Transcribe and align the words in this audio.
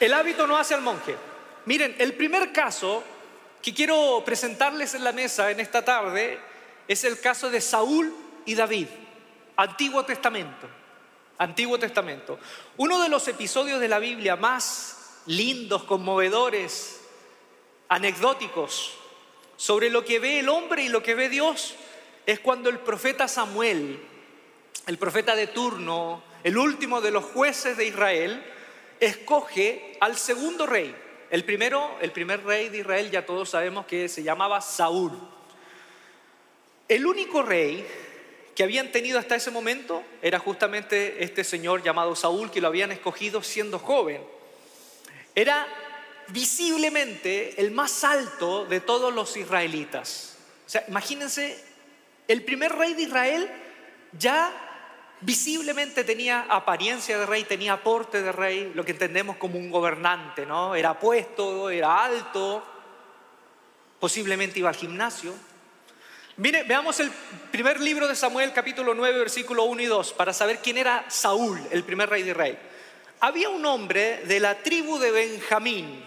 El 0.00 0.14
hábito 0.14 0.46
no 0.46 0.56
hace 0.56 0.72
al 0.72 0.80
monje. 0.80 1.14
Miren, 1.66 1.94
el 1.98 2.14
primer 2.14 2.52
caso 2.52 3.04
que 3.60 3.74
quiero 3.74 4.22
presentarles 4.24 4.94
en 4.94 5.04
la 5.04 5.12
mesa 5.12 5.50
en 5.50 5.60
esta 5.60 5.84
tarde 5.84 6.40
es 6.88 7.04
el 7.04 7.20
caso 7.20 7.50
de 7.50 7.60
Saúl 7.60 8.12
y 8.46 8.54
David, 8.54 8.86
Antiguo 9.56 10.02
Testamento. 10.06 10.66
Antiguo 11.36 11.78
Testamento. 11.78 12.38
Uno 12.78 12.98
de 13.02 13.10
los 13.10 13.28
episodios 13.28 13.78
de 13.78 13.88
la 13.88 13.98
Biblia 13.98 14.36
más 14.36 15.20
lindos, 15.26 15.84
conmovedores, 15.84 17.00
anecdóticos 17.88 18.94
sobre 19.56 19.90
lo 19.90 20.04
que 20.04 20.18
ve 20.18 20.40
el 20.40 20.48
hombre 20.48 20.84
y 20.84 20.88
lo 20.88 21.02
que 21.02 21.14
ve 21.14 21.28
Dios 21.28 21.74
es 22.24 22.40
cuando 22.40 22.70
el 22.70 22.78
profeta 22.78 23.28
Samuel, 23.28 24.00
el 24.86 24.96
profeta 24.96 25.34
de 25.34 25.48
turno, 25.48 26.22
el 26.42 26.56
último 26.56 27.02
de 27.02 27.10
los 27.10 27.24
jueces 27.24 27.76
de 27.76 27.86
Israel, 27.86 28.42
escoge 29.00 29.96
al 30.00 30.16
segundo 30.16 30.66
rey. 30.66 30.94
El 31.30 31.44
primero, 31.44 31.96
el 32.00 32.12
primer 32.12 32.44
rey 32.44 32.68
de 32.68 32.78
Israel, 32.78 33.10
ya 33.10 33.24
todos 33.24 33.50
sabemos 33.50 33.86
que 33.86 34.08
se 34.08 34.22
llamaba 34.22 34.60
Saúl. 34.60 35.12
El 36.88 37.06
único 37.06 37.42
rey 37.42 37.86
que 38.54 38.64
habían 38.64 38.92
tenido 38.92 39.18
hasta 39.18 39.36
ese 39.36 39.50
momento 39.50 40.02
era 40.20 40.38
justamente 40.38 41.22
este 41.24 41.44
señor 41.44 41.82
llamado 41.82 42.14
Saúl, 42.16 42.50
que 42.50 42.60
lo 42.60 42.68
habían 42.68 42.92
escogido 42.92 43.42
siendo 43.42 43.78
joven. 43.78 44.20
Era 45.34 45.66
visiblemente 46.28 47.60
el 47.60 47.70
más 47.70 48.04
alto 48.04 48.66
de 48.66 48.80
todos 48.80 49.14
los 49.14 49.36
israelitas. 49.36 50.36
O 50.66 50.68
sea, 50.68 50.84
imagínense, 50.88 51.62
el 52.28 52.44
primer 52.44 52.72
rey 52.72 52.94
de 52.94 53.02
Israel 53.02 53.50
ya 54.18 54.69
visiblemente 55.20 56.04
tenía 56.04 56.46
apariencia 56.48 57.18
de 57.18 57.26
rey, 57.26 57.44
tenía 57.44 57.74
aporte 57.74 58.22
de 58.22 58.32
rey, 58.32 58.72
lo 58.74 58.84
que 58.84 58.92
entendemos 58.92 59.36
como 59.36 59.58
un 59.58 59.70
gobernante, 59.70 60.46
¿no? 60.46 60.74
Era 60.74 60.98
puesto, 60.98 61.70
era 61.70 62.04
alto, 62.04 62.62
posiblemente 63.98 64.58
iba 64.58 64.68
al 64.68 64.76
gimnasio. 64.76 65.34
Mire, 66.36 66.62
veamos 66.62 66.98
el 67.00 67.10
primer 67.50 67.80
libro 67.80 68.08
de 68.08 68.16
Samuel, 68.16 68.52
capítulo 68.52 68.94
9, 68.94 69.18
versículo 69.18 69.64
1 69.64 69.82
y 69.82 69.86
2, 69.86 70.14
para 70.14 70.32
saber 70.32 70.60
quién 70.62 70.78
era 70.78 71.04
Saúl, 71.08 71.60
el 71.70 71.84
primer 71.84 72.08
rey 72.08 72.22
de 72.22 72.30
Israel. 72.30 72.58
Había 73.20 73.50
un 73.50 73.66
hombre 73.66 74.22
de 74.24 74.40
la 74.40 74.62
tribu 74.62 74.98
de 74.98 75.10
Benjamín, 75.10 76.02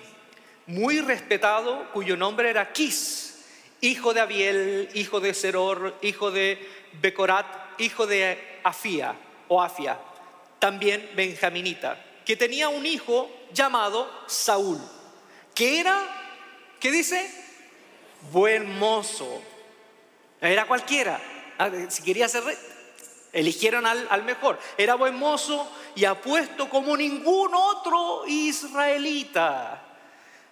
muy 0.66 1.02
respetado, 1.02 1.92
cuyo 1.92 2.18
nombre 2.18 2.50
era 2.50 2.74
Quis, 2.74 3.46
hijo 3.82 4.14
de 4.14 4.22
Abiel, 4.22 4.90
hijo 4.96 5.20
de 5.20 5.36
Seror, 5.36 5.96
hijo 6.02 6.32
de 6.32 6.68
Becorat, 7.00 7.63
hijo 7.78 8.08
de 8.08 8.60
Afía 8.64 9.16
o 9.48 9.62
Afia, 9.62 9.98
también 10.60 11.12
benjaminita, 11.16 12.02
que 12.26 12.36
tenía 12.36 12.70
un 12.70 12.86
hijo 12.86 13.30
llamado 13.54 14.10
Saúl, 14.28 14.80
que 15.54 15.80
era, 15.80 16.02
¿qué 16.80 16.92
dice? 16.92 17.30
Buen 18.32 18.80
mozo. 18.80 19.42
Era 20.40 20.66
cualquiera. 20.66 21.20
Ah, 21.58 21.70
si 21.90 22.02
quería 22.04 22.28
ser 22.28 22.44
rey, 22.44 22.58
eligieron 23.32 23.86
al, 23.86 24.08
al 24.10 24.24
mejor. 24.24 24.60
Era 24.78 24.96
buen 24.96 25.16
mozo 25.16 25.70
y 25.96 26.06
apuesto 26.06 26.70
como 26.70 26.96
ningún 26.96 27.54
otro 27.54 28.24
israelita. 28.28 29.82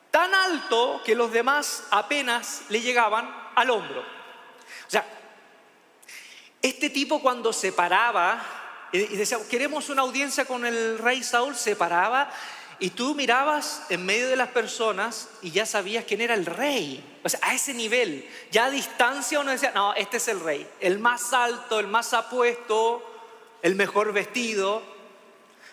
Tan 0.09 0.33
alto 0.35 1.01
que 1.05 1.15
los 1.15 1.31
demás 1.31 1.85
apenas 1.91 2.63
le 2.69 2.81
llegaban 2.81 3.33
al 3.55 3.69
hombro. 3.69 4.01
O 4.01 4.89
sea, 4.89 5.05
este 6.61 6.89
tipo 6.89 7.21
cuando 7.21 7.53
se 7.53 7.71
paraba 7.71 8.43
y 8.91 9.15
decía, 9.15 9.37
queremos 9.49 9.89
una 9.89 10.01
audiencia 10.01 10.45
con 10.45 10.65
el 10.65 10.97
rey 10.97 11.23
Saúl, 11.23 11.55
se 11.55 11.75
paraba 11.75 12.31
y 12.81 12.89
tú 12.89 13.13
mirabas 13.13 13.83
en 13.89 14.05
medio 14.05 14.27
de 14.27 14.35
las 14.35 14.49
personas 14.49 15.29
y 15.43 15.51
ya 15.51 15.67
sabías 15.67 16.03
quién 16.05 16.19
era 16.19 16.33
el 16.33 16.47
rey. 16.47 17.19
O 17.23 17.29
sea, 17.29 17.39
a 17.43 17.53
ese 17.53 17.75
nivel, 17.75 18.27
ya 18.49 18.65
a 18.65 18.71
distancia 18.71 19.39
uno 19.39 19.51
decía, 19.51 19.71
no, 19.73 19.93
este 19.93 20.17
es 20.17 20.27
el 20.27 20.39
rey, 20.39 20.67
el 20.79 20.97
más 20.97 21.31
alto, 21.31 21.79
el 21.79 21.85
más 21.85 22.13
apuesto, 22.13 23.03
el 23.61 23.75
mejor 23.75 24.11
vestido. 24.13 24.81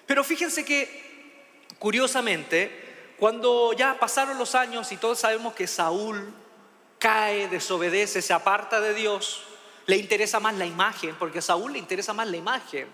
Pero 0.07 0.23
fíjense 0.23 0.67
que, 0.67 1.65
curiosamente, 1.79 3.15
cuando 3.19 3.73
ya 3.73 3.99
pasaron 3.99 4.39
los 4.39 4.55
años 4.55 4.93
y 4.93 4.99
todos 4.99 5.19
sabemos 5.19 5.55
que 5.55 5.67
Saúl 5.67 6.33
cae, 6.99 7.49
desobedece, 7.49 8.21
se 8.21 8.35
aparta 8.35 8.83
de 8.83 8.93
Dios, 8.93 9.48
le 9.89 9.97
interesa 9.97 10.39
más 10.39 10.55
la 10.55 10.67
imagen, 10.67 11.17
porque 11.19 11.39
a 11.39 11.43
Saúl 11.43 11.73
le 11.73 11.79
interesa 11.79 12.13
más 12.13 12.29
la 12.29 12.37
imagen. 12.37 12.87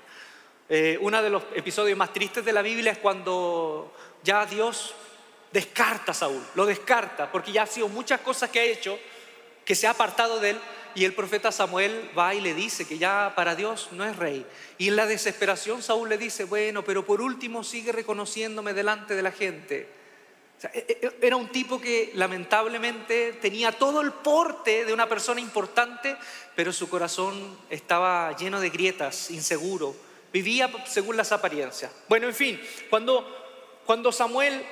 Eh, 0.69 0.97
uno 1.01 1.21
de 1.21 1.29
los 1.29 1.43
episodios 1.57 1.99
más 1.99 2.13
tristes 2.13 2.45
de 2.45 2.53
la 2.53 2.63
Biblia 2.63 2.93
es 2.93 2.99
cuando 2.99 3.93
ya 4.23 4.47
Dios 4.47 4.95
descarta 5.53 6.13
a 6.13 6.15
Saúl, 6.15 6.41
lo 6.55 6.65
descarta, 6.65 7.31
porque 7.33 7.51
ya 7.51 7.65
ha 7.65 7.67
sido 7.67 7.89
muchas 7.89 8.21
cosas 8.21 8.49
que 8.49 8.61
ha 8.61 8.65
hecho, 8.65 8.97
que 9.65 9.75
se 9.75 9.89
ha 9.89 9.91
apartado 9.91 10.39
de 10.39 10.51
él, 10.51 10.61
y 10.95 11.05
el 11.05 11.15
profeta 11.15 11.51
Samuel 11.51 12.11
va 12.17 12.33
y 12.33 12.41
le 12.41 12.55
dice 12.55 12.87
que 12.87 12.97
ya 12.97 13.33
para 13.35 13.57
Dios 13.57 13.89
no 13.91 14.05
es 14.05 14.15
rey. 14.15 14.47
Y 14.79 14.87
en 14.87 14.95
la 14.95 15.07
desesperación 15.07 15.83
Saúl 15.83 16.09
le 16.09 16.17
dice, 16.17 16.45
bueno, 16.45 16.85
pero 16.85 17.05
por 17.05 17.21
último 17.21 17.65
sigue 17.65 17.91
reconociéndome 17.91 18.73
delante 18.73 19.17
de 19.17 19.23
la 19.23 19.33
gente. 19.33 19.89
E, 20.73 20.99
e, 21.03 21.27
era 21.27 21.37
un 21.37 21.49
tipo 21.49 21.81
que 21.81 22.13
lamentablemente 22.15 23.33
tenía 23.35 23.73
todo 23.73 24.01
el 24.01 24.13
porte 24.13 24.85
de 24.85 24.93
una 24.93 25.09
persona 25.09 25.41
importante, 25.41 26.17
pero 26.55 26.73
su 26.73 26.89
corazón 26.89 27.59
estaba 27.69 28.35
lleno 28.37 28.61
de 28.61 28.71
grietas, 28.71 29.31
inseguro. 29.31 29.95
Vivía 30.33 30.71
según 30.87 31.17
las 31.17 31.33
apariencias. 31.33 31.93
Bueno, 32.09 32.27
en 32.27 32.35
fin, 32.35 32.61
cuando, 32.91 33.25
cuando 33.85 34.11
Samuel 34.11 34.65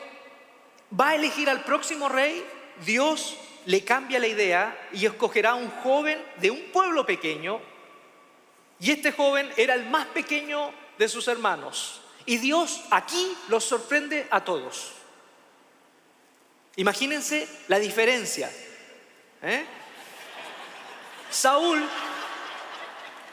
va 0.98 1.10
a 1.10 1.14
elegir 1.14 1.48
al 1.48 1.62
próximo 1.64 2.08
rey, 2.08 2.44
Dios 2.84 3.36
le 3.66 3.84
cambia 3.84 4.18
la 4.18 4.26
idea 4.26 4.88
y 4.92 5.06
escogerá 5.06 5.50
a 5.50 5.54
un 5.54 5.70
joven 5.70 6.20
de 6.40 6.50
un 6.50 6.60
pueblo 6.72 7.06
pequeño. 7.06 7.60
Y 8.80 8.90
este 8.90 9.12
joven 9.12 9.50
era 9.56 9.74
el 9.74 9.88
más 9.88 10.06
pequeño 10.08 10.72
de 10.98 11.08
sus 11.08 11.28
hermanos. 11.28 12.00
Y 12.26 12.38
Dios 12.38 12.82
aquí 12.90 13.36
los 13.48 13.64
sorprende 13.64 14.26
a 14.30 14.44
todos. 14.44 14.92
Imagínense 16.76 17.46
la 17.68 17.78
diferencia. 17.78 18.50
¿eh? 19.42 19.64
Saúl, 21.30 21.82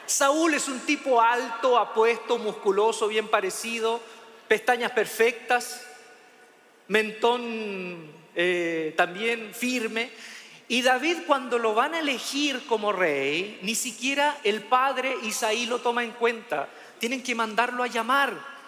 Saúl 0.04 0.54
es 0.54 0.68
un 0.68 0.80
tipo 0.80 1.20
alto, 1.20 1.78
apuesto, 1.78 2.38
musculoso, 2.38 3.08
bien 3.08 3.28
parecido, 3.28 4.00
pestañas 4.46 4.92
perfectas, 4.92 5.86
mentón 6.88 8.12
eh, 8.34 8.94
también 8.96 9.54
firme. 9.54 10.10
Y 10.68 10.82
David 10.82 11.18
cuando 11.26 11.58
lo 11.58 11.74
van 11.74 11.94
a 11.94 12.00
elegir 12.00 12.64
como 12.66 12.92
rey, 12.92 13.58
ni 13.62 13.74
siquiera 13.74 14.38
el 14.44 14.62
padre 14.62 15.16
Isaí 15.22 15.66
lo 15.66 15.80
toma 15.80 16.04
en 16.04 16.12
cuenta. 16.12 16.68
Tienen 16.98 17.22
que 17.22 17.34
mandarlo 17.34 17.82
a 17.82 17.88
llamar. 17.88 18.59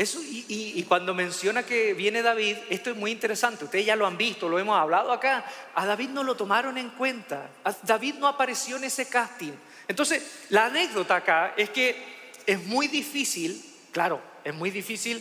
Y, 0.00 0.84
cuando 0.84 1.12
menciona 1.12 1.64
que 1.64 1.92
viene 1.92 2.22
David, 2.22 2.56
esto 2.70 2.90
es 2.90 2.96
muy 2.96 3.10
interesante, 3.10 3.64
ustedes 3.64 3.84
ya 3.84 3.96
lo 3.96 4.06
han 4.06 4.16
visto, 4.16 4.48
lo 4.48 4.60
hemos 4.60 4.78
hablado 4.78 5.10
acá, 5.10 5.44
a 5.74 5.86
David 5.86 6.10
no 6.10 6.22
lo 6.22 6.36
tomaron 6.36 6.78
en 6.78 6.90
cuenta, 6.90 7.50
David 7.82 8.14
no 8.14 8.28
apareció 8.28 8.76
en 8.76 8.84
ese 8.84 9.08
casting. 9.08 9.52
Entonces, 9.88 10.46
la 10.50 10.66
anécdota 10.66 11.16
acá 11.16 11.54
es 11.56 11.70
que 11.70 12.30
es 12.46 12.64
muy 12.66 12.86
difícil, 12.86 13.60
claro, 13.90 14.20
es 14.44 14.54
muy 14.54 14.70
difícil 14.70 15.20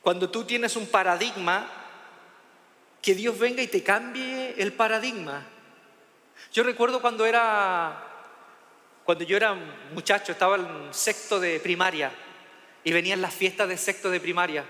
cuando 0.00 0.30
tú 0.30 0.44
tienes 0.44 0.76
un 0.76 0.86
paradigma, 0.86 1.68
que 3.02 3.14
Dios 3.14 3.38
venga 3.38 3.62
y 3.62 3.68
te 3.68 3.82
cambie 3.82 4.54
el 4.58 4.72
paradigma. 4.72 5.44
Yo 6.52 6.62
recuerdo 6.62 7.00
cuando 7.00 7.26
era, 7.26 8.04
cuando 9.04 9.24
yo 9.24 9.36
era 9.36 9.54
muchacho, 9.92 10.32
estaba 10.32 10.56
en 10.56 10.88
sexto 10.92 11.40
de 11.40 11.58
primaria, 11.60 12.12
y 12.84 12.92
venían 12.92 13.20
las 13.20 13.34
fiestas 13.34 13.68
de 13.68 13.76
sexto 13.76 14.10
de 14.10 14.20
primaria. 14.20 14.64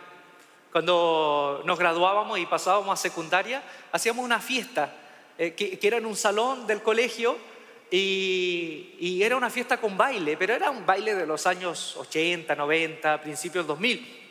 Cuando 0.72 1.62
nos 1.64 1.78
graduábamos 1.78 2.38
y 2.38 2.46
pasábamos 2.46 2.98
a 2.98 3.02
secundaria, 3.02 3.62
hacíamos 3.92 4.24
una 4.24 4.40
fiesta 4.40 4.94
eh, 5.38 5.54
que, 5.54 5.78
era 5.80 5.96
en 5.98 6.06
un 6.06 6.16
salón 6.16 6.66
del 6.66 6.82
colegio 6.82 7.36
y, 7.90 9.20
era 9.22 9.36
una 9.36 9.50
fiesta 9.50 9.80
con 9.80 9.96
baile, 9.96 10.36
pero 10.36 10.54
era 10.54 10.70
un 10.70 10.84
baile 10.84 11.14
de 11.14 11.26
los 11.26 11.46
años 11.46 11.96
80, 11.96 12.54
90, 12.54 13.20
principios 13.22 13.66
2000. 13.66 14.26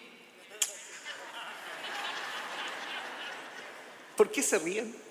¿Por 4.16 4.32
qué 4.32 4.42
se 4.42 4.60
ríen? 4.60 5.06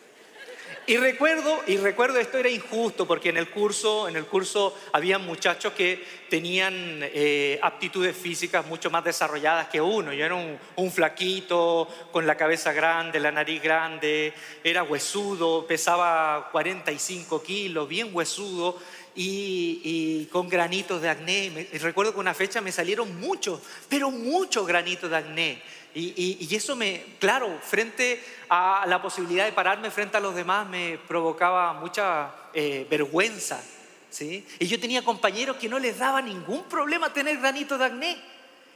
Y 0.88 0.99
recuerdo, 0.99 1.65
y 1.67 1.79
recuerdo 1.79 2.21
esto 2.21 2.38
era 2.38 2.49
injusto 2.49 3.09
porque 3.09 3.31
en 3.31 3.37
el 3.37 3.50
curso, 3.50 4.09
en 4.09 4.15
el 4.15 4.25
curso 4.25 4.73
había 4.93 5.19
muchachos 5.19 5.73
que 5.73 6.05
tenían 6.31 7.00
eh, 7.03 7.59
aptitudes 7.61 8.17
físicas 8.17 8.65
mucho 8.67 8.88
más 8.88 9.03
desarrolladas 9.03 9.67
que 9.67 9.81
uno. 9.81 10.12
Yo 10.12 10.25
era 10.25 10.37
un, 10.37 10.56
un, 10.77 10.93
flaquito, 10.93 11.88
con 12.12 12.25
la 12.25 12.37
cabeza 12.37 12.73
grande, 12.73 13.19
la 13.19 13.33
nariz 13.33 13.61
grande, 13.61 14.33
era 14.62 14.85
huesudo, 14.85 15.67
pesaba 15.67 16.50
45 16.53 17.43
kilos, 17.43 17.89
bien 17.89 18.11
huesudo. 18.12 18.79
y, 19.17 20.27
con 20.31 20.49
granitos 20.49 21.03
de 21.03 21.09
acné. 21.09 21.69
recuerdo 21.81 22.12
que 22.12 22.21
una 22.21 22.35
fecha 22.35 22.61
me 22.61 22.71
salieron 22.71 23.19
muchos, 23.19 23.61
pero 23.89 24.12
muchos 24.12 24.67
granitos 24.67 25.11
de 25.11 25.17
acné. 25.17 25.62
Y, 25.98 26.54
eso 26.54 26.76
me, 26.76 27.02
claro, 27.19 27.58
frente 27.62 28.22
a 28.50 28.84
la 28.87 29.00
posibilidad 29.00 29.46
de 29.46 29.52
pararme 29.52 29.90
frente 29.90 30.19
a 30.19 30.20
los 30.20 30.34
demás 30.34 30.69
me 30.69 30.98
provocaba 31.08 31.72
mucha 31.72 32.31
eh, 32.52 32.87
vergüenza. 32.90 33.62
¿sí? 34.10 34.46
Y 34.58 34.66
yo 34.66 34.78
tenía 34.78 35.02
compañeros 35.02 35.56
que 35.56 35.70
no 35.70 35.78
les 35.78 35.96
daba 35.96 36.20
ningún 36.20 36.64
problema 36.64 37.14
tener 37.14 37.38
granitos 37.38 37.78
de 37.78 37.87
acné. 37.87 38.19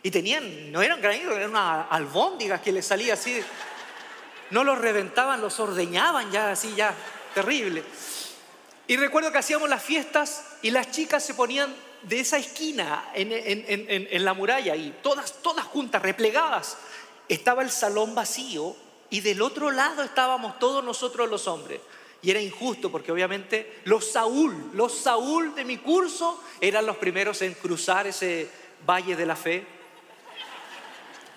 Y 0.02 0.10
tenían, 0.10 0.72
no 0.72 0.80
eran 0.80 1.02
granitos, 1.02 1.36
eran 1.36 1.50
unas 1.50 1.88
albóndigas 1.90 2.62
que 2.62 2.72
les 2.72 2.86
salía 2.86 3.12
así. 3.12 3.38
No 4.48 4.64
los 4.64 4.78
reventaban, 4.78 5.42
los 5.42 5.60
ordeñaban 5.60 6.32
ya 6.32 6.52
así, 6.52 6.72
ya, 6.74 6.94
terrible. 7.34 7.84
Y 8.86 8.96
recuerdo 8.96 9.30
que 9.30 9.38
hacíamos 9.38 9.68
las 9.68 9.82
fiestas 9.82 10.56
y 10.62 10.70
las 10.70 10.90
chicas 10.90 11.22
se 11.22 11.34
ponían 11.34 11.74
de 12.02 12.20
esa 12.20 12.38
esquina 12.38 13.10
en, 13.14 14.24
la 14.24 14.32
muralla 14.32 14.74
y 14.74 14.94
todas, 15.02 15.42
todas 15.42 15.66
juntas, 15.66 16.00
replegadas. 16.00 16.78
Estaba 17.30 17.62
el 17.62 17.70
salón 17.70 18.12
vacío 18.12 18.74
y 19.08 19.20
del 19.20 19.40
otro 19.40 19.70
lado 19.70 20.02
estábamos 20.02 20.58
todos 20.58 20.82
nosotros 20.82 21.30
los 21.30 21.46
hombres. 21.46 21.80
Y 22.22 22.30
era 22.32 22.40
injusto 22.40 22.90
porque 22.90 23.12
obviamente 23.12 23.82
los 23.84 24.10
Saúl, 24.10 24.72
los 24.74 24.98
Saúl 24.98 25.54
de 25.54 25.64
mi 25.64 25.78
curso 25.78 26.42
eran 26.60 26.84
los 26.84 26.96
primeros 26.96 27.40
en 27.42 27.54
cruzar 27.54 28.08
ese 28.08 28.50
valle 28.84 29.14
de 29.14 29.26
la 29.26 29.36
fe 29.36 29.64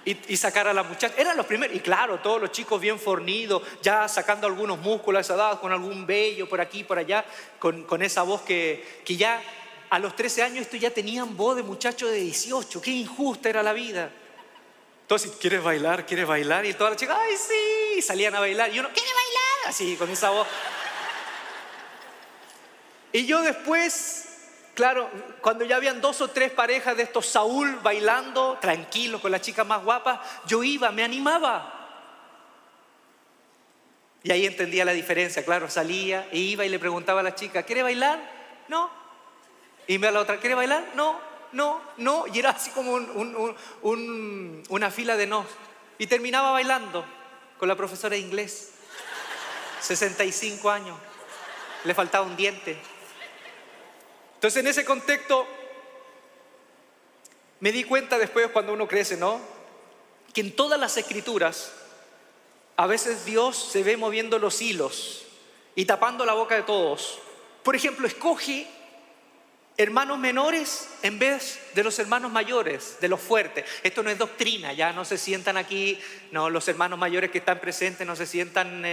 y, 0.04 0.36
sacar 0.36 0.68
a 0.68 0.74
la 0.74 0.82
muchacha. 0.82 1.14
Eran 1.16 1.38
los 1.38 1.46
primeros. 1.46 1.76
Y 1.76 1.80
claro, 1.80 2.20
todos 2.22 2.42
los 2.42 2.52
chicos 2.52 2.82
bien 2.82 2.98
fornidos, 2.98 3.62
ya 3.84 4.08
sacando 4.08 4.48
algunos 4.48 4.80
músculos 4.80 5.20
a 5.20 5.22
esa 5.22 5.36
edad, 5.36 5.62
con 5.62 5.72
algún 5.72 6.08
vello 6.08 6.50
por 6.50 6.60
aquí, 6.60 6.84
por 6.84 6.98
allá, 6.98 7.24
con, 7.60 7.84
con 7.84 8.02
esa 8.02 8.24
voz 8.24 8.42
que, 8.42 9.02
que 9.06 9.16
ya 9.16 9.44
a 9.92 10.00
los 10.00 10.16
13 10.16 10.42
años 10.42 10.62
esto 10.62 10.76
ya 10.76 10.90
tenían 10.90 11.38
voz 11.38 11.56
de 11.56 11.62
muchacho 11.62 12.08
de 12.08 12.18
18. 12.18 12.82
Qué 12.82 12.90
injusta 12.90 13.48
era 13.48 13.62
la 13.62 13.74
vida. 13.74 14.12
Entonces, 15.04 15.32
¿quieres 15.40 15.64
bailar? 15.64 16.06
¿Quieres 16.06 16.28
bailar? 16.28 16.66
Y 16.66 16.74
todas 16.74 16.92
las 16.92 17.00
chicas, 17.00 17.18
¡ay, 17.20 17.36
sí! 17.38 18.02
salían 18.02 18.36
a 18.36 18.40
bailar. 18.40 18.74
Y 18.74 18.80
uno, 18.80 18.90
¿quiere 18.94 19.10
bailar? 19.14 19.70
Así, 19.70 19.96
con 19.96 20.10
esa 20.10 20.32
voz. 20.32 20.48
Y 23.12 23.26
yo 23.26 23.42
después 23.42 24.24
Claro, 24.74 25.08
cuando 25.42 25.66
ya 25.66 25.76
habían 25.76 26.02
dos 26.02 26.20
o 26.22 26.30
tres 26.30 26.52
parejas 26.52 26.98
de 26.98 27.04
estos 27.04 27.28
Saúl 27.28 27.80
bailando, 27.84 28.58
tranquilo, 28.60 29.22
con 29.22 29.32
la 29.32 29.40
chica 29.40 29.64
más 29.64 29.84
guapa, 29.84 30.24
yo 30.48 30.64
iba, 30.64 30.92
me 30.92 31.04
animaba. 31.04 31.82
Y 34.24 34.32
ahí 34.32 34.48
entendía 34.48 34.84
la 34.84 34.94
diferencia, 34.94 35.46
claro, 35.46 35.70
salía 35.70 36.28
e 36.32 36.40
iba 36.40 36.66
y 36.66 36.70
le 36.70 36.80
preguntaba 36.80 37.20
a 37.20 37.24
la 37.24 37.36
chica, 37.36 37.64
¿quiere 37.64 37.84
bailar? 37.84 38.20
No. 38.68 38.90
Y 39.86 40.00
me 40.00 40.08
a 40.08 40.12
la 40.12 40.22
otra, 40.22 40.40
¿quiere 40.40 40.56
bailar? 40.56 40.84
No, 40.96 41.20
no, 41.54 41.82
no. 41.98 42.26
Y 42.28 42.40
era 42.40 42.52
así 42.52 42.72
como 42.72 42.94
una 44.70 44.92
fila 44.92 45.16
de 45.16 45.28
no. 45.28 45.46
Y 45.98 46.08
terminaba 46.08 46.52
bailando 46.52 47.06
con 47.58 47.68
la 47.68 47.76
profesora 47.76 48.16
de 48.16 48.22
inglés. 48.22 48.72
65 49.82 50.70
años. 50.70 50.98
Le 51.84 51.94
faltaba 51.94 52.26
un 52.26 52.36
diente. 52.36 52.78
Entonces 54.36 54.60
en 54.60 54.68
ese 54.68 54.84
contexto 54.84 55.48
me 57.60 57.72
di 57.72 57.86
cuenta 57.86 58.18
después 58.18 58.50
cuando 58.52 58.74
uno 58.74 58.88
crece, 58.88 59.16
¿no? 59.16 59.40
Que 60.34 60.42
en 60.42 60.56
todas 60.56 60.80
las 60.80 60.98
escrituras 60.98 61.72
a 62.76 62.88
veces 62.88 63.24
Dios 63.24 63.56
se 63.72 63.84
ve 63.84 63.96
moviendo 63.96 64.40
los 64.40 64.62
hilos 64.62 65.24
y 65.76 65.86
tapando 65.86 66.26
la 66.26 66.34
boca 66.34 66.56
de 66.56 66.64
todos. 66.64 67.20
Por 67.64 67.76
ejemplo, 67.76 68.08
escoge 68.08 68.68
hermanos 69.78 70.20
menores 70.20 70.90
en 71.02 71.18
vez 71.18 71.60
de 71.74 71.84
los 71.84 71.98
hermanos 72.00 72.32
mayores, 72.32 72.98
de 73.02 73.08
los 73.08 73.20
fuertes. 73.20 73.66
Esto 73.84 74.04
no 74.04 74.10
es 74.10 74.18
doctrina, 74.18 74.74
ya 74.74 74.94
no 74.94 75.06
se 75.06 75.18
sientan 75.18 75.58
aquí, 75.58 76.00
no, 76.32 76.50
los 76.50 76.68
hermanos 76.68 77.00
mayores 77.00 77.32
que 77.32 77.40
están 77.40 77.60
presentes 77.60 78.06
no 78.06 78.16
se 78.16 78.26
sientan 78.26 78.84
eh, 78.86 78.90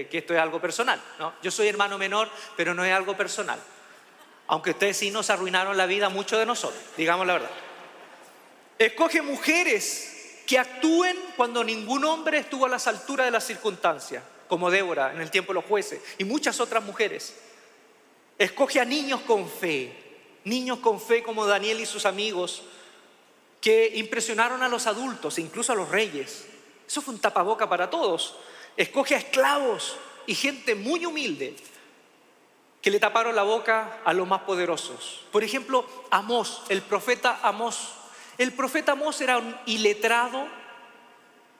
eh, 0.00 0.08
que 0.10 0.18
esto 0.18 0.34
es 0.34 0.40
algo 0.40 0.60
personal. 0.60 1.00
¿no? 1.18 1.34
Yo 1.42 1.50
soy 1.50 1.68
hermano 1.68 1.98
menor, 1.98 2.28
pero 2.56 2.74
no 2.74 2.84
es 2.84 2.92
algo 2.92 3.16
personal 3.16 3.58
aunque 4.48 4.70
ustedes 4.70 4.96
sí 4.96 5.10
nos 5.10 5.30
arruinaron 5.30 5.76
la 5.76 5.86
vida 5.86 6.08
mucho 6.08 6.38
de 6.38 6.46
nosotros, 6.46 6.82
digamos 6.96 7.26
la 7.26 7.34
verdad. 7.34 7.50
Escoge 8.78 9.22
mujeres 9.22 10.42
que 10.46 10.58
actúen 10.58 11.16
cuando 11.36 11.62
ningún 11.62 12.04
hombre 12.04 12.38
estuvo 12.38 12.64
a 12.64 12.68
las 12.68 12.86
alturas 12.86 13.26
de 13.26 13.30
las 13.30 13.44
circunstancias, 13.44 14.22
como 14.48 14.70
Débora 14.70 15.12
en 15.12 15.20
el 15.20 15.30
tiempo 15.30 15.52
de 15.52 15.56
los 15.56 15.64
jueces 15.66 16.00
y 16.16 16.24
muchas 16.24 16.58
otras 16.60 16.82
mujeres. 16.82 17.34
Escoge 18.38 18.80
a 18.80 18.84
niños 18.84 19.20
con 19.22 19.48
fe, 19.48 19.92
niños 20.44 20.78
con 20.78 21.00
fe 21.00 21.22
como 21.22 21.44
Daniel 21.44 21.80
y 21.80 21.86
sus 21.86 22.06
amigos, 22.06 22.62
que 23.60 23.92
impresionaron 23.96 24.62
a 24.62 24.68
los 24.68 24.86
adultos 24.86 25.38
incluso 25.38 25.72
a 25.72 25.76
los 25.76 25.88
reyes. 25.88 26.46
Eso 26.86 27.02
fue 27.02 27.14
un 27.14 27.20
tapaboca 27.20 27.68
para 27.68 27.90
todos. 27.90 28.36
Escoge 28.76 29.16
a 29.16 29.18
esclavos 29.18 29.96
y 30.26 30.34
gente 30.34 30.74
muy 30.74 31.04
humilde 31.04 31.56
que 32.80 32.90
le 32.90 33.00
taparon 33.00 33.34
la 33.34 33.42
boca 33.42 34.00
a 34.04 34.12
los 34.12 34.28
más 34.28 34.42
poderosos. 34.42 35.24
Por 35.32 35.42
ejemplo, 35.42 35.84
Amós, 36.10 36.62
el 36.68 36.82
profeta 36.82 37.40
Amós. 37.42 37.94
El 38.38 38.52
profeta 38.52 38.92
Amós 38.92 39.20
era 39.20 39.38
un 39.38 39.56
iletrado, 39.66 40.46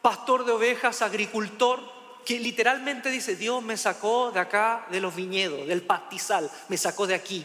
pastor 0.00 0.44
de 0.44 0.52
ovejas, 0.52 1.02
agricultor, 1.02 1.97
que 2.25 2.38
literalmente 2.38 3.11
dice, 3.11 3.37
Dios 3.37 3.62
me 3.62 3.76
sacó 3.76 4.31
de 4.31 4.41
acá, 4.41 4.87
de 4.91 5.00
los 5.00 5.15
viñedos, 5.15 5.67
del 5.67 5.82
pastizal, 5.82 6.50
me 6.69 6.76
sacó 6.76 7.06
de 7.06 7.15
aquí. 7.15 7.44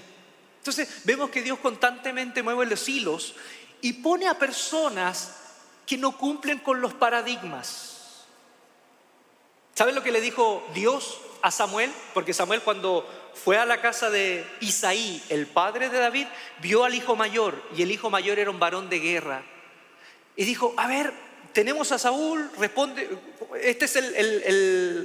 Entonces 0.57 1.01
vemos 1.03 1.29
que 1.29 1.41
Dios 1.41 1.59
constantemente 1.59 2.43
mueve 2.43 2.65
los 2.65 2.87
hilos 2.87 3.35
y 3.81 3.93
pone 3.93 4.27
a 4.27 4.39
personas 4.39 5.35
que 5.85 5.97
no 5.97 6.17
cumplen 6.17 6.59
con 6.59 6.81
los 6.81 6.93
paradigmas. 6.93 8.23
¿Saben 9.75 9.95
lo 9.95 10.03
que 10.03 10.11
le 10.11 10.21
dijo 10.21 10.65
Dios 10.73 11.19
a 11.41 11.51
Samuel? 11.51 11.91
Porque 12.13 12.33
Samuel 12.33 12.61
cuando 12.61 13.05
fue 13.33 13.57
a 13.57 13.65
la 13.65 13.81
casa 13.81 14.09
de 14.09 14.47
Isaí, 14.61 15.21
el 15.29 15.47
padre 15.47 15.89
de 15.89 15.99
David, 15.99 16.27
vio 16.61 16.83
al 16.83 16.93
hijo 16.93 17.15
mayor 17.15 17.61
y 17.75 17.81
el 17.81 17.91
hijo 17.91 18.09
mayor 18.09 18.39
era 18.39 18.51
un 18.51 18.59
varón 18.59 18.89
de 18.89 18.99
guerra. 18.99 19.43
Y 20.35 20.45
dijo, 20.45 20.73
a 20.77 20.87
ver, 20.87 21.13
tenemos 21.53 21.91
a 21.91 21.99
Saúl, 21.99 22.49
responde, 22.57 23.07
esta 23.61 23.85
es 23.85 23.97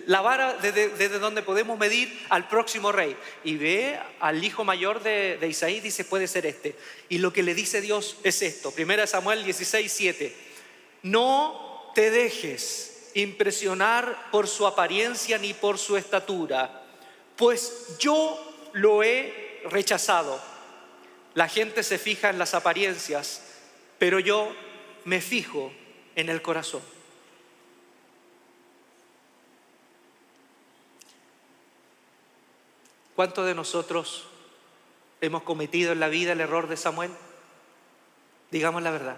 la 0.06 0.20
vara 0.20 0.54
desde, 0.54 1.08
donde 1.18 1.42
podemos 1.42 1.78
medir 1.78 2.18
al 2.28 2.48
próximo 2.48 2.90
rey. 2.90 3.16
Y 3.44 3.56
ve 3.56 3.98
al 4.20 4.42
hijo 4.42 4.64
mayor 4.64 5.02
de, 5.02 5.38
de, 5.38 5.48
Isaí, 5.48 5.80
dice, 5.80 6.04
puede 6.04 6.26
ser 6.26 6.46
este. 6.46 6.74
Y 7.08 7.18
lo 7.18 7.32
que 7.32 7.42
le 7.42 7.54
dice 7.54 7.80
Dios 7.80 8.16
es 8.24 8.42
esto, 8.42 8.72
1 8.76 9.06
Samuel 9.06 9.44
16, 9.44 9.92
7. 9.92 10.36
No 11.02 11.92
te 11.94 12.10
dejes 12.10 13.10
impresionar 13.14 14.30
por 14.30 14.48
su 14.48 14.66
apariencia 14.66 15.38
ni 15.38 15.54
por 15.54 15.78
su 15.78 15.96
estatura 15.96 16.84
pues 17.38 17.96
yo 18.00 18.36
lo 18.72 19.02
he 19.04 19.62
rechazado. 19.70 20.42
La 21.34 21.48
gente 21.48 21.84
se 21.84 21.96
fija 21.96 22.30
en 22.30 22.38
las 22.38 22.52
apariencias, 22.52 23.42
pero 23.98 24.18
yo 24.18 24.52
me 25.04 25.20
fijo 25.20 25.72
en 26.18 26.28
el 26.28 26.42
corazón. 26.42 26.82
¿Cuántos 33.14 33.46
de 33.46 33.54
nosotros 33.54 34.26
hemos 35.20 35.44
cometido 35.44 35.92
en 35.92 36.00
la 36.00 36.08
vida 36.08 36.32
el 36.32 36.40
error 36.40 36.66
de 36.66 36.76
Samuel? 36.76 37.12
Digamos 38.50 38.82
la 38.82 38.90
verdad. 38.90 39.16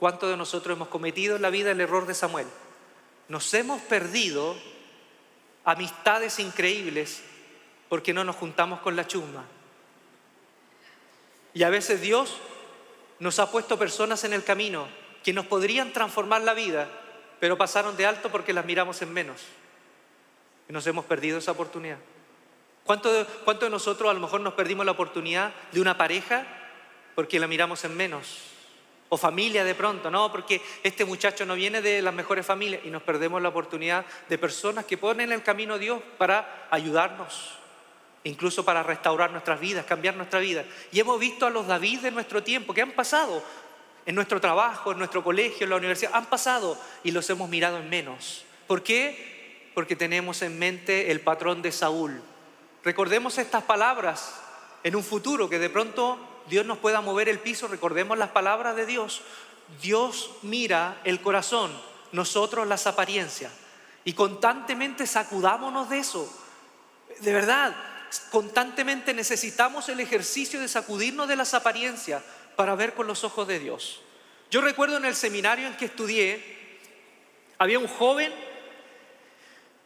¿Cuántos 0.00 0.28
de 0.30 0.36
nosotros 0.36 0.74
hemos 0.74 0.88
cometido 0.88 1.36
en 1.36 1.42
la 1.42 1.50
vida 1.50 1.70
el 1.70 1.80
error 1.80 2.04
de 2.04 2.14
Samuel? 2.14 2.48
Nos 3.28 3.54
hemos 3.54 3.80
perdido 3.82 4.56
amistades 5.64 6.40
increíbles 6.40 7.22
porque 7.88 8.12
no 8.12 8.24
nos 8.24 8.34
juntamos 8.34 8.80
con 8.80 8.96
la 8.96 9.06
chusma. 9.06 9.44
Y 11.54 11.62
a 11.62 11.70
veces 11.70 12.00
Dios 12.00 12.38
nos 13.20 13.38
ha 13.38 13.52
puesto 13.52 13.78
personas 13.78 14.24
en 14.24 14.32
el 14.32 14.42
camino 14.42 14.88
que 15.22 15.32
nos 15.32 15.46
podrían 15.46 15.92
transformar 15.92 16.42
la 16.42 16.54
vida, 16.54 16.88
pero 17.38 17.58
pasaron 17.58 17.96
de 17.96 18.06
alto 18.06 18.30
porque 18.30 18.52
las 18.52 18.64
miramos 18.64 19.00
en 19.02 19.12
menos. 19.12 19.42
Y 20.68 20.72
nos 20.72 20.86
hemos 20.86 21.04
perdido 21.04 21.38
esa 21.38 21.52
oportunidad. 21.52 21.98
¿Cuánto 22.84 23.12
de, 23.12 23.24
¿Cuánto 23.44 23.68
nosotros 23.68 24.10
a 24.10 24.14
lo 24.14 24.20
mejor 24.20 24.40
nos 24.40 24.54
perdimos 24.54 24.86
la 24.86 24.92
oportunidad 24.92 25.52
de 25.72 25.80
una 25.80 25.96
pareja 25.96 26.46
porque 27.14 27.40
la 27.40 27.46
miramos 27.46 27.84
en 27.84 27.96
menos? 27.96 28.50
o 29.10 29.16
familia 29.16 29.64
de 29.64 29.74
pronto, 29.74 30.08
no, 30.08 30.30
porque 30.30 30.62
este 30.84 31.04
muchacho 31.04 31.44
no 31.44 31.56
viene 31.56 31.82
de 31.82 32.00
las 32.00 32.14
mejores 32.14 32.46
familias 32.46 32.82
y 32.84 32.90
nos 32.90 33.02
perdemos 33.02 33.42
la 33.42 33.48
oportunidad 33.48 34.06
de 34.28 34.38
personas 34.38 34.84
que 34.84 34.96
ponen 34.96 35.32
el 35.32 35.42
camino 35.42 35.74
a 35.74 35.78
Dios 35.78 36.00
para 36.16 36.68
ayudarnos, 36.70 37.58
incluso 38.22 38.64
para 38.64 38.84
restaurar 38.84 39.32
nuestras 39.32 39.58
vidas, 39.58 39.84
cambiar 39.84 40.14
nuestra 40.14 40.38
vida. 40.38 40.64
Y 40.92 41.00
hemos 41.00 41.18
visto 41.18 41.44
a 41.44 41.50
los 41.50 41.66
David 41.66 42.00
de 42.00 42.12
nuestro 42.12 42.44
tiempo 42.44 42.72
que 42.72 42.82
han 42.82 42.92
pasado 42.92 43.42
en 44.06 44.14
nuestro 44.14 44.40
trabajo, 44.40 44.92
en 44.92 44.98
nuestro 44.98 45.22
colegio, 45.22 45.64
en 45.64 45.70
la 45.70 45.76
universidad, 45.76 46.12
han 46.14 46.26
pasado 46.26 46.78
y 47.04 47.10
los 47.10 47.28
hemos 47.30 47.48
mirado 47.48 47.78
en 47.78 47.88
menos. 47.88 48.44
¿Por 48.66 48.82
qué? 48.82 49.70
Porque 49.74 49.96
tenemos 49.96 50.42
en 50.42 50.58
mente 50.58 51.10
el 51.10 51.20
patrón 51.20 51.62
de 51.62 51.72
Saúl. 51.72 52.22
Recordemos 52.82 53.38
estas 53.38 53.64
palabras 53.64 54.34
en 54.82 54.96
un 54.96 55.04
futuro 55.04 55.48
que 55.48 55.58
de 55.58 55.70
pronto 55.70 56.18
Dios 56.48 56.64
nos 56.66 56.78
pueda 56.78 57.00
mover 57.00 57.28
el 57.28 57.38
piso, 57.38 57.68
recordemos 57.68 58.16
las 58.18 58.30
palabras 58.30 58.76
de 58.76 58.86
Dios. 58.86 59.22
Dios 59.82 60.30
mira 60.42 61.00
el 61.04 61.20
corazón, 61.20 61.70
nosotros 62.12 62.66
las 62.66 62.86
apariencias. 62.86 63.52
Y 64.04 64.14
constantemente 64.14 65.06
sacudámonos 65.06 65.90
de 65.90 65.98
eso. 65.98 66.28
De 67.20 67.32
verdad, 67.32 67.76
constantemente 68.30 69.14
necesitamos 69.14 69.88
el 69.88 70.00
ejercicio 70.00 70.58
de 70.58 70.68
sacudirnos 70.68 71.28
de 71.28 71.36
las 71.36 71.54
apariencias 71.54 72.22
para 72.60 72.74
ver 72.74 72.92
con 72.92 73.06
los 73.06 73.24
ojos 73.24 73.48
de 73.48 73.58
Dios. 73.58 74.02
Yo 74.50 74.60
recuerdo 74.60 74.98
en 74.98 75.06
el 75.06 75.14
seminario 75.14 75.66
en 75.66 75.78
que 75.78 75.86
estudié, 75.86 76.44
había 77.56 77.78
un 77.78 77.88
joven 77.88 78.30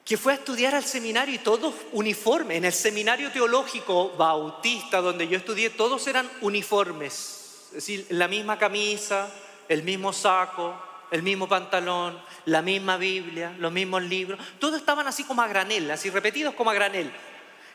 que 0.04 0.16
fue 0.16 0.33
a 0.33 0.35
estudiar 0.35 0.75
al 0.75 0.83
seminario 0.83 1.37
y 1.37 1.38
todos 1.38 1.73
uniformes. 1.93 2.57
En 2.57 2.64
el 2.64 2.73
seminario 2.73 3.31
teológico 3.31 4.16
bautista 4.16 5.00
donde 5.00 5.28
yo 5.28 5.37
estudié, 5.37 5.71
todos 5.71 6.04
eran 6.09 6.28
uniformes. 6.40 7.66
Es 7.69 7.75
decir, 7.75 8.07
la 8.11 8.26
misma 8.26 8.59
camisa, 8.59 9.33
el 9.69 9.85
mismo 9.85 10.12
saco, 10.12 10.75
el 11.12 11.23
mismo 11.23 11.47
pantalón, 11.47 12.21
la 12.47 12.61
misma 12.61 12.97
Biblia, 12.97 13.54
los 13.57 13.71
mismos 13.71 14.02
libros. 14.02 14.40
Todos 14.59 14.81
estaban 14.81 15.07
así 15.07 15.23
como 15.23 15.43
a 15.43 15.47
granel, 15.47 15.93
así 15.93 16.11
repetidos 16.11 16.54
como 16.54 16.71
a 16.71 16.75
granel. 16.75 17.12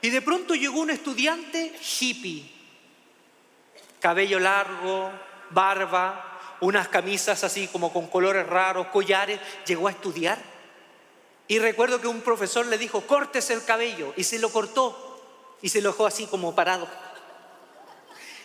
Y 0.01 0.10
de 0.10 0.22
pronto 0.22 0.56
llegó 0.56 0.82
un 0.82 0.89
estudiante 0.89 1.74
hippie, 2.01 2.59
cabello 4.00 4.39
largo, 4.39 5.12
barba, 5.50 6.58
unas 6.62 6.88
camisas 6.88 7.44
así 7.44 7.68
como 7.68 7.94
con 7.94 8.08
colores 8.08 8.48
raros, 8.48 8.88
collares, 8.88 9.39
llegó 9.65 9.88
a 9.88 9.91
estudiar. 9.91 10.38
Y 11.48 11.60
recuerdo 11.60 12.00
que 12.00 12.08
un 12.08 12.22
profesor 12.22 12.65
le 12.65 12.77
dijo, 12.77 13.01
cortes 13.01 13.50
el 13.50 13.63
cabello, 13.63 14.13
y 14.15 14.24
se 14.24 14.39
lo 14.39 14.50
cortó, 14.50 15.58
y 15.62 15.70
se 15.70 15.82
lo 15.82 15.91
dejó 15.91 16.06
así 16.06 16.27
como 16.27 16.53
parado. 16.53 16.88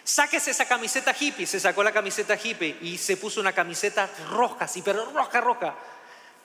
Sáquese 0.04 0.50
esa 0.50 0.66
camiseta 0.66 1.14
hippie, 1.18 1.46
se 1.46 1.60
sacó 1.60 1.82
la 1.82 1.92
camiseta 1.92 2.38
hippie 2.42 2.76
y 2.82 2.98
se 2.98 3.16
puso 3.16 3.40
una 3.40 3.52
camiseta 3.52 4.10
roja, 4.30 4.68
sí, 4.68 4.82
pero 4.82 5.06
roja, 5.06 5.40
roja 5.40 5.74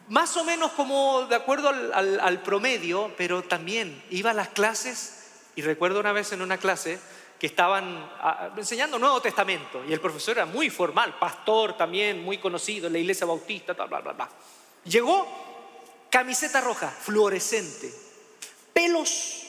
más 0.09 0.35
o 0.37 0.43
menos 0.43 0.71
como 0.71 1.25
de 1.27 1.35
acuerdo 1.35 1.69
al, 1.69 2.41
promedio, 2.41 3.13
pero 3.15 3.43
también 3.43 4.03
iba 4.09 4.31
a 4.31 4.33
las 4.33 4.49
clases 4.49 5.13
y 5.55 5.61
recuerdo 5.61 5.99
una 5.99 6.11
vez 6.11 6.31
en 6.31 6.41
una 6.41 6.57
clase 6.57 6.99
que 7.39 7.47
estaban 7.47 8.11
ah, 8.19 8.49
enseñando 8.57 8.99
Nuevo 8.99 9.21
Testamento 9.21 9.83
y 9.87 9.93
el 9.93 10.01
profesor 10.01 10.37
era 10.37 10.45
muy 10.45 10.69
formal, 10.69 11.17
pastor 11.17 11.77
también, 11.77 12.21
muy 12.21 12.37
conocido 12.37 12.87
en 12.87 12.93
la 12.93 12.99
iglesia 12.99 13.25
bautista, 13.25 13.73
bla, 13.73 13.85
bla, 13.85 14.11
bla. 14.11 14.29
Llegó 14.83 15.27
camiseta 16.09 16.59
roja, 16.59 16.89
fluorescente, 16.89 17.93
pelos 18.73 19.39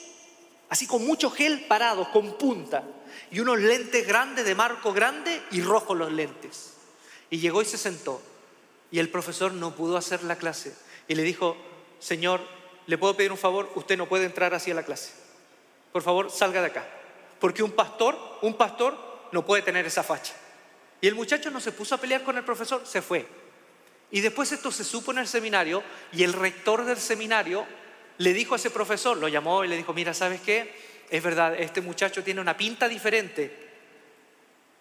así 0.71 0.87
con 0.87 1.05
mucho 1.05 1.29
gel 1.29 1.65
parados, 1.65 2.07
con 2.07 2.37
punta, 2.37 2.83
y 3.29 3.41
unos 3.41 3.59
lentes 3.59 4.07
grandes 4.07 4.45
de 4.45 4.55
marco 4.55 4.93
grande 4.93 5.43
y 5.51 5.61
rojos 5.61 5.97
los 5.97 6.11
lentes. 6.13 6.75
Y 7.29 7.39
llegó 7.39 7.61
y 7.61 7.65
se 7.65 7.77
sentó. 7.77 8.21
Y 8.89 8.99
el 8.99 9.09
profesor 9.09 9.51
no 9.51 9.75
pudo 9.75 9.97
hacer 9.97 10.23
la 10.23 10.37
clase. 10.37 10.73
Y 11.09 11.15
le 11.15 11.23
dijo, 11.23 11.57
Señor, 11.99 12.39
¿le 12.87 12.97
puedo 12.97 13.17
pedir 13.17 13.33
un 13.33 13.37
favor? 13.37 13.69
Usted 13.75 13.97
no 13.97 14.07
puede 14.07 14.25
entrar 14.25 14.53
así 14.53 14.71
a 14.71 14.73
la 14.75 14.83
clase. 14.83 15.11
Por 15.91 16.03
favor, 16.03 16.31
salga 16.31 16.61
de 16.61 16.67
acá. 16.67 16.87
Porque 17.41 17.63
un 17.63 17.71
pastor, 17.71 18.17
un 18.41 18.53
pastor 18.53 18.95
no 19.33 19.45
puede 19.45 19.63
tener 19.63 19.85
esa 19.85 20.03
facha. 20.03 20.33
Y 21.01 21.07
el 21.07 21.15
muchacho 21.15 21.51
no 21.51 21.59
se 21.59 21.73
puso 21.73 21.95
a 21.95 21.97
pelear 21.97 22.23
con 22.23 22.37
el 22.37 22.45
profesor, 22.45 22.83
se 22.85 23.01
fue. 23.01 23.27
Y 24.11 24.21
después 24.21 24.51
esto 24.53 24.71
se 24.71 24.85
supo 24.85 25.11
en 25.11 25.17
el 25.17 25.27
seminario 25.27 25.83
y 26.13 26.23
el 26.23 26.31
rector 26.31 26.85
del 26.85 26.97
seminario 26.97 27.65
le 28.17 28.31
dijo 28.33 28.53
a 28.53 28.57
ese 28.57 28.69
profesor, 28.69 29.17
lo 29.17 29.27
llamó 29.27 29.65
y 29.65 29.67
le 29.67 29.75
dijo, 29.75 29.93
mira, 29.93 30.13
¿sabes 30.13 30.39
qué? 30.39 30.73
Es 31.09 31.23
verdad, 31.23 31.59
este 31.59 31.81
muchacho 31.81 32.23
tiene 32.23 32.39
una 32.39 32.55
pinta 32.55 32.87
diferente, 32.87 33.69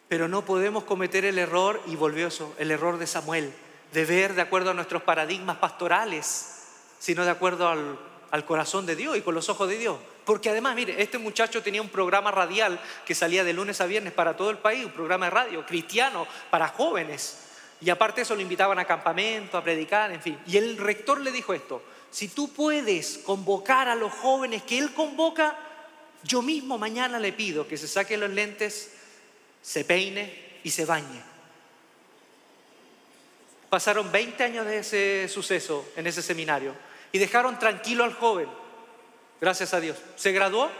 pero 0.09 0.29
no 0.29 0.45
podemos 0.45 0.85
cometer 0.85 1.25
el 1.25 1.39
error, 1.39 1.81
y 1.87 1.97
volvió 1.97 2.29
eso, 2.29 2.55
el 2.59 2.71
error 2.71 2.99
de 2.99 3.07
Samuel 3.07 3.53
de 3.93 4.05
ver 4.05 4.35
de 4.35 4.43
acuerdo 4.43 4.71
a 4.71 4.75
nuestros 4.75 5.03
paradigmas 5.03 5.57
pastorales, 5.57 6.63
sino 6.99 7.25
de 7.25 7.31
acuerdo 7.31 7.69
al, 7.69 7.99
al 8.31 8.45
corazón 8.45 8.87
de 8.87 8.97
Dios 8.97 9.17
y 9.17 9.23
con 9.23 9.35
los 9.35 9.49
ojos 9.49 9.69
de 9.69 9.79
Dios. 9.79 9.99
Porque 10.25 10.51
además, 10.51 10.77
mire, 10.77 11.01
este 11.03 11.19
muchacho 11.19 11.63
tenía 11.63 11.83
un 11.83 11.89
programa 11.89 12.31
radial 12.31 12.81
que 13.05 13.15
salía 13.15 13.45
de 13.45 13.53
lunes 13.53 13.81
a 13.81 13.87
viernes 13.87 14.13
para 14.13 14.37
todo 14.37 14.51
el 14.51 14.59
país, 14.59 14.85
un 14.85 14.93
programa 14.93 15.27
de 15.27 15.31
radio 15.31 15.67
cristiano 15.67 16.27
para 16.51 16.69
jóvenes. 16.69 17.39
Y 17.81 17.91
aparte 17.91 18.23
eso 18.23 18.35
lo 18.35 18.43
invitaban 18.43 18.79
a 18.79 18.85
campamento, 18.85 19.57
a 19.57 19.65
predicar, 19.65 20.13
en 20.13 20.21
fin. 20.21 20.39
Y 20.47 20.57
el 20.57 20.77
rector 20.77 21.21
le 21.21 21.33
dijo 21.33 21.55
esto, 21.55 21.83
si 22.11 22.29
tú 22.29 22.53
puedes 22.53 23.19
convocar 23.19 23.89
a 23.89 23.95
los 23.95 24.13
jóvenes 24.13 24.63
que 24.63 24.79
él 24.79 24.93
convoca, 24.93 25.57
yo 26.23 26.43
mismo 26.43 26.77
mañana 26.77 27.19
le 27.19 27.33
pido 27.33 27.67
que 27.67 27.77
se 27.77 27.89
saque 27.89 28.17
los 28.17 28.31
lentes, 28.31 28.93
se 29.63 29.85
peine 29.85 30.59
y 30.63 30.71
se 30.71 30.85
bañe. 30.85 31.23
Pasaron 33.71 34.11
20 34.11 34.43
años 34.43 34.67
de 34.67 34.79
ese 34.79 35.29
suceso 35.29 35.89
en 35.97 36.07
ese 36.07 36.23
seminario 36.23 36.75
y 37.13 37.19
dejaron 37.19 37.59
tranquilo 37.59 38.05
al 38.05 38.13
joven. 38.13 38.49
Gracias 39.41 39.73
a 39.73 39.81
Dios. 39.81 39.97
Se 40.17 40.33
graduó 40.33 40.71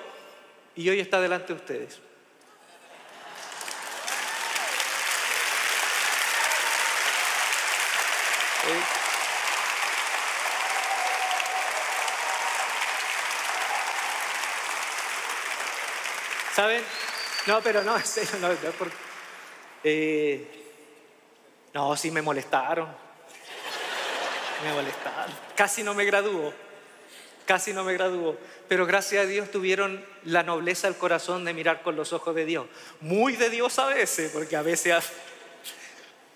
y 0.77 0.89
hoy 0.89 1.01
está 1.01 1.21
delante 1.21 1.49
de 1.49 1.55
ustedes. 1.55 2.01
¿Saben? 16.55 16.85
No, 17.47 17.61
pero 17.63 17.83
no, 17.83 17.99
serio, 18.05 18.33
no, 18.41 18.49
porque, 18.79 18.95
eh, 19.83 20.47
no, 21.73 21.97
sí 21.97 22.11
me 22.11 22.21
molestaron. 22.21 22.89
Me 24.65 24.73
molestaron. 24.75 25.35
Casi 25.57 25.83
no 25.83 25.95
me 25.95 26.05
graduó. 26.05 26.53
Casi 27.51 27.73
no 27.73 27.83
me 27.83 27.95
graduó. 27.95 28.39
Pero 28.69 28.87
gracias 28.87 29.25
a 29.25 29.27
Dios 29.27 29.51
tuvieron 29.51 30.07
la 30.23 30.45
nobleza 30.45 30.87
del 30.87 30.97
corazón 30.97 31.45
de 31.45 31.53
mirar 31.53 31.83
con 31.83 31.97
los 31.97 32.13
ojos 32.13 32.33
de 32.33 32.45
Dios. 32.45 32.67
Muy 33.01 33.35
de 33.35 33.51
Dios 33.51 33.77
a 33.81 33.87
veces, 33.87 34.31
porque 34.31 34.55
a 34.55 34.63
veces 34.63 34.95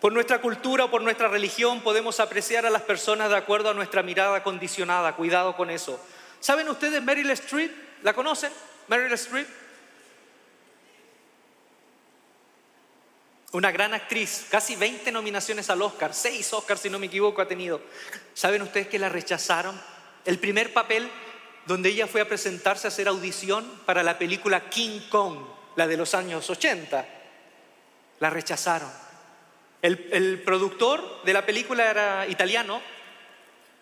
por 0.00 0.12
nuestra 0.12 0.40
cultura 0.40 0.86
o 0.86 0.90
por 0.90 1.02
nuestra 1.02 1.28
religión 1.28 1.82
podemos 1.82 2.18
apreciar 2.18 2.66
a 2.66 2.70
las 2.70 2.82
personas 2.82 3.30
de 3.30 3.36
acuerdo 3.36 3.70
a 3.70 3.74
nuestra 3.74 4.02
mirada 4.02 4.42
condicionada. 4.42 5.14
Cuidado 5.14 5.54
con 5.54 5.70
eso. 5.70 6.04
¿Saben 6.40 6.68
ustedes 6.68 7.00
Meryl 7.00 7.30
Streep? 7.30 7.70
¿La 8.02 8.12
conocen? 8.12 8.50
Meryl 8.88 9.12
Streep. 9.12 9.46
Una 13.52 13.70
gran 13.70 13.94
actriz, 13.94 14.46
casi 14.50 14.74
20 14.74 15.12
nominaciones 15.12 15.70
al 15.70 15.80
Oscar, 15.80 16.12
6 16.12 16.54
Oscars 16.54 16.80
si 16.80 16.90
no 16.90 16.98
me 16.98 17.06
equivoco 17.06 17.40
ha 17.40 17.46
tenido. 17.46 17.80
¿Saben 18.34 18.62
ustedes 18.62 18.88
que 18.88 18.98
la 18.98 19.08
rechazaron? 19.08 19.93
El 20.24 20.38
primer 20.38 20.72
papel 20.72 21.08
donde 21.66 21.90
ella 21.90 22.06
fue 22.06 22.20
a 22.20 22.28
presentarse 22.28 22.86
a 22.86 22.88
hacer 22.88 23.08
audición 23.08 23.64
para 23.86 24.02
la 24.02 24.18
película 24.18 24.68
King 24.68 25.00
Kong, 25.08 25.38
la 25.76 25.86
de 25.86 25.96
los 25.96 26.14
años 26.14 26.48
80. 26.48 27.06
La 28.20 28.30
rechazaron. 28.30 28.90
El, 29.82 30.08
el 30.12 30.40
productor 30.40 31.22
de 31.24 31.32
la 31.32 31.44
película 31.44 31.90
era 31.90 32.26
italiano 32.26 32.80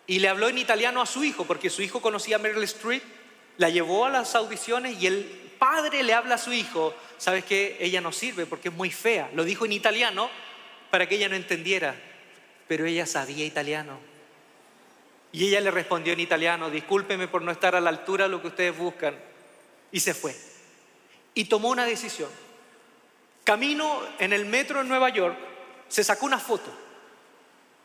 y 0.06 0.18
le 0.18 0.28
habló 0.28 0.48
en 0.48 0.58
italiano 0.58 1.00
a 1.00 1.06
su 1.06 1.22
hijo, 1.22 1.44
porque 1.44 1.70
su 1.70 1.82
hijo 1.82 2.00
conocía 2.00 2.36
a 2.36 2.38
Meryl 2.38 2.62
Streep, 2.64 3.02
la 3.58 3.68
llevó 3.68 4.06
a 4.06 4.10
las 4.10 4.34
audiciones 4.34 5.00
y 5.00 5.06
él 5.06 5.42
padre 5.62 6.02
le 6.02 6.12
habla 6.12 6.34
a 6.34 6.38
su 6.38 6.52
hijo, 6.52 6.92
¿sabes 7.18 7.44
qué? 7.44 7.76
Ella 7.78 8.00
no 8.00 8.10
sirve 8.10 8.46
porque 8.46 8.68
es 8.68 8.74
muy 8.74 8.90
fea. 8.90 9.30
Lo 9.34 9.44
dijo 9.44 9.64
en 9.64 9.70
italiano 9.70 10.28
para 10.90 11.08
que 11.08 11.14
ella 11.14 11.28
no 11.28 11.36
entendiera, 11.36 11.94
pero 12.66 12.84
ella 12.84 13.06
sabía 13.06 13.44
italiano. 13.44 14.11
Y 15.32 15.48
ella 15.48 15.60
le 15.60 15.70
respondió 15.70 16.12
en 16.12 16.20
italiano, 16.20 16.70
discúlpeme 16.70 17.26
por 17.26 17.42
no 17.42 17.50
estar 17.50 17.74
a 17.74 17.80
la 17.80 17.90
altura 17.90 18.24
de 18.24 18.30
lo 18.30 18.42
que 18.42 18.48
ustedes 18.48 18.76
buscan. 18.76 19.18
Y 19.90 20.00
se 20.00 20.14
fue. 20.14 20.36
Y 21.34 21.46
tomó 21.46 21.70
una 21.70 21.86
decisión. 21.86 22.30
Camino 23.44 24.02
en 24.18 24.32
el 24.32 24.44
metro 24.44 24.80
en 24.80 24.88
Nueva 24.88 25.08
York, 25.08 25.36
se 25.88 26.04
sacó 26.04 26.26
una 26.26 26.38
foto, 26.38 26.70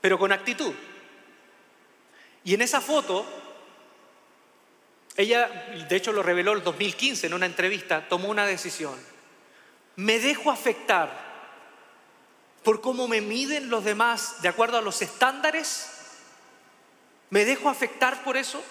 pero 0.02 0.20
con 0.20 0.32
actitud. 0.32 0.74
Y 2.44 2.54
en 2.54 2.62
esa 2.62 2.80
foto 2.80 3.26
ella, 5.18 5.48
de 5.90 5.96
hecho 5.96 6.12
lo 6.14 6.22
reveló 6.22 6.54
el 6.54 6.64
2015 6.64 7.26
en 7.26 7.34
una 7.34 7.48
entrevista, 7.48 8.08
tomó 8.08 8.30
una 8.30 8.46
decisión. 8.46 8.96
Me 9.96 10.20
dejo 10.20 10.52
afectar 10.52 11.26
por 12.64 12.82
cómo 12.82 13.08
me 13.08 13.20
miden 13.20 13.72
los 13.72 13.84
demás 13.84 14.44
de 14.44 14.50
acuerdo 14.50 14.78
a 14.78 14.82
los 14.82 15.02
estándares. 15.02 15.97
Me 17.30 17.46
dejo 17.46 17.70
afectar 17.70 18.24
por 18.24 18.38
eso. 18.38 18.62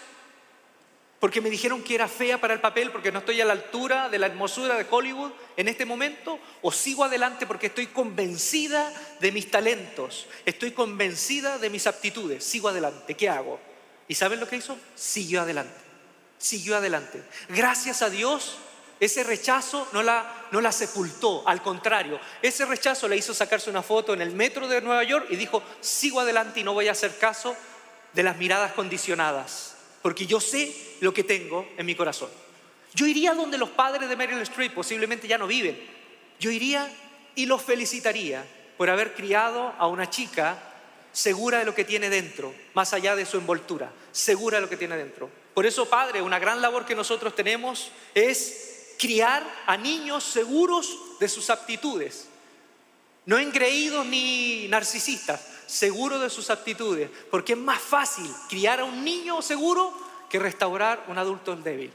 Porque 1.19 1.41
me 1.41 1.49
dijeron 1.49 1.83
que 1.83 1.95
era 1.95 2.09
fea 2.09 2.39
para 2.39 2.53
el 2.53 2.61
papel, 2.61 2.91
porque 2.91 3.11
no 3.11 3.21
estoy 3.21 3.41
a 3.41 3.47
la 3.47 3.55
altura 3.55 4.11
de 4.11 4.19
la 4.19 4.27
hermosura 4.27 4.77
de 4.77 4.87
Hollywood 4.89 5.33
en 5.57 5.67
este 5.67 5.87
momento, 5.87 6.39
o 6.61 6.71
sigo 6.71 7.05
adelante 7.05 7.47
porque 7.47 7.69
estoy 7.69 7.87
convencida 7.87 8.93
de 9.19 9.33
mis 9.33 9.51
talentos, 9.51 10.27
estoy 10.45 10.73
convencida 10.73 11.57
de 11.57 11.71
mis 11.71 11.87
aptitudes, 11.87 12.45
sigo 12.45 12.69
adelante, 12.69 13.15
¿qué 13.15 13.31
hago? 13.31 13.59
¿Y 14.09 14.15
saben 14.15 14.41
lo 14.41 14.47
que 14.47 14.57
hizo? 14.57 14.79
Siguió 14.95 15.41
adelante 15.41 15.87
siguió 16.39 16.77
adelante. 16.77 17.23
Gracias 17.49 18.03
a 18.03 18.11
Dios, 18.11 18.59
Ese 18.99 19.25
rechazo 19.25 19.87
no 19.93 20.03
la, 20.03 20.49
no 20.53 20.63
la 20.63 20.73
sepultó, 20.73 21.47
al 21.47 21.61
contrario, 21.61 22.19
ese 22.41 22.65
rechazo 22.65 23.07
le 23.09 23.19
hizo 23.19 23.35
sacarse 23.35 23.69
una 23.69 23.83
foto 23.83 24.15
en 24.15 24.23
el 24.23 24.33
metro 24.33 24.67
de 24.69 24.81
Nueva 24.81 25.05
York 25.05 25.27
y 25.29 25.37
dijo, 25.37 25.63
sigo 25.81 26.21
adelante 26.21 26.61
y 26.61 26.65
no 26.65 26.73
voy 26.73 26.89
a 26.89 26.93
hacer 26.93 27.19
caso 27.19 27.55
de 28.17 28.23
las 28.23 28.39
miradas 28.39 28.73
condicionadas, 28.73 29.75
porque 30.01 30.27
yo 30.27 30.41
sé 30.41 30.75
lo 31.01 31.13
que 31.13 31.23
tengo 31.23 31.69
en 31.77 31.85
mi 31.85 31.95
corazón. 31.95 32.31
Yo 32.95 33.07
iría 33.07 33.35
donde 33.35 33.59
los 33.59 33.69
padres 33.69 34.09
de 34.09 34.17
Meryl 34.17 34.41
Streep 34.41 34.73
posiblemente 34.73 35.29
ya 35.29 35.37
no 35.37 35.47
viven. 35.47 35.79
Yo 36.41 36.51
iría 36.51 36.91
y 37.35 37.45
los 37.45 37.61
felicitaría 37.61 38.43
por 38.79 38.89
haber 38.89 39.15
criado 39.15 39.75
a 39.79 39.87
una 39.87 40.09
chica 40.09 40.59
segura 41.13 41.59
de 41.59 41.67
lo 41.67 41.75
que 41.75 41.85
tiene 41.85 42.09
dentro, 42.09 42.55
más 42.73 42.95
allá 42.95 43.15
de 43.17 43.27
su 43.27 43.37
envoltura, 43.37 43.93
segura 44.13 44.57
de 44.57 44.63
lo 44.63 44.71
que 44.71 44.79
tiene 44.79 44.97
dentro. 44.97 45.29
Por 45.53 45.67
eso, 45.67 45.85
Padre, 45.85 46.23
una 46.23 46.39
gran 46.39 46.63
labor 46.63 46.87
que 46.87 46.95
nosotros 46.95 47.37
tenemos 47.37 47.91
es 48.15 48.95
criar 48.99 49.47
a 49.67 49.77
niños 49.77 50.25
seguros 50.25 51.19
de 51.21 51.29
sus 51.29 51.51
aptitudes, 51.51 52.29
no 53.27 53.39
engreídos 53.39 54.07
ni 54.07 54.69
narcisistas, 54.69 55.56
seguros 55.67 56.21
de 56.21 56.31
sus 56.31 56.51
aptitudes, 56.51 57.11
porque 57.31 57.53
es 57.53 57.59
más 57.59 57.81
fácil 57.81 58.31
criar 58.49 58.81
a 58.81 58.85
un 58.85 59.05
niño 59.05 59.43
seguro 59.43 59.93
que 60.31 60.39
restaurar 60.39 61.05
un 61.09 61.19
adulto 61.19 61.57
débil. 61.57 61.93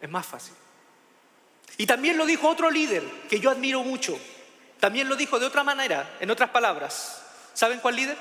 Es 0.00 0.10
más 0.10 0.26
fácil. 0.26 0.54
Y 1.78 1.86
también 1.86 2.16
lo 2.16 2.26
dijo 2.26 2.48
otro 2.48 2.70
líder 2.70 3.02
que 3.28 3.40
yo 3.40 3.50
admiro 3.50 3.82
mucho. 3.82 4.18
También 4.80 5.08
lo 5.08 5.16
dijo 5.16 5.38
de 5.38 5.46
otra 5.46 5.64
manera, 5.64 6.16
en 6.20 6.30
otras 6.30 6.50
palabras. 6.50 7.22
¿Saben 7.54 7.80
cuál 7.80 7.96
líder? 7.96 8.16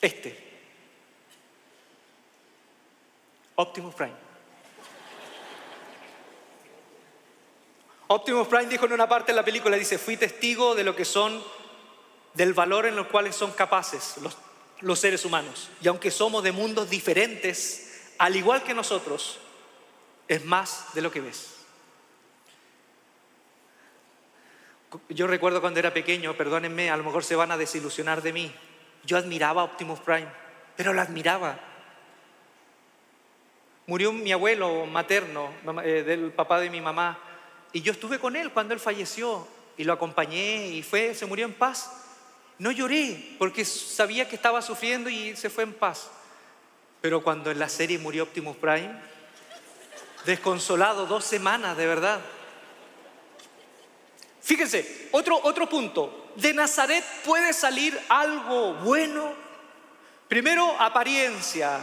Este. 0.00 0.52
Optimus 3.54 3.94
Prime. 3.94 4.14
Optimus 8.08 8.48
Prime 8.48 8.66
dijo 8.66 8.86
en 8.86 8.92
una 8.92 9.08
parte 9.08 9.32
de 9.32 9.36
la 9.36 9.44
película, 9.44 9.76
dice, 9.76 9.98
fui 9.98 10.16
testigo 10.16 10.74
de 10.74 10.84
lo 10.84 10.94
que 10.94 11.04
son, 11.04 11.42
del 12.34 12.54
valor 12.54 12.86
en 12.86 12.96
los 12.96 13.06
cuales 13.08 13.36
son 13.36 13.52
capaces 13.52 14.16
los, 14.80 14.98
seres 14.98 15.24
humanos. 15.24 15.70
Y 15.80 15.88
aunque 15.88 16.10
somos 16.10 16.42
de 16.42 16.52
mundos 16.52 16.90
diferentes, 16.90 18.12
al 18.18 18.36
igual 18.36 18.62
que 18.62 18.74
nosotros, 18.74 19.38
es 20.28 20.44
más 20.44 20.86
de 20.94 21.02
lo 21.02 21.10
que 21.10 21.20
ves. 21.20 21.56
Yo 25.08 25.26
recuerdo 25.26 25.60
cuando 25.60 25.80
era 25.80 25.94
pequeño, 25.94 26.34
perdónenme, 26.34 26.90
a 26.90 26.96
lo 26.96 27.04
mejor 27.04 27.24
se 27.24 27.36
van 27.36 27.50
a 27.50 27.56
desilusionar 27.56 28.22
de 28.22 28.32
mí. 28.32 28.52
Yo 29.04 29.16
admiraba 29.16 29.64
Optimus 29.64 30.00
Prime, 30.00 30.28
pero 30.76 30.92
lo 30.92 31.00
admiraba. 31.00 31.58
Murió 33.86 34.12
mi 34.12 34.32
abuelo 34.32 34.86
materno, 34.86 35.52
eh, 35.82 36.02
del 36.02 36.32
papá 36.32 36.60
de 36.60 36.70
mi 36.70 36.80
mamá, 36.80 37.18
y 37.72 37.80
yo 37.80 37.92
estuve 37.92 38.18
con 38.18 38.36
él 38.36 38.52
cuando 38.52 38.74
él 38.74 38.80
falleció 38.80 39.46
y 39.76 39.84
lo 39.84 39.94
acompañé 39.94 40.68
y 40.68 40.82
fue, 40.82 41.14
se 41.14 41.26
murió 41.26 41.46
en 41.46 41.54
paz. 41.54 41.90
No 42.62 42.70
lloré 42.70 43.34
porque 43.40 43.64
sabía 43.64 44.28
que 44.28 44.36
estaba 44.36 44.62
sufriendo 44.62 45.10
y 45.10 45.34
se 45.34 45.50
fue 45.50 45.64
en 45.64 45.74
paz. 45.74 46.08
Pero 47.00 47.20
cuando 47.20 47.50
en 47.50 47.58
la 47.58 47.68
serie 47.68 47.98
murió 47.98 48.22
Optimus 48.22 48.56
Prime, 48.56 48.94
desconsolado 50.24 51.06
dos 51.06 51.24
semanas, 51.24 51.76
de 51.76 51.86
verdad. 51.88 52.20
Fíjense, 54.40 55.08
otro, 55.10 55.40
otro 55.42 55.68
punto. 55.68 56.30
De 56.36 56.54
Nazaret 56.54 57.04
puede 57.24 57.52
salir 57.52 58.00
algo 58.08 58.74
bueno. 58.74 59.34
Primero, 60.28 60.80
apariencia, 60.80 61.80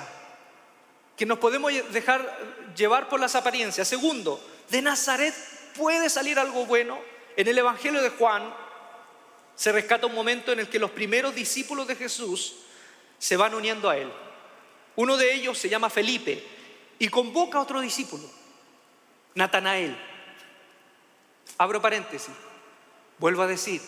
que 1.18 1.26
nos 1.26 1.40
podemos 1.40 1.74
dejar 1.92 2.40
llevar 2.74 3.10
por 3.10 3.20
las 3.20 3.36
apariencias. 3.36 3.86
Segundo, 3.86 4.42
de 4.70 4.82
Nazaret 4.82 5.36
puede 5.76 6.10
salir 6.10 6.40
algo 6.40 6.66
bueno. 6.66 6.98
En 7.36 7.50
el 7.50 7.58
Evangelio 7.58 8.02
de 8.02 8.12
Juan 8.12 8.69
se 9.60 9.74
rescata 9.74 10.08
un 10.08 10.16
momento 10.16 10.54
en 10.54 10.60
el 10.60 10.70
que 10.70 10.80
los 10.80 10.92
primeros 10.92 11.36
discípulos 11.36 11.86
de 11.86 11.98
Jesús 11.98 12.56
se 13.18 13.36
van 13.36 13.54
uniendo 13.54 13.90
a 13.90 13.98
él. 13.98 14.10
Uno 14.96 15.18
de 15.18 15.34
ellos 15.34 15.58
se 15.58 15.68
llama 15.68 15.90
Felipe 15.90 16.42
y 16.98 17.10
convoca 17.10 17.58
a 17.58 17.64
otro 17.64 17.82
discípulo, 17.82 18.24
Natanael. 19.36 19.98
Abro 21.58 21.82
paréntesis, 21.82 22.34
vuelvo 23.18 23.42
a 23.42 23.48
decir, 23.48 23.82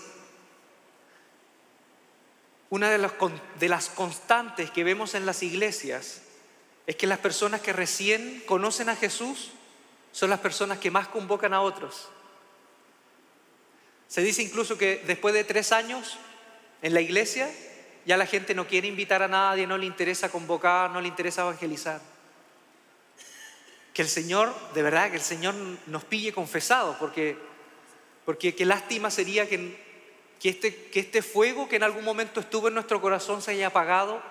una 2.70 2.90
de 2.90 3.70
las, 3.70 3.90
constantes 3.92 4.72
que 4.72 4.84
vemos 4.84 5.16
en 5.16 5.26
las 5.26 5.42
iglesias 5.42 6.24
es 6.86 6.98
que 6.98 7.08
las 7.08 7.20
personas 7.20 7.62
que 7.62 7.72
recién 7.72 8.44
conocen 8.46 8.90
a 8.90 8.98
Jesús 8.98 9.52
son 10.12 10.32
las 10.32 10.42
personas 10.42 10.80
que 10.80 10.92
más 10.92 11.08
convocan 11.08 11.54
a 11.54 11.62
otros. 11.62 12.10
Se 14.12 14.22
dice 14.22 14.42
incluso 14.42 14.78
que 14.78 15.02
después 15.08 15.34
de 15.34 15.46
tres 15.46 15.72
años 15.72 16.18
en 16.82 16.94
la 16.94 17.00
iglesia, 17.00 17.50
ya 18.06 18.18
la 18.18 18.26
gente 18.26 18.54
no 18.54 18.68
quiere 18.68 18.90
invitar 18.90 19.24
a 19.24 19.30
nadie, 19.30 19.66
no 19.66 19.78
le 19.78 19.86
interesa 19.86 20.30
convocar, 20.30 20.92
no 20.92 21.00
le 21.00 21.08
interesa 21.08 21.44
evangelizar. 21.44 22.02
Que 23.94 24.02
el 24.02 24.10
Señor, 24.10 24.54
de 24.74 24.84
verdad, 24.84 25.12
que 25.12 25.16
el 25.16 25.22
Señor 25.22 25.56
nos 25.88 26.04
pille 26.04 26.34
confesado, 26.34 26.98
porque, 27.00 27.38
porque 28.26 28.54
qué 28.54 28.66
lástima 28.66 29.10
sería 29.10 29.48
que, 29.48 29.80
que, 30.42 30.50
este, 30.50 30.90
que 30.90 31.00
este 31.00 31.22
fuego 31.22 31.70
que 31.70 31.78
en 31.78 31.84
algún 31.84 32.04
momento 32.04 32.42
estuvo 32.42 32.68
en 32.68 32.74
nuestro 32.74 33.00
corazón 33.00 33.42
se 33.42 33.52
haya 33.52 33.68
apagado 33.68 34.22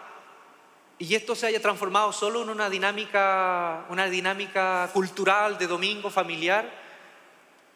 y 0.99 1.14
esto 1.14 1.35
se 1.35 1.47
haya 1.47 1.62
transformado 1.62 2.12
solo 2.12 2.43
en 2.43 2.51
una 2.51 2.69
dinámica, 2.69 3.87
una 3.88 4.11
dinámica 4.11 4.90
cultural 4.93 5.57
de 5.57 5.66
domingo 5.66 6.11
familiar 6.11 6.71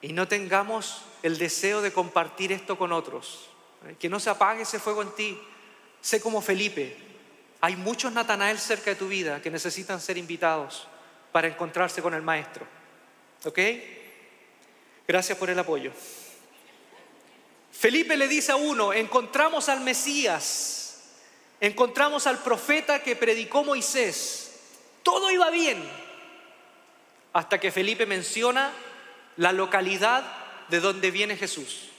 y 0.02 0.12
no 0.12 0.28
tengamos 0.28 1.06
el 1.24 1.38
deseo 1.38 1.82
de 1.82 1.92
compartir 1.92 2.52
esto 2.52 2.78
con 2.78 2.92
otros. 2.92 3.48
Que 3.98 4.08
no 4.08 4.20
se 4.20 4.30
apague 4.30 4.62
ese 4.62 4.78
fuego 4.78 5.02
en 5.02 5.10
ti. 5.16 5.36
Sé 6.00 6.20
como 6.20 6.40
Felipe. 6.40 6.96
Hay 7.60 7.74
muchos 7.74 8.12
Natanael 8.12 8.60
cerca 8.60 8.90
de 8.90 8.96
tu 8.96 9.08
vida 9.08 9.42
que 9.42 9.50
necesitan 9.50 10.00
ser 10.00 10.18
invitados 10.18 10.86
para 11.32 11.48
encontrarse 11.48 12.00
con 12.00 12.14
el 12.14 12.22
Maestro. 12.22 12.66
¿Ok? 13.44 13.58
Gracias 15.08 15.36
por 15.36 15.50
el 15.50 15.58
apoyo. 15.58 15.90
Felipe 17.72 18.16
le 18.16 18.28
dice 18.28 18.52
a 18.52 18.56
uno, 18.56 18.92
encontramos 18.92 19.68
al 19.68 19.80
Mesías 19.80 20.84
encontramos 21.66 22.26
al 22.26 22.38
profeta 22.38 23.02
que 23.02 23.16
predicó 23.16 23.64
Moisés. 23.64 24.52
Todo 25.02 25.30
iba 25.30 25.48
bien 25.50 25.82
hasta 27.32 27.58
que 27.58 27.72
Felipe 27.72 28.06
menciona 28.06 28.70
la 29.36 29.52
localidad 29.52 30.24
de 30.68 30.80
donde 30.80 31.10
viene 31.10 31.36
Jesús. 31.36 31.90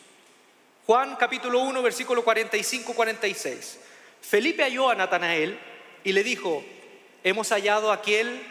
Juan 0.86 1.16
capítulo 1.16 1.60
1, 1.60 1.82
versículo 1.82 2.24
45-46. 2.24 3.78
Felipe 4.22 4.64
halló 4.64 4.90
a 4.90 4.96
Natanael 4.96 5.60
y 6.04 6.12
le 6.12 6.24
dijo, 6.24 6.64
hemos 7.24 7.50
hallado 7.50 7.92
a 7.92 7.96
aquel 7.96 8.42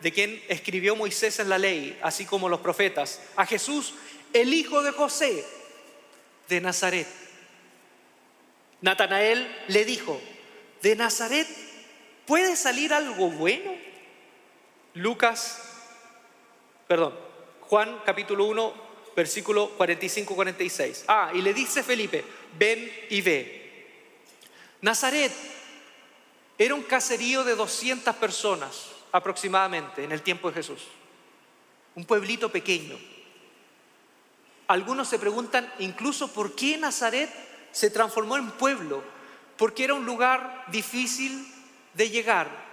de 0.00 0.12
quien 0.12 0.42
escribió 0.48 0.96
Moisés 0.96 1.38
en 1.38 1.48
la 1.48 1.58
ley, 1.58 1.98
así 2.02 2.24
como 2.24 2.48
los 2.48 2.60
profetas, 2.60 3.20
a 3.36 3.46
Jesús, 3.46 3.94
el 4.32 4.52
hijo 4.52 4.82
de 4.82 4.90
José 4.90 5.44
de 6.48 6.60
Nazaret. 6.60 7.06
Natanael 8.80 9.64
le 9.68 9.84
dijo, 9.84 10.20
¿De 10.82 10.94
Nazaret 10.94 11.48
puede 12.26 12.54
salir 12.54 12.92
algo 12.92 13.30
bueno? 13.30 13.72
Lucas, 14.94 15.62
perdón, 16.86 17.14
Juan 17.62 18.02
capítulo 18.04 18.44
1, 18.44 18.85
versículo 19.16 19.76
45-46. 19.78 21.04
Ah, 21.08 21.30
y 21.34 21.40
le 21.40 21.54
dice 21.54 21.82
Felipe, 21.82 22.22
ven 22.58 22.92
y 23.08 23.22
ve. 23.22 23.86
Nazaret 24.82 25.32
era 26.58 26.74
un 26.74 26.82
caserío 26.82 27.42
de 27.42 27.56
200 27.56 28.14
personas 28.16 28.90
aproximadamente 29.10 30.04
en 30.04 30.12
el 30.12 30.20
tiempo 30.20 30.48
de 30.48 30.54
Jesús. 30.54 30.82
Un 31.94 32.04
pueblito 32.04 32.50
pequeño. 32.52 32.98
Algunos 34.68 35.08
se 35.08 35.18
preguntan 35.18 35.72
incluso 35.78 36.28
por 36.28 36.54
qué 36.54 36.76
Nazaret 36.76 37.30
se 37.72 37.88
transformó 37.88 38.36
en 38.36 38.50
pueblo 38.52 39.02
porque 39.56 39.84
era 39.84 39.94
un 39.94 40.04
lugar 40.04 40.66
difícil 40.68 41.46
de 41.94 42.10
llegar. 42.10 42.65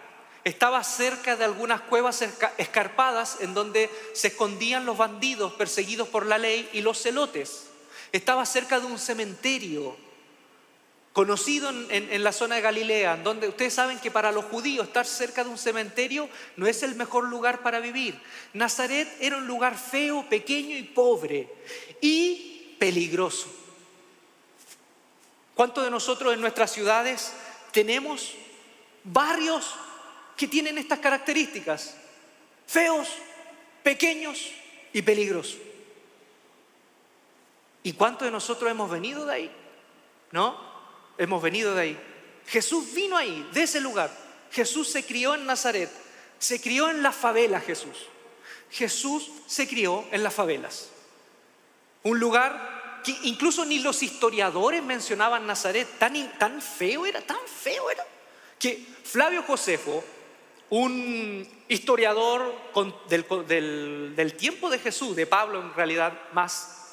Estaba 0.44 0.84
cerca 0.84 1.38
de 1.38 1.46
algunas 1.46 1.82
cuevas 1.82 2.22
escarpadas 2.58 3.38
en 3.40 3.54
donde 3.54 3.90
se 4.14 4.28
escondían 4.28 4.86
los 4.86 4.98
bandidos 4.98 5.54
perseguidos 5.54 6.10
por 6.10 6.26
la 6.26 6.38
ley 6.38 6.70
y 6.74 6.82
los 6.82 7.02
celotes. 7.02 7.68
Estaba 8.12 8.46
cerca 8.46 8.80
de 8.80 8.86
un 8.86 9.00
cementerio 9.00 9.96
conocido 11.14 11.70
en, 11.70 12.24
la 12.24 12.32
zona 12.32 12.56
de 12.56 12.62
Galilea, 12.62 13.18
donde 13.18 13.48
ustedes 13.48 13.74
saben 13.74 14.00
que 14.00 14.10
para 14.10 14.32
los 14.32 14.46
judíos 14.46 14.88
estar 14.88 15.06
cerca 15.06 15.44
de 15.44 15.50
un 15.52 15.60
cementerio 15.60 16.28
no 16.58 16.66
es 16.66 16.82
el 16.82 16.96
mejor 16.96 17.26
lugar 17.26 17.62
para 17.62 17.80
vivir. 17.80 18.20
Nazaret 18.54 19.08
era 19.22 19.38
un 19.38 19.46
lugar 19.46 19.78
feo, 19.78 20.28
pequeño 20.28 20.76
y 20.76 20.84
pobre 20.84 21.48
y 22.02 22.76
peligroso. 22.80 23.48
¿Cuántos 25.54 25.84
de 25.84 25.92
nosotros 25.92 26.34
en 26.34 26.42
nuestras 26.42 26.72
ciudades 26.72 27.32
tenemos 27.72 28.34
barrios 29.04 29.76
que 30.36 30.48
tienen 30.48 30.78
estas 30.78 31.00
características? 31.00 31.96
Feos, 32.68 33.08
pequeños 33.84 34.52
y 34.94 35.02
peligroso. 35.02 35.58
¿Y 37.84 37.94
cuántos 37.94 38.26
de 38.26 38.32
nosotros 38.32 38.72
hemos 38.72 38.90
venido 38.90 39.26
de 39.26 39.34
ahí? 39.34 39.52
¿No? 40.32 40.58
Hemos 41.18 41.42
venido 41.42 41.76
de 41.76 41.82
ahí. 41.82 42.00
Jesús 42.48 42.94
vino 42.94 43.18
ahí, 43.18 43.48
de 43.54 43.64
ese 43.64 43.82
lugar. 43.82 44.10
Jesús 44.52 44.90
se 44.90 45.06
crió 45.06 45.36
en 45.36 45.46
Nazaret. 45.46 45.90
Se 46.40 46.62
crió 46.62 46.90
en 46.90 47.04
las 47.04 47.16
favelas 47.16 47.64
Jesús. 47.64 48.08
Jesús 48.72 49.30
se 49.48 49.68
crió 49.68 50.06
en 50.12 50.24
las 50.24 50.34
favelas. 50.34 50.90
Un 52.04 52.20
lugar 52.20 53.02
que 53.04 53.16
incluso 53.24 53.66
ni 53.66 53.80
los 53.80 54.02
historiadores 54.02 54.82
mencionaban 54.82 55.46
Nazaret. 55.46 55.88
Tan, 56.00 56.38
tan 56.38 56.62
feo 56.62 57.06
era, 57.06 57.22
tan 57.22 57.38
feo 57.46 57.90
era. 57.90 58.06
Que 58.58 58.86
Flavio 59.04 59.44
Josefo, 59.44 60.04
un 60.82 61.48
historiador 61.68 62.54
del, 63.08 64.16
del 64.16 64.34
tiempo 64.36 64.70
de 64.70 64.80
Jesús, 64.80 65.16
de 65.16 65.28
Pablo 65.28 65.62
en 65.62 65.74
realidad 65.74 66.14
más 66.34 66.84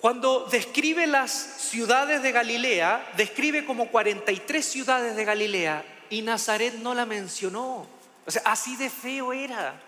cuando 0.00 0.46
describe 0.50 1.06
las 1.06 1.30
ciudades 1.30 2.22
de 2.22 2.32
Galilea, 2.32 3.12
describe 3.18 3.66
como 3.66 3.90
43 3.90 4.64
ciudades 4.64 5.14
de 5.14 5.26
Galilea 5.26 5.84
y 6.08 6.22
Nazaret 6.22 6.74
no 6.76 6.94
la 6.94 7.04
mencionó. 7.04 7.86
O 8.26 8.30
sea, 8.30 8.42
así 8.46 8.76
de 8.76 8.88
feo 8.88 9.34
era, 9.34 9.78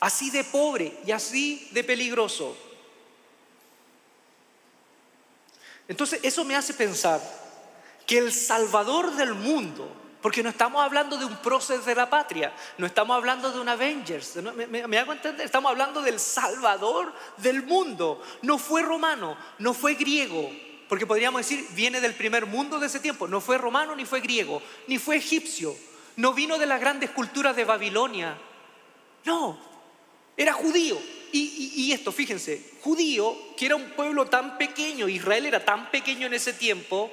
así 0.00 0.30
de 0.30 0.42
pobre 0.42 0.92
y 1.06 1.12
así 1.12 1.68
de 1.70 1.84
peligroso. 1.84 2.56
Entonces, 5.86 6.18
eso 6.24 6.44
me 6.44 6.56
hace 6.56 6.74
pensar 6.74 7.20
que 8.06 8.18
el 8.18 8.32
Salvador 8.32 9.14
del 9.14 9.34
mundo, 9.34 9.88
porque 10.26 10.42
no 10.42 10.48
estamos 10.48 10.82
hablando 10.82 11.16
de 11.16 11.24
un 11.24 11.36
prócer 11.36 11.78
de 11.82 11.94
la 11.94 12.10
patria, 12.10 12.52
no 12.78 12.86
estamos 12.88 13.16
hablando 13.16 13.52
de 13.52 13.60
un 13.60 13.68
Avengers, 13.68 14.34
¿me, 14.34 14.98
hago 14.98 15.12
entender? 15.12 15.46
Estamos 15.46 15.70
hablando 15.70 16.02
del 16.02 16.18
Salvador 16.18 17.12
del 17.36 17.62
mundo. 17.62 18.20
No 18.42 18.58
fue 18.58 18.82
romano, 18.82 19.38
no 19.60 19.72
fue 19.72 19.94
griego, 19.94 20.50
porque 20.88 21.06
podríamos 21.06 21.42
decir, 21.42 21.64
viene 21.76 22.00
del 22.00 22.14
primer 22.14 22.44
mundo 22.44 22.80
de 22.80 22.88
ese 22.88 22.98
tiempo. 22.98 23.28
No 23.28 23.40
fue 23.40 23.56
romano, 23.56 23.94
ni 23.94 24.04
fue 24.04 24.20
griego, 24.20 24.60
ni 24.88 24.98
fue 24.98 25.18
egipcio, 25.18 25.76
no 26.16 26.34
vino 26.34 26.58
de 26.58 26.66
las 26.66 26.80
grandes 26.80 27.10
culturas 27.10 27.54
de 27.54 27.62
Babilonia. 27.62 28.36
No, 29.24 29.56
era 30.36 30.54
judío. 30.54 30.98
Y, 31.30 31.92
esto, 31.92 32.10
fíjense, 32.10 32.72
judío, 32.80 33.54
que 33.56 33.66
era 33.66 33.76
un 33.76 33.90
pueblo 33.90 34.26
tan 34.26 34.58
pequeño, 34.58 35.08
Israel 35.08 35.46
era 35.46 35.64
tan 35.64 35.88
pequeño 35.92 36.26
en 36.26 36.34
ese 36.34 36.52
tiempo, 36.52 37.12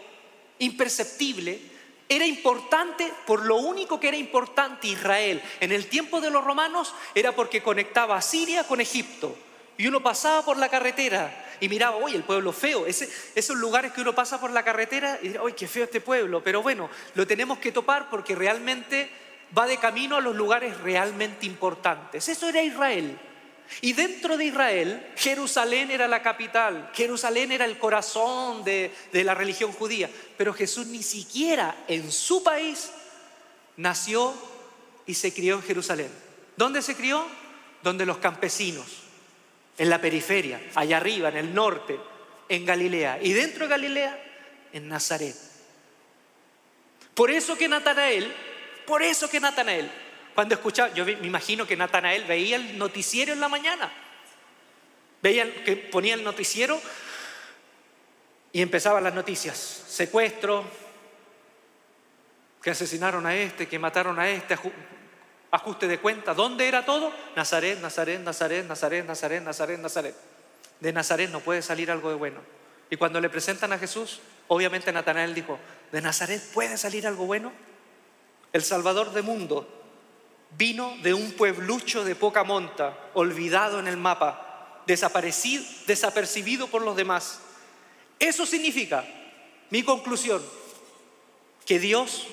imperceptible, 0.58 1.73
era 2.10 2.26
importante, 2.26 3.12
por 3.26 3.46
lo 3.46 3.58
único 3.58 4.00
que 4.00 4.10
era 4.10 4.18
importante 4.18 4.88
Israel 4.88 5.42
en 5.60 5.72
el 5.72 5.88
tiempo 5.88 6.22
de 6.22 6.30
los 6.30 6.44
romanos 6.44 6.94
era 7.16 7.32
porque 7.32 7.64
conectaba 7.64 8.18
a 8.18 8.22
Siria 8.22 8.66
con 8.66 8.82
Egipto. 8.82 9.36
Y 9.78 9.88
uno 9.88 10.04
pasaba 10.04 10.46
por 10.46 10.58
la 10.58 10.70
carretera 10.70 11.46
y 11.60 11.68
miraba, 11.68 11.96
oye, 11.96 12.16
el 12.16 12.24
pueblo 12.24 12.52
feo, 12.52 12.86
esos 12.86 13.58
lugares 13.58 13.92
que 13.92 14.02
uno 14.02 14.14
pasa 14.14 14.40
por 14.40 14.52
la 14.52 14.64
carretera 14.64 15.18
y 15.22 15.30
dice, 15.30 15.40
oye, 15.40 15.56
qué 15.56 15.68
feo 15.68 15.86
este 15.86 16.02
pueblo, 16.02 16.44
pero 16.44 16.62
bueno, 16.62 16.90
lo 17.16 17.26
tenemos 17.26 17.58
que 17.58 17.72
topar 17.72 18.10
porque 18.10 18.36
realmente 18.36 19.10
va 19.58 19.66
de 19.66 19.78
camino 19.78 20.16
a 20.16 20.22
los 20.22 20.36
lugares 20.36 20.80
realmente 20.82 21.46
importantes. 21.46 22.28
Eso 22.30 22.50
era 22.50 22.62
Israel. 22.62 23.18
Y 23.82 23.94
dentro 23.94 24.38
de 24.38 24.46
Israel, 24.46 25.12
Jerusalén 25.16 25.92
era 25.92 26.08
la 26.08 26.22
capital, 26.22 26.92
Jerusalén 26.94 27.52
era 27.52 27.66
el 27.66 27.78
corazón 27.78 28.64
de, 28.64 28.92
la 29.12 29.34
religión 29.34 29.72
judía, 29.72 30.10
pero 30.38 30.54
Jesús 30.54 30.88
ni 30.88 31.04
siquiera 31.04 31.84
en 31.88 32.12
su 32.12 32.44
país 32.44 32.92
nació 33.78 34.34
y 35.06 35.14
se 35.14 35.34
crió 35.34 35.56
en 35.56 35.64
Jerusalén. 35.64 36.10
¿Dónde 36.56 36.82
se 36.82 36.96
crió? 36.96 37.26
Donde 37.82 38.06
los 38.06 38.20
campesinos, 38.20 38.86
en 39.78 39.90
la 39.90 40.00
periferia, 40.00 40.62
allá 40.76 40.98
arriba, 40.98 41.30
en 41.30 41.38
el 41.38 41.54
norte, 41.54 42.00
en 42.48 42.66
Galilea. 42.66 43.20
Y 43.22 43.34
dentro 43.34 43.66
de 43.66 43.72
Galilea, 43.72 44.24
en 44.72 44.88
Nazaret. 44.88 45.36
Por 47.14 47.32
eso 47.32 47.58
que 47.58 47.68
Natanael, 47.68 48.34
por 48.86 49.02
eso 49.04 49.30
que 49.30 49.40
Natanael 49.40 49.90
cuando 50.36 50.56
escuchaba, 50.56 50.94
yo 50.94 51.06
me 51.06 51.12
imagino 51.12 51.68
que 51.68 51.76
Natanael 51.76 52.26
veía 52.26 52.56
el 52.56 52.78
noticiero 52.78 53.34
en 53.34 53.40
la 53.40 53.50
mañana. 53.50 53.92
Veía 55.22 55.64
que 55.64 55.76
ponía 55.76 56.16
el 56.16 56.24
noticiero 56.24 56.82
y 58.52 58.62
empezaban 58.62 59.04
las 59.04 59.14
noticias. 59.14 59.58
Secuestro, 59.58 60.66
que 62.62 62.72
asesinaron 62.72 63.26
a 63.26 63.36
este, 63.36 63.68
que 63.68 63.78
mataron 63.78 64.20
a 64.20 64.30
este, 64.30 64.58
ajuste 65.52 65.88
de 65.88 66.00
cuenta. 66.00 66.34
¿Dónde 66.34 66.68
era 66.68 66.86
todo? 66.86 67.12
Nazaret, 67.36 67.80
Nazaret, 67.80 68.22
Nazaret, 68.22 68.66
Nazaret, 68.66 69.06
Nazaret, 69.06 69.44
Nazaret, 69.44 69.80
Nazaret. 69.80 70.16
De 70.80 70.94
Nazaret 70.94 71.30
no 71.30 71.42
puede 71.42 71.62
salir 71.62 71.92
algo 71.92 72.10
de 72.10 72.16
bueno. 72.16 72.42
Y 72.90 72.96
cuando 72.96 73.20
le 73.22 73.30
presentan 73.30 73.72
a 73.74 73.78
Jesús, 73.78 74.22
obviamente 74.48 74.92
Natanael 74.92 75.34
dijo, 75.34 75.60
¿de 75.92 76.02
Nazaret 76.02 76.42
puede 76.54 76.78
salir 76.78 77.06
algo 77.06 77.26
bueno? 77.26 77.52
El 78.52 78.64
Salvador 78.64 79.12
del 79.12 79.24
mundo 79.24 79.83
Vino 80.58 80.96
de 81.02 81.14
un 81.14 81.32
pueblucho 81.34 82.04
de 82.04 82.16
poca 82.16 82.44
monta, 82.44 83.10
olvidado 83.14 83.80
en 83.80 83.88
el 83.88 83.98
mapa, 83.98 84.82
desaparecido, 84.86 85.64
desapercibido 85.88 86.68
por 86.68 86.82
los 86.82 86.96
demás. 86.96 87.42
Eso 88.20 88.46
significa, 88.46 89.06
mi 89.70 89.84
conclusión, 89.84 90.44
que 91.66 91.80
Dios 91.80 92.28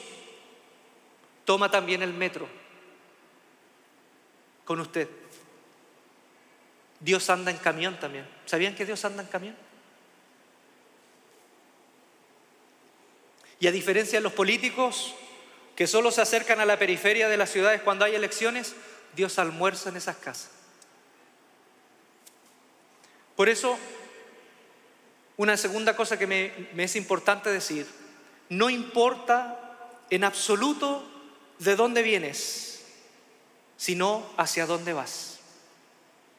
toma 1.44 1.70
también 1.70 2.02
el 2.02 2.12
metro 2.12 2.48
con 4.64 4.80
usted. 4.80 5.08
Dios 7.00 7.28
anda 7.30 7.50
en 7.50 7.56
camión 7.56 7.98
también. 7.98 8.28
¿Sabían 8.44 8.74
que 8.74 8.84
Dios 8.84 9.04
anda 9.04 9.22
en 9.22 9.28
camión? 9.28 9.56
Y 13.58 13.66
a 13.66 13.72
diferencia 13.72 14.18
de 14.18 14.22
los 14.22 14.32
políticos, 14.32 15.14
que 15.80 15.86
solo 15.86 16.10
se 16.10 16.20
acercan 16.20 16.60
a 16.60 16.66
la 16.66 16.78
periferia 16.78 17.26
de 17.26 17.38
las 17.38 17.48
ciudades 17.48 17.80
cuando 17.80 18.04
hay 18.04 18.14
elecciones, 18.14 18.74
Dios 19.16 19.38
almuerza 19.38 19.88
en 19.88 19.96
esas 19.96 20.14
casas. 20.16 20.50
Por 23.34 23.48
eso, 23.48 23.78
una 25.38 25.56
segunda 25.56 25.96
cosa 25.96 26.18
que 26.18 26.26
me, 26.26 26.68
es 26.76 26.96
importante 26.96 27.48
decir, 27.48 27.86
no 28.50 28.68
importa 28.68 29.58
en 30.10 30.24
absoluto 30.24 31.02
de 31.58 31.76
dónde 31.76 32.02
vienes, 32.02 32.84
sino 33.78 34.26
hacia 34.36 34.66
dónde 34.66 34.92
vas. 34.92 35.38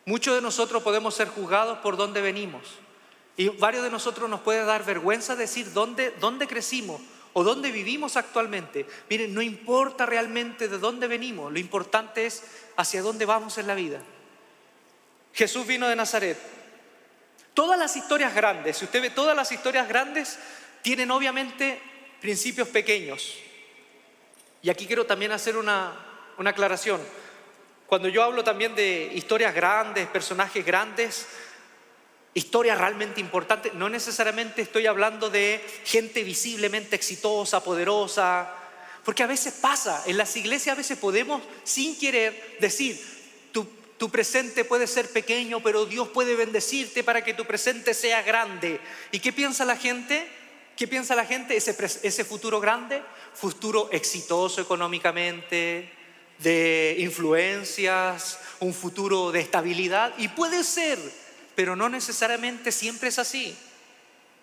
Muchos 0.06 0.36
de 0.36 0.42
nosotros 0.44 0.84
podemos 0.84 1.16
ser 1.16 1.30
juzgados 1.30 1.80
por 1.80 1.98
dónde 1.98 2.22
venimos. 2.22 2.62
Y 3.38 3.50
varios 3.50 3.84
de 3.84 3.90
nosotros 3.90 4.30
nos 4.30 4.42
puede 4.42 4.64
dar 4.66 4.86
vergüenza 4.86 5.36
decir 5.36 5.74
dónde, 5.74 6.12
dónde 6.20 6.46
crecimos, 6.46 7.02
o 7.34 7.44
dónde 7.44 7.72
vivimos 7.72 8.18
actualmente. 8.18 8.86
Miren, 9.10 9.34
no 9.34 9.42
importa 9.42 10.06
realmente 10.06 10.68
de 10.68 10.78
dónde 10.78 11.08
venimos, 11.08 11.52
lo 11.52 11.60
importante 11.60 12.26
es 12.26 12.44
hacia 12.78 13.02
dónde 13.02 13.26
vamos 13.26 13.58
en 13.58 13.68
la 13.68 13.76
vida. 13.76 14.02
Jesús 15.34 15.66
vino 15.66 15.88
de 15.88 15.96
Nazaret. 15.96 16.38
Todas 17.54 17.78
las 17.78 17.96
historias 17.96 18.34
grandes, 18.34 18.78
si 18.78 18.86
usted 18.86 19.02
ve 19.02 19.10
todas 19.10 19.36
las 19.36 19.52
historias 19.52 19.88
grandes, 19.88 20.40
tienen 20.82 21.12
obviamente 21.12 21.82
principios 22.20 22.68
pequeños. 22.70 23.38
Y 24.62 24.70
aquí 24.70 24.86
quiero 24.86 25.06
también 25.06 25.32
hacer 25.32 25.58
una, 25.58 25.94
una 26.38 26.52
aclaración. 26.52 27.02
Cuando 27.88 28.08
yo 28.08 28.24
hablo 28.24 28.44
también 28.44 28.74
de 28.74 29.12
historias 29.16 29.54
grandes, 29.54 30.08
personajes 30.08 30.66
grandes, 30.66 31.28
historia 32.34 32.76
realmente 32.76 33.20
importante, 33.20 33.72
no 33.74 33.90
necesariamente 33.90 34.62
estoy 34.62 34.88
hablando 34.88 35.30
de 35.30 35.64
gente 35.84 36.24
visiblemente 36.24 36.96
exitosa, 36.96 37.64
poderosa, 37.64 38.56
porque 39.04 39.24
a 39.24 39.28
veces 39.28 39.54
pasa, 39.54 40.04
en 40.06 40.18
las 40.18 40.36
iglesias 40.38 40.74
a 40.74 40.78
veces 40.78 40.98
podemos 40.98 41.42
sin 41.64 41.98
querer 41.98 42.58
decir, 42.60 43.00
tu, 43.52 44.10
presente 44.10 44.66
puede 44.66 44.88
ser 44.88 45.12
pequeño, 45.12 45.62
pero 45.62 45.86
Dios 45.86 46.08
puede 46.08 46.36
bendecirte 46.36 47.04
para 47.04 47.24
que 47.24 47.36
tu 47.36 47.46
presente 47.46 47.94
sea 47.94 48.24
grande. 48.24 48.80
¿Y 49.12 49.20
qué 49.20 49.32
piensa 49.32 49.64
la 49.64 49.76
gente? 49.76 50.28
¿Qué 50.76 50.88
piensa 50.88 51.16
la 51.16 51.24
gente? 51.24 51.56
Ese 51.56 52.26
futuro 52.26 52.60
grande, 52.60 53.04
futuro 53.36 53.90
exitoso 53.92 54.60
económicamente, 54.60 55.92
de 56.40 56.96
influencias, 56.98 58.40
un 58.60 58.74
futuro 58.74 59.32
de 59.32 59.42
estabilidad, 59.42 60.14
y 60.18 60.30
puede 60.30 60.64
ser 60.64 60.98
pero 61.56 61.76
no 61.76 61.90
necesariamente 61.90 62.72
siempre 62.72 63.10
es 63.10 63.20
así. 63.20 63.56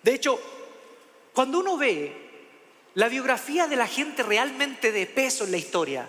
De 0.03 0.15
hecho, 0.15 0.41
cuando 1.33 1.61
uno 1.61 1.77
ve 1.77 2.29
la 2.95 3.09
biografía 3.09 3.67
de 3.67 3.77
la 3.77 3.87
gente 3.87 4.23
realmente 4.23 4.93
de 4.93 5.07
peso 5.07 5.45
en 5.45 5.53
la 5.53 5.57
historia, 5.57 6.09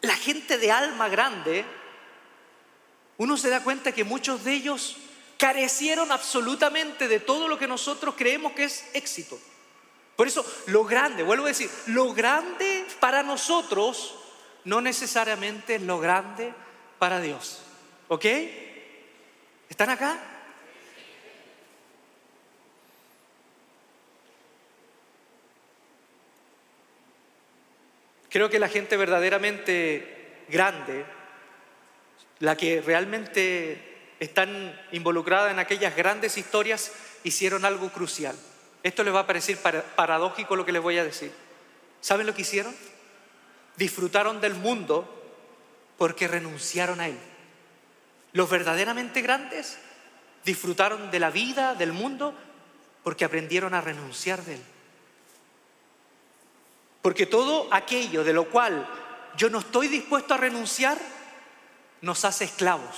la 0.00 0.16
gente 0.16 0.58
de 0.58 0.70
alma 0.70 1.08
grande, 1.08 1.64
uno 3.18 3.36
se 3.36 3.50
da 3.50 3.62
cuenta 3.62 3.92
que 3.92 4.04
muchos 4.04 4.44
de 4.44 4.54
ellos 4.54 4.96
carecieron 5.38 6.12
absolutamente 6.12 7.08
de 7.08 7.20
todo 7.20 7.48
lo 7.48 7.58
que 7.58 7.66
nosotros 7.66 8.14
creemos 8.16 8.52
que 8.52 8.64
es 8.64 8.84
éxito. 8.94 9.38
Por 10.16 10.28
eso, 10.28 10.44
lo 10.66 10.84
grande, 10.84 11.22
vuelvo 11.22 11.46
a 11.46 11.48
decir, 11.48 11.70
lo 11.86 12.14
grande 12.14 12.86
para 13.00 13.22
nosotros 13.22 14.14
no 14.64 14.80
necesariamente 14.80 15.76
es 15.76 15.82
lo 15.82 15.98
grande 15.98 16.54
para 16.98 17.20
Dios. 17.20 17.60
¿Ok? 18.08 18.24
¿Están 19.68 19.90
acá? 19.90 20.18
Creo 28.34 28.50
que 28.50 28.58
la 28.58 28.68
gente 28.68 28.96
verdaderamente 28.96 30.42
grande, 30.48 31.04
la 32.40 32.56
que 32.56 32.80
realmente 32.80 34.14
están 34.18 34.76
involucrada 34.90 35.52
en 35.52 35.60
aquellas 35.60 35.94
grandes 35.94 36.36
historias, 36.36 36.92
hicieron 37.22 37.64
algo 37.64 37.90
crucial. 37.90 38.36
Esto 38.82 39.04
les 39.04 39.14
va 39.14 39.20
a 39.20 39.26
parecer 39.26 39.58
paradójico 39.96 40.56
lo 40.56 40.66
que 40.66 40.72
les 40.72 40.82
voy 40.82 40.98
a 40.98 41.04
decir. 41.04 41.32
¿Saben 42.00 42.26
lo 42.26 42.34
que 42.34 42.42
hicieron? 42.42 42.74
Disfrutaron 43.76 44.40
del 44.40 44.54
mundo 44.54 45.08
porque 45.96 46.28
renunciaron 46.28 47.00
a 47.00 47.08
él. 47.08 47.18
Los 48.34 48.50
verdaderamente 48.50 49.22
grandes 49.22 49.78
disfrutaron 50.44 51.10
de 51.10 51.20
la 51.20 51.30
vida, 51.30 51.74
del 51.74 51.92
mundo, 51.92 52.34
porque 53.04 53.24
aprendieron 53.24 53.74
a 53.74 53.80
renunciar 53.80 54.42
de 54.42 54.56
él. 54.56 54.62
Porque 57.00 57.26
todo 57.26 57.68
aquello 57.70 58.24
de 58.24 58.32
lo 58.32 58.50
cual 58.50 58.88
yo 59.36 59.50
no 59.50 59.60
estoy 59.60 59.86
dispuesto 59.86 60.34
a 60.34 60.38
renunciar 60.38 60.98
nos 62.00 62.24
hace 62.24 62.44
esclavos. 62.44 62.96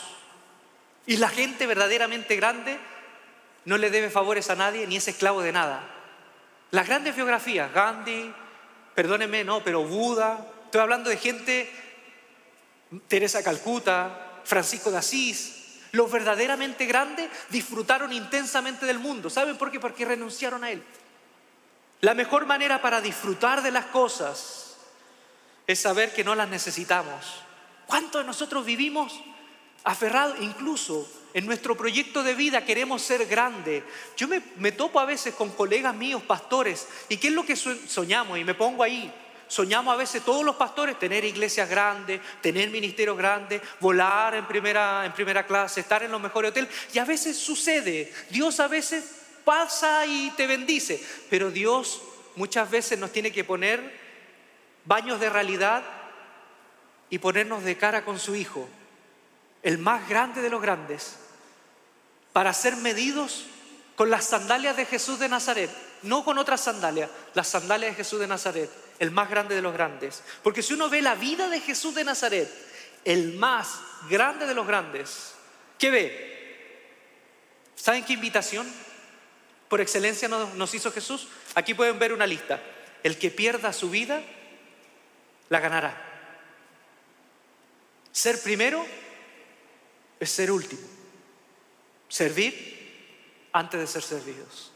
Y 1.07 1.19
la 1.19 1.29
gente 1.29 1.67
verdaderamente 1.67 2.35
grande 2.37 2.79
no 3.67 3.77
le 3.77 3.91
debe 3.91 4.09
favores 4.09 4.49
a 4.49 4.57
nadie 4.57 4.87
ni 4.87 4.97
es 4.97 5.07
esclavo 5.07 5.43
de 5.43 5.53
nada. 5.53 5.85
Las 6.71 6.87
grandes 6.89 7.15
biografías, 7.15 7.71
Gandhi, 7.75 8.33
perdónenme, 8.95 9.45
no, 9.45 9.63
pero 9.63 9.85
Buda, 9.85 10.47
estoy 10.65 10.81
hablando 10.81 11.11
de 11.11 11.19
gente, 11.19 11.71
Teresa 13.07 13.43
Calcuta, 13.43 14.26
Francisco 14.47 14.91
de 14.91 14.99
Asís, 14.99 15.81
los 15.93 16.11
verdaderamente 16.11 16.87
grandes 16.87 17.29
disfrutaron 17.51 18.13
intensamente 18.13 18.87
del 18.87 18.99
mundo. 18.99 19.29
¿Saben 19.29 19.59
por 19.59 19.71
qué? 19.71 19.81
Porque 19.81 20.05
renunciaron 20.05 20.63
a 20.63 20.71
él. 20.71 20.83
La 22.01 22.15
mejor 22.15 22.47
manera 22.47 22.81
para 22.81 23.01
disfrutar 23.01 23.63
de 23.63 23.71
las 23.71 23.87
cosas 23.87 24.77
es 25.67 25.81
saber 25.81 26.13
que 26.15 26.23
no 26.23 26.35
las 26.35 26.49
necesitamos. 26.49 27.43
¿Cuántos 27.87 28.21
de 28.21 28.27
nosotros 28.27 28.65
vivimos 28.65 29.21
aferrados? 29.85 30.37
Incluso 30.41 31.09
en 31.35 31.47
nuestro 31.47 31.77
proyecto 31.77 32.23
de 32.23 32.35
vida 32.35 32.65
queremos 32.65 33.03
ser 33.03 33.27
grandes. 33.27 33.83
Yo 34.17 34.29
me, 34.29 34.73
topo 34.73 35.01
a 35.01 35.05
veces 35.05 35.35
con 35.35 35.51
colegas 35.51 35.95
míos, 35.95 36.23
pastores, 36.23 36.87
y 37.09 37.17
¿qué 37.17 37.29
es 37.29 37.35
lo 37.35 37.45
que 37.45 37.57
soñamos? 37.57 38.39
Y 38.39 38.45
me 38.45 38.55
pongo 38.55 38.83
ahí. 38.83 39.13
Soñamos 39.49 39.95
a 39.95 39.97
veces 39.97 40.25
todos 40.25 40.45
los 40.45 40.57
pastores 40.57 40.99
tener 40.99 41.25
iglesias 41.25 41.69
grandes, 41.69 42.21
tener 42.41 42.71
ministerios 42.71 43.17
grandes, 43.17 43.63
volar 43.81 44.35
en 44.35 44.47
primera, 44.47 45.07
en 45.07 45.13
primera 45.13 45.47
clase, 45.47 45.81
estar 45.81 46.03
en 46.03 46.11
los 46.11 46.21
mejores 46.21 46.51
hoteles. 46.51 46.71
Y 46.93 46.99
a 46.99 47.05
veces 47.05 47.37
sucede. 47.37 48.13
Dios 48.31 48.59
a 48.61 48.69
veces 48.69 49.05
pasa 49.45 50.05
y 50.07 50.31
te 50.37 50.47
bendice. 50.47 51.01
Pero 51.31 51.51
Dios 51.51 52.03
muchas 52.35 52.71
veces 52.71 52.99
nos 52.99 53.13
tiene 53.13 53.33
que 53.33 53.45
poner 53.45 53.99
baños 54.85 55.21
de 55.21 55.31
realidad 55.31 55.83
y 57.11 57.19
ponernos 57.19 57.63
de 57.63 57.77
cara 57.77 58.05
con 58.05 58.19
su 58.19 58.35
Hijo, 58.35 58.69
el 59.63 59.79
más 59.79 60.09
grande 60.09 60.43
de 60.43 60.51
los 60.51 60.61
grandes, 60.61 61.17
para 62.33 62.53
ser 62.53 62.77
medidos 62.77 63.47
con 63.95 64.11
las 64.11 64.25
sandalias 64.25 64.77
de 64.77 64.87
Jesús 64.87 65.19
de 65.19 65.29
Nazaret, 65.29 65.71
no 66.03 66.25
con 66.25 66.39
otras 66.39 66.61
sandalias, 66.61 67.11
las 67.35 67.49
sandalias 67.49 67.93
de 67.93 67.97
Jesús 67.97 68.21
de 68.21 68.27
Nazaret, 68.27 68.71
el 68.99 69.11
más 69.11 69.29
grande 69.31 69.55
de 69.55 69.63
los 69.63 69.73
grandes. 69.73 70.23
Porque 70.43 70.63
si 70.63 70.75
uno 70.75 70.89
ve 70.89 71.03
la 71.03 71.15
vida 71.15 71.49
de 71.49 71.61
Jesús 71.61 71.95
de 71.95 72.05
Nazaret, 72.05 72.49
el 73.05 73.35
más 73.35 73.81
grande 74.09 74.47
de 74.47 74.55
los 74.55 74.67
grandes, 74.67 75.35
¿qué 75.79 75.91
ve? 75.91 76.37
¿Saben 77.75 78.05
qué 78.05 78.15
invitación? 78.15 78.67
por 79.69 79.81
excelencia 79.81 80.29
nos 80.29 80.75
hizo 80.75 80.93
Jesús. 80.93 81.29
Aquí 81.55 81.75
pueden 81.75 81.99
ver 81.99 82.13
una 82.13 82.27
lista. 82.27 82.63
El 83.03 83.19
que 83.19 83.31
pierda 83.31 83.73
su 83.73 83.91
vida, 83.91 84.23
la 85.49 85.61
ganará. 85.61 86.03
Ser 88.13 88.41
primero 88.43 88.85
es 90.19 90.31
ser 90.31 90.51
último. 90.51 90.87
Servir 92.09 93.49
antes 93.53 93.81
de 93.81 93.87
ser 93.87 94.03
servidos. 94.03 94.73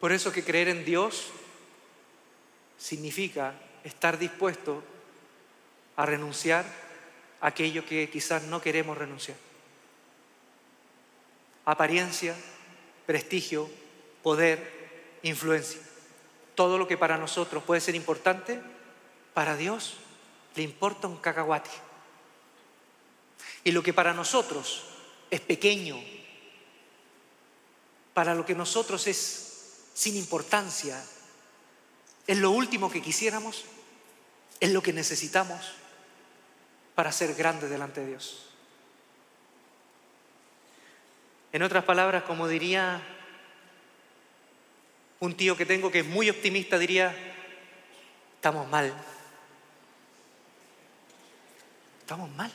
Por 0.00 0.12
eso 0.12 0.32
que 0.32 0.42
creer 0.42 0.68
en 0.68 0.84
Dios 0.84 1.26
significa 2.78 3.54
estar 3.84 4.18
dispuesto 4.18 4.82
a 5.96 6.06
renunciar 6.06 6.64
a 7.42 7.48
aquello 7.48 7.84
que 7.84 8.08
quizás 8.08 8.44
no 8.44 8.62
queremos 8.62 8.96
renunciar. 8.96 9.36
Apariencia, 11.66 12.34
prestigio, 13.04 13.68
poder, 14.22 15.18
influencia. 15.22 15.80
Todo 16.54 16.78
lo 16.78 16.88
que 16.88 16.96
para 16.96 17.18
nosotros 17.18 17.62
puede 17.62 17.82
ser 17.82 17.94
importante, 17.94 18.58
para 19.34 19.56
Dios 19.56 19.98
le 20.56 20.62
importa 20.62 21.08
un 21.08 21.18
cacahuate. 21.18 21.70
Y 23.64 23.72
lo 23.72 23.82
que 23.82 23.92
para 23.92 24.14
nosotros 24.14 24.84
es 25.30 25.40
pequeño, 25.40 26.02
para 28.14 28.34
lo 28.34 28.46
que 28.46 28.54
nosotros 28.54 29.06
es 29.06 29.49
sin 30.00 30.16
importancia, 30.16 30.98
es 32.26 32.38
lo 32.38 32.52
último 32.52 32.90
que 32.90 33.02
quisiéramos, 33.02 33.66
es 34.58 34.70
lo 34.70 34.82
que 34.82 34.94
necesitamos 34.94 35.74
para 36.94 37.12
ser 37.12 37.34
grande 37.34 37.68
delante 37.68 38.00
de 38.00 38.06
Dios. 38.06 38.46
En 41.52 41.62
otras 41.62 41.84
palabras, 41.84 42.22
como 42.22 42.48
diría 42.48 43.02
un 45.18 45.36
tío 45.36 45.54
que 45.54 45.66
tengo 45.66 45.90
que 45.90 45.98
es 45.98 46.06
muy 46.06 46.30
optimista, 46.30 46.78
diría, 46.78 47.14
estamos 48.36 48.66
mal. 48.70 48.94
Estamos 52.00 52.30
mal. 52.30 52.50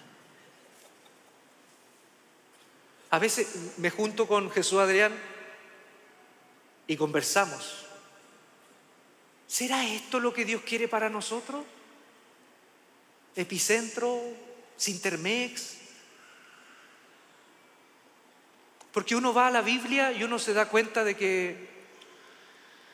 A 3.12 3.20
veces 3.20 3.78
me 3.78 3.92
junto 3.92 4.28
con 4.28 4.50
Jesús 4.50 4.80
Adrián 4.80 5.35
y 6.88 6.96
conversamos. 6.96 7.86
¿Será 9.48 9.86
esto 9.86 10.20
lo 10.20 10.34
que 10.34 10.46
Dios 10.46 10.62
quiere 10.64 10.88
para 10.88 11.10
nosotros? 11.10 11.64
Epicentro, 13.36 14.22
Sintermex. 14.78 15.78
Porque 18.92 19.16
uno 19.16 19.34
va 19.34 19.48
a 19.48 19.52
la 19.52 19.62
Biblia 19.62 20.12
y 20.12 20.24
uno 20.24 20.40
se 20.40 20.54
da 20.54 20.70
cuenta 20.70 21.04
de 21.04 21.16
que, 21.16 21.70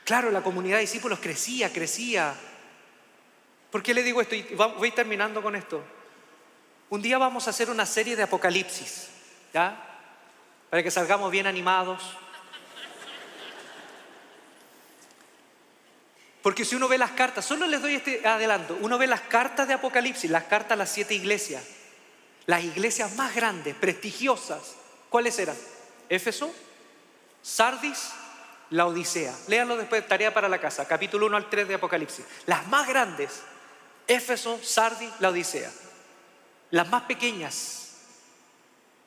claro, 0.04 0.32
la 0.32 0.42
comunidad 0.42 0.78
de 0.78 0.82
discípulos 0.82 1.20
crecía, 1.20 1.72
crecía. 1.72 2.36
¿Por 3.70 3.84
qué 3.84 3.94
le 3.94 4.04
digo 4.04 4.20
esto? 4.20 4.36
Y 4.36 4.44
voy 4.56 4.92
terminando 4.92 5.42
con 5.42 5.56
esto. 5.56 5.84
Un 6.90 7.02
día 7.02 7.18
vamos 7.18 7.48
a 7.48 7.52
hacer 7.52 7.70
una 7.70 7.86
serie 7.86 8.16
de 8.16 8.24
Apocalipsis, 8.24 9.10
¿ya? 9.54 9.88
Para 10.70 10.84
que 10.84 10.92
salgamos 10.92 11.32
bien 11.32 11.48
animados, 11.48 12.18
Porque 16.42 16.66
si 16.66 16.76
uno 16.76 16.88
ve 16.88 16.98
las 16.98 17.12
cartas, 17.12 17.46
solo 17.46 17.68
les 17.68 17.82
doy 17.82 17.96
este 17.96 18.28
adelanto, 18.28 18.78
uno 18.82 18.98
ve 18.98 19.06
las 19.06 19.22
cartas 19.22 19.68
de 19.68 19.76
Apocalipsis, 19.76 20.32
las 20.32 20.46
cartas 20.46 20.72
a 20.72 20.76
las 20.76 20.90
siete 20.90 21.14
iglesias, 21.14 21.64
las 22.48 22.64
iglesias 22.64 23.16
más 23.16 23.36
grandes, 23.36 23.76
prestigiosas, 23.76 24.76
¿cuáles 25.10 25.38
eran? 25.38 25.56
Éfeso, 26.10 26.52
Sardis, 27.44 28.10
la 28.72 28.88
Odisea. 28.88 29.36
Léanlo 29.48 29.78
después, 29.78 30.08
tarea 30.08 30.34
para 30.34 30.50
la 30.50 30.60
casa, 30.60 30.88
capítulo 30.88 31.28
1 31.28 31.38
al 31.38 31.50
3 31.50 31.68
de 31.68 31.76
Apocalipsis. 31.76 32.26
Las 32.48 32.66
más 32.68 32.88
grandes, 32.88 33.42
Éfeso, 34.08 34.60
Sardis, 34.64 35.12
la 35.20 35.30
Odisea. 35.30 35.72
Las 36.72 36.90
más 36.90 37.04
pequeñas 37.04 37.98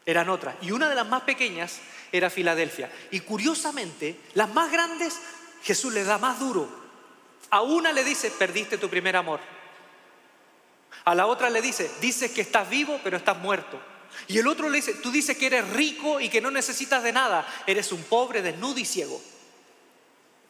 eran 0.06 0.28
otras. 0.28 0.54
Y 0.60 0.70
una 0.70 0.88
de 0.88 0.94
las 0.94 1.06
más 1.06 1.22
pequeñas 1.22 1.80
era 2.12 2.30
Filadelfia. 2.30 2.92
Y 3.10 3.20
curiosamente, 3.20 4.20
las 4.34 4.54
más 4.54 4.70
grandes, 4.70 5.18
Jesús 5.64 5.92
les 5.92 6.06
da 6.06 6.18
más 6.18 6.38
duro 6.38 6.83
a 7.54 7.62
una 7.62 7.92
le 7.92 8.02
dice, 8.02 8.32
perdiste 8.32 8.78
tu 8.78 8.90
primer 8.90 9.14
amor. 9.14 9.38
A 11.04 11.14
la 11.14 11.26
otra 11.26 11.48
le 11.50 11.62
dice, 11.62 11.88
dices 12.00 12.32
que 12.32 12.40
estás 12.40 12.68
vivo, 12.68 12.98
pero 13.04 13.16
estás 13.16 13.38
muerto. 13.38 13.80
Y 14.26 14.38
el 14.38 14.48
otro 14.48 14.68
le 14.68 14.78
dice, 14.78 14.94
tú 14.94 15.12
dices 15.12 15.38
que 15.38 15.46
eres 15.46 15.68
rico 15.70 16.18
y 16.18 16.28
que 16.28 16.40
no 16.40 16.50
necesitas 16.50 17.04
de 17.04 17.12
nada. 17.12 17.46
Eres 17.64 17.92
un 17.92 18.02
pobre, 18.02 18.42
desnudo 18.42 18.80
y 18.80 18.84
ciego. 18.84 19.22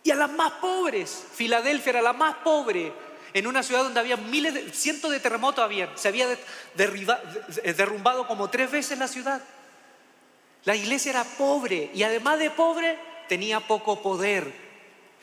Y 0.02 0.12
a 0.12 0.14
las 0.14 0.30
más 0.30 0.52
pobres, 0.52 1.24
Filadelfia 1.34 1.90
era 1.90 2.00
la 2.00 2.14
más 2.14 2.36
pobre, 2.36 2.90
en 3.34 3.46
una 3.46 3.62
ciudad 3.62 3.82
donde 3.82 4.00
había 4.00 4.16
miles, 4.16 4.54
de, 4.54 4.70
cientos 4.72 5.10
de 5.10 5.20
terremotos 5.20 5.62
había, 5.62 5.94
se 5.98 6.08
había 6.08 6.26
derrumbado 6.74 8.26
como 8.26 8.48
tres 8.48 8.70
veces 8.70 8.98
la 8.98 9.08
ciudad. 9.08 9.42
La 10.64 10.74
iglesia 10.74 11.10
era 11.10 11.24
pobre 11.24 11.90
y 11.92 12.02
además 12.02 12.38
de 12.38 12.50
pobre 12.50 12.98
tenía 13.28 13.60
poco 13.60 14.00
poder. 14.00 14.63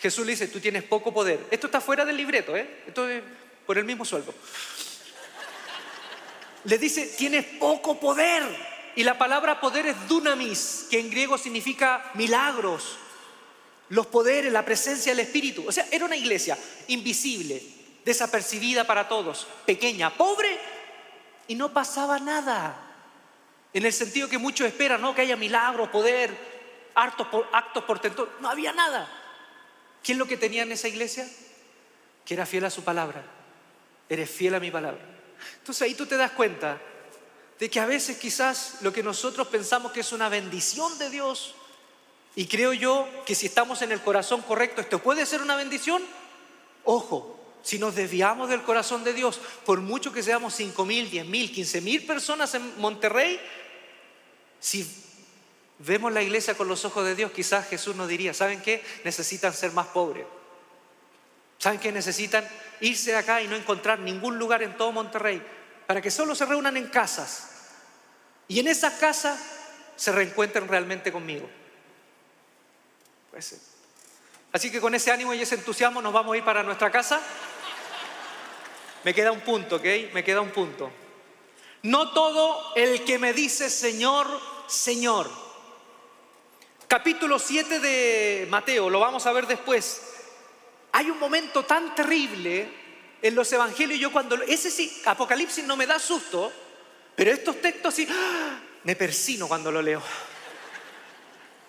Jesús 0.02 0.26
le 0.26 0.32
dice, 0.32 0.48
tú 0.48 0.60
tienes 0.60 0.84
poco 0.84 1.14
poder. 1.14 1.46
Esto 1.52 1.68
está 1.68 1.80
fuera 1.80 2.04
del 2.04 2.18
libreto, 2.18 2.58
¿eh? 2.58 2.84
Esto 2.88 3.08
es 3.08 3.22
por 3.68 3.78
el 3.78 3.86
mismo 3.86 4.04
sueldo. 4.04 4.34
Le 6.64 6.78
dice, 6.80 7.14
tienes 7.18 7.46
poco 7.60 8.00
poder. 8.00 8.44
Y 8.96 9.04
la 9.04 9.18
palabra 9.18 9.62
poder 9.62 9.86
es 9.86 10.08
dunamis, 10.08 10.88
que 10.90 11.00
en 11.00 11.12
griego 11.12 11.38
significa 11.38 12.12
milagros, 12.16 12.98
los 13.90 14.08
poderes, 14.08 14.52
la 14.52 14.66
presencia 14.66 15.12
del 15.12 15.20
Espíritu. 15.20 15.66
O 15.68 15.72
sea, 15.72 15.88
era 15.92 16.06
una 16.06 16.16
iglesia 16.16 16.58
invisible, 16.88 17.62
desapercibida 18.04 18.84
para 18.86 19.08
todos, 19.08 19.48
pequeña, 19.68 20.10
pobre, 20.18 20.58
y 21.48 21.54
no 21.54 21.72
pasaba 21.72 22.20
nada. 22.20 22.76
En 23.72 23.86
el 23.86 23.94
sentido 23.94 24.28
que 24.28 24.40
muchos 24.40 24.68
esperan, 24.68 25.00
¿no? 25.00 25.14
Que 25.14 25.22
haya 25.22 25.36
milagros, 25.36 25.90
poder, 25.90 26.36
actos, 26.96 27.28
actos 27.54 27.84
portentosos. 27.84 28.34
No 28.42 28.50
había 28.50 28.74
nada. 28.74 29.21
¿Qué 30.04 30.14
es 30.14 30.18
lo 30.18 30.28
que 30.28 30.38
tenía 30.38 30.64
en 30.64 30.72
esa 30.72 30.88
iglesia? 30.88 31.30
Que 32.26 32.34
era 32.34 32.46
fiel 32.46 32.66
a 32.66 32.70
su 32.70 32.84
palabra. 32.84 33.24
Eres 34.10 34.30
fiel 34.30 34.56
a 34.56 34.60
mi 34.60 34.72
palabra. 34.72 35.02
Entonces 35.60 35.82
ahí 35.84 35.96
tú 35.96 36.06
te 36.06 36.18
das 36.18 36.32
cuenta 36.32 36.80
de 37.60 37.70
que 37.70 37.80
a 37.80 37.86
veces 37.86 38.18
quizás 38.18 38.78
lo 38.82 38.92
que 38.92 39.04
nosotros 39.04 39.48
pensamos 39.48 39.92
que 39.92 40.00
es 40.00 40.12
una 40.12 40.30
bendición 40.30 40.98
de 40.98 41.10
Dios, 41.10 41.56
y 42.36 42.48
creo 42.48 42.74
yo 42.74 43.08
que 43.26 43.36
si 43.36 43.46
estamos 43.46 43.82
en 43.82 43.92
el 43.92 44.02
corazón 44.02 44.42
correcto, 44.42 44.82
esto 44.82 45.00
puede 45.00 45.26
ser 45.26 45.42
una 45.42 45.56
bendición, 45.56 46.02
ojo, 46.86 47.38
si 47.62 47.78
nos 47.78 47.96
desviamos 47.96 48.50
del 48.50 48.64
corazón 48.64 49.04
de 49.04 49.14
Dios, 49.14 49.40
por 49.66 49.82
mucho 49.82 50.12
que 50.12 50.24
seamos 50.24 50.56
5 50.56 50.86
mil, 50.86 51.12
10 51.12 51.26
mil, 51.28 51.52
15 51.52 51.82
mil 51.82 52.06
personas 52.06 52.56
en 52.56 52.80
Monterrey, 52.80 53.40
si 54.60 54.84
vemos 55.86 56.12
la 56.12 56.22
iglesia 56.22 56.56
con 56.56 56.68
los 56.68 56.86
ojos 56.86 57.06
de 57.06 57.16
Dios, 57.16 57.32
quizás 57.32 57.68
Jesús 57.68 57.96
nos 57.96 58.08
diría, 58.08 58.34
¿saben 58.34 58.62
qué? 58.62 58.84
Necesitan 59.04 59.54
ser 59.54 59.72
más 59.72 59.88
pobres. 59.88 60.26
¿Saben 61.58 61.80
qué? 61.80 61.92
Necesitan 61.92 62.48
irse 62.80 63.16
acá 63.16 63.42
y 63.42 63.48
no 63.48 63.56
encontrar 63.56 64.00
ningún 64.00 64.38
lugar 64.38 64.64
en 64.64 64.76
todo 64.78 64.92
Monterrey 64.92 65.42
para 65.88 66.02
que 66.02 66.12
solo 66.12 66.36
se 66.36 66.46
reúnan 66.46 66.78
en 66.78 66.88
casas. 66.88 67.50
Y 68.48 68.60
en 68.60 68.68
esas 68.68 68.94
casas 68.94 69.40
se 69.96 70.12
reencuentren 70.12 70.68
realmente 70.68 71.12
conmigo. 71.12 71.50
Así 74.52 74.72
que 74.72 74.82
con 74.82 74.94
ese 74.96 75.12
ánimo 75.12 75.34
y 75.34 75.42
ese 75.42 75.56
entusiasmo 75.56 76.02
nos 76.02 76.12
vamos 76.12 76.34
a 76.34 76.38
ir 76.38 76.44
para 76.44 76.64
nuestra 76.64 76.92
casa. 76.92 77.22
Me 79.04 79.14
queda 79.14 79.32
un 79.32 79.42
punto, 79.42 79.78
¿ok? 79.78 79.86
Me 80.14 80.24
queda 80.24 80.42
un 80.42 80.52
punto. 80.52 80.92
No 81.84 82.12
todo 82.12 82.76
el 82.76 83.04
que 83.04 83.18
me 83.18 83.34
dice 83.34 83.70
Señor, 83.70 84.28
Señor. 84.68 85.41
Capítulo 86.92 87.40
7 87.40 87.80
de 87.80 88.48
Mateo, 88.50 88.90
lo 88.90 89.00
vamos 89.00 89.26
a 89.26 89.32
ver 89.32 89.48
después. 89.48 90.02
Hay 90.92 91.10
un 91.10 91.18
momento 91.20 91.64
tan 91.64 91.96
terrible 91.96 92.68
en 93.22 93.34
los 93.34 93.50
evangelios, 93.54 93.98
yo 93.98 94.12
cuando, 94.12 94.36
ese 94.44 94.70
sí, 94.70 95.02
Apocalipsis 95.06 95.64
no 95.64 95.78
me 95.78 95.88
da 95.88 95.98
susto, 96.00 96.52
pero 97.16 97.32
estos 97.32 97.62
textos 97.62 97.94
sí, 97.94 98.06
¡ah! 98.12 98.60
me 98.84 98.98
persino 98.98 99.48
cuando 99.48 99.72
lo 99.72 99.82
leo. 99.82 100.02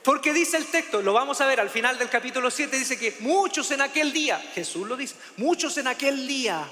Porque 0.03 0.33
dice 0.33 0.57
el 0.57 0.67
texto, 0.67 1.01
lo 1.03 1.13
vamos 1.13 1.41
a 1.41 1.47
ver 1.47 1.61
al 1.61 1.71
final 1.71 1.97
del 2.01 2.09
capítulo 2.09 2.51
7, 2.51 2.77
dice 2.77 2.99
que 2.99 3.19
muchos 3.21 3.71
en 3.71 3.83
aquel 3.83 4.13
día, 4.13 4.41
Jesús 4.53 4.89
lo 4.89 4.97
dice, 4.97 5.15
muchos 5.37 5.79
en 5.79 5.87
aquel 5.87 6.27
día 6.27 6.67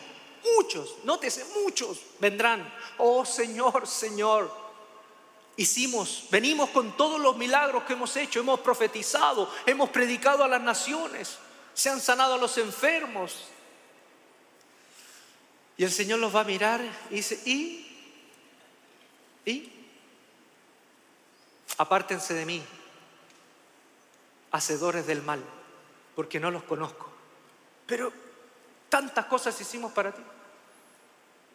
Muchos, 0.56 0.96
nótese, 1.04 1.44
muchos 1.62 2.00
vendrán. 2.18 2.72
Oh 2.98 3.24
Señor, 3.24 3.86
Señor, 3.86 4.50
hicimos, 5.62 6.26
venimos 6.30 6.70
con 6.70 6.96
todos 6.96 7.20
los 7.20 7.36
milagros 7.36 7.84
que 7.84 7.92
hemos 7.92 8.16
hecho, 8.16 8.40
hemos 8.40 8.60
profetizado, 8.60 9.52
hemos 9.66 9.90
predicado 9.90 10.44
a 10.44 10.48
las 10.48 10.60
naciones, 10.60 11.38
se 11.74 11.90
han 11.90 12.00
sanado 12.00 12.34
a 12.34 12.38
los 12.38 12.56
enfermos. 12.58 13.44
Y 15.76 15.84
el 15.84 15.90
Señor 15.90 16.18
los 16.18 16.34
va 16.34 16.40
a 16.40 16.44
mirar 16.44 16.80
y 17.10 17.14
dice, 17.14 17.40
¿y? 17.44 17.86
¿Y? 19.46 19.72
Apártense 21.78 22.34
de 22.34 22.44
mí, 22.44 22.62
hacedores 24.50 25.06
del 25.06 25.22
mal, 25.22 25.42
porque 26.14 26.38
no 26.38 26.50
los 26.50 26.64
conozco. 26.64 27.10
Pero 27.86 28.12
Tantas 28.90 29.26
cosas 29.26 29.58
hicimos 29.58 29.92
para 29.92 30.12
ti. 30.12 30.20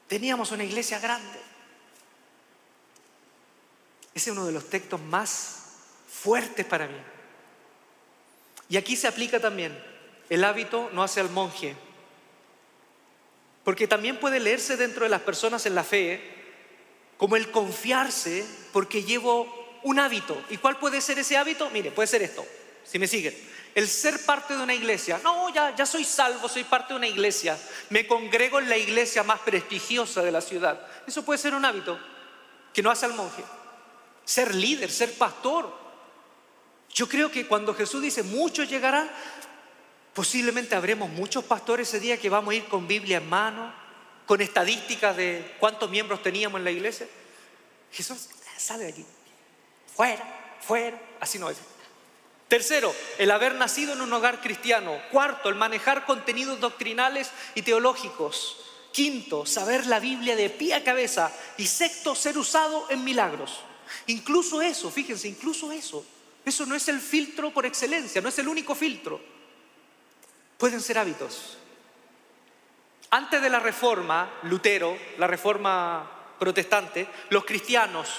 Teníamos 0.07 0.51
una 0.51 0.63
iglesia 0.63 0.99
grande. 0.99 1.39
Ese 4.15 4.31
es 4.31 4.35
uno 4.35 4.47
de 4.47 4.51
los 4.53 4.67
textos 4.69 4.99
más 4.99 5.57
fuertes 6.09 6.65
para 6.65 6.87
mí. 6.87 6.97
Y 8.69 8.77
aquí 8.77 8.95
se 8.95 9.07
aplica 9.07 9.39
también, 9.39 9.77
el 10.29 10.43
hábito 10.43 10.89
no 10.93 11.03
hace 11.03 11.19
al 11.19 11.29
monje. 11.29 11.75
Porque 13.63 13.87
también 13.87 14.19
puede 14.19 14.39
leerse 14.39 14.77
dentro 14.77 15.03
de 15.03 15.09
las 15.09 15.21
personas 15.21 15.67
en 15.67 15.75
la 15.75 15.83
fe 15.83 16.33
como 17.17 17.35
el 17.35 17.51
confiarse 17.51 18.43
porque 18.73 19.03
llevo 19.03 19.79
un 19.83 19.99
hábito. 19.99 20.41
¿Y 20.49 20.57
cuál 20.57 20.79
puede 20.79 20.99
ser 21.01 21.19
ese 21.19 21.37
hábito? 21.37 21.69
Mire, 21.69 21.91
puede 21.91 22.07
ser 22.07 22.23
esto, 22.23 22.43
si 22.83 22.97
me 22.97 23.07
siguen 23.07 23.35
el 23.75 23.89
ser 23.89 24.25
parte 24.25 24.55
de 24.55 24.63
una 24.63 24.73
iglesia. 24.73 25.19
No, 25.21 25.53
ya, 25.53 25.75
ya 25.75 25.85
soy 25.85 26.05
salvo, 26.05 26.47
soy 26.47 26.63
parte 26.63 26.93
de 26.93 26.97
una 26.97 27.07
iglesia. 27.07 27.59
Me 27.89 28.07
congrego 28.07 28.59
en 28.59 28.69
la 28.69 28.77
iglesia 28.77 29.21
más 29.21 29.41
prestigiosa 29.41 30.23
de 30.23 30.31
la 30.31 30.39
ciudad. 30.39 30.87
Eso 31.05 31.23
puede 31.23 31.37
ser 31.37 31.53
un 31.53 31.65
hábito 31.65 31.99
que 32.73 32.81
no 32.81 32.89
hace 32.89 33.05
al 33.05 33.13
monje. 33.13 33.43
Ser 34.25 34.53
líder, 34.55 34.91
ser 34.91 35.13
pastor. 35.13 35.71
Yo 36.89 37.07
creo 37.07 37.31
que 37.31 37.47
cuando 37.47 37.73
Jesús 37.73 38.01
dice 38.01 38.23
muchos 38.23 38.69
llegarán, 38.69 39.09
posiblemente 40.13 40.75
habremos 40.75 41.09
muchos 41.09 41.43
pastores 41.43 41.89
ese 41.89 41.99
día 41.99 42.17
que 42.17 42.29
vamos 42.29 42.53
a 42.53 42.55
ir 42.55 42.65
con 42.65 42.87
Biblia 42.87 43.17
en 43.17 43.29
mano, 43.29 43.73
con 44.25 44.41
estadísticas 44.41 45.15
de 45.15 45.55
cuántos 45.59 45.89
miembros 45.89 46.23
teníamos 46.23 46.57
en 46.59 46.63
la 46.63 46.71
iglesia. 46.71 47.07
Jesús 47.91 48.29
sale 48.57 48.85
de 48.85 48.91
aquí. 48.91 49.05
Fuera, 49.95 50.57
fuera. 50.61 50.99
Así 51.19 51.37
no 51.37 51.49
es. 51.49 51.57
Tercero, 52.47 52.95
el 53.17 53.31
haber 53.31 53.55
nacido 53.55 53.93
en 53.93 54.01
un 54.01 54.13
hogar 54.13 54.39
cristiano. 54.39 54.97
Cuarto, 55.11 55.49
el 55.49 55.55
manejar 55.55 56.05
contenidos 56.05 56.59
doctrinales 56.59 57.31
y 57.55 57.63
teológicos. 57.63 58.57
Quinto, 58.91 59.45
saber 59.45 59.87
la 59.87 59.99
Biblia 59.99 60.37
de 60.37 60.49
pie 60.49 60.75
a 60.75 60.83
cabeza. 60.83 61.31
Y 61.57 61.67
sexto, 61.67 62.15
ser 62.15 62.37
usado 62.37 62.89
en 62.89 63.03
milagros. 63.03 63.59
Incluso 64.07 64.61
eso, 64.61 64.91
fíjense, 64.91 65.27
incluso 65.27 65.71
eso. 65.71 66.05
Eso 66.43 66.65
no 66.65 66.75
es 66.75 66.87
el 66.87 66.99
filtro 66.99 67.51
por 67.51 67.65
excelencia, 67.65 68.21
no 68.21 68.29
es 68.29 68.37
el 68.39 68.47
único 68.47 68.75
filtro. 68.75 69.19
Pueden 70.57 70.81
ser 70.81 70.99
hábitos. 70.99 71.57
Antes 73.09 73.41
de 73.41 73.49
la 73.49 73.59
reforma, 73.59 74.29
Lutero, 74.43 74.97
la 75.17 75.27
reforma 75.27 76.11
protestante, 76.39 77.07
los 77.29 77.45
cristianos, 77.45 78.09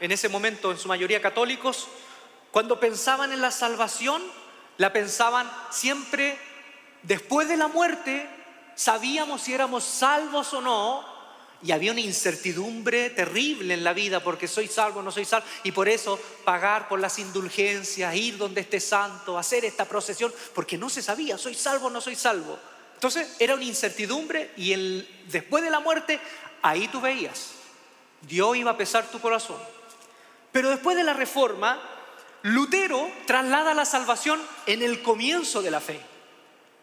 en 0.00 0.12
ese 0.12 0.28
momento 0.28 0.70
en 0.70 0.78
su 0.78 0.88
mayoría 0.88 1.22
católicos, 1.22 1.88
cuando 2.50 2.80
pensaban 2.80 3.32
en 3.32 3.40
la 3.40 3.50
salvación, 3.50 4.22
la 4.76 4.92
pensaban 4.92 5.50
siempre 5.70 6.38
después 7.02 7.48
de 7.48 7.56
la 7.56 7.68
muerte, 7.68 8.28
sabíamos 8.74 9.42
si 9.42 9.54
éramos 9.54 9.84
salvos 9.84 10.52
o 10.52 10.60
no, 10.60 11.19
y 11.62 11.72
había 11.72 11.92
una 11.92 12.00
incertidumbre 12.00 13.10
terrible 13.10 13.74
en 13.74 13.84
la 13.84 13.92
vida 13.92 14.22
porque 14.22 14.48
soy 14.48 14.66
salvo 14.66 15.02
no 15.02 15.10
soy 15.10 15.24
salvo, 15.24 15.46
y 15.62 15.72
por 15.72 15.88
eso 15.88 16.18
pagar 16.44 16.88
por 16.88 17.00
las 17.00 17.18
indulgencias, 17.18 18.14
ir 18.14 18.38
donde 18.38 18.62
esté 18.62 18.80
santo, 18.80 19.38
hacer 19.38 19.64
esta 19.64 19.84
procesión, 19.84 20.32
porque 20.54 20.78
no 20.78 20.88
se 20.88 21.02
sabía, 21.02 21.36
soy 21.36 21.54
salvo 21.54 21.90
no 21.90 22.00
soy 22.00 22.16
salvo. 22.16 22.58
Entonces 22.94 23.36
era 23.38 23.54
una 23.54 23.64
incertidumbre 23.64 24.52
y 24.56 24.72
el, 24.72 25.24
después 25.28 25.62
de 25.62 25.70
la 25.70 25.80
muerte, 25.80 26.20
ahí 26.62 26.88
tú 26.88 27.00
veías, 27.00 27.52
Dios 28.22 28.56
iba 28.56 28.70
a 28.70 28.76
pesar 28.76 29.10
tu 29.10 29.20
corazón. 29.20 29.56
Pero 30.52 30.70
después 30.70 30.96
de 30.96 31.04
la 31.04 31.14
reforma, 31.14 31.80
Lutero 32.42 33.10
traslada 33.26 33.74
la 33.74 33.84
salvación 33.84 34.40
en 34.66 34.82
el 34.82 35.02
comienzo 35.02 35.62
de 35.62 35.70
la 35.70 35.80
fe. 35.80 36.00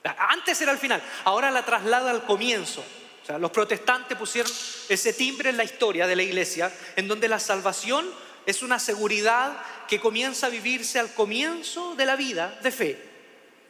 Antes 0.03 0.61
era 0.61 0.71
el 0.71 0.77
final, 0.77 1.01
ahora 1.25 1.51
la 1.51 1.65
traslada 1.65 2.11
al 2.11 2.23
comienzo. 2.23 2.83
Los 3.39 3.51
protestantes 3.51 4.17
pusieron 4.17 4.51
ese 4.87 5.13
timbre 5.13 5.49
en 5.49 5.57
la 5.57 5.63
historia 5.63 6.07
de 6.07 6.15
la 6.15 6.23
iglesia, 6.23 6.71
en 6.95 7.07
donde 7.07 7.27
la 7.27 7.39
salvación 7.39 8.09
es 8.45 8.63
una 8.63 8.79
seguridad 8.79 9.57
que 9.87 9.99
comienza 9.99 10.47
a 10.47 10.49
vivirse 10.49 10.99
al 10.99 11.13
comienzo 11.13 11.95
de 11.95 12.05
la 12.05 12.15
vida 12.15 12.57
de 12.63 12.71
fe. 12.71 13.07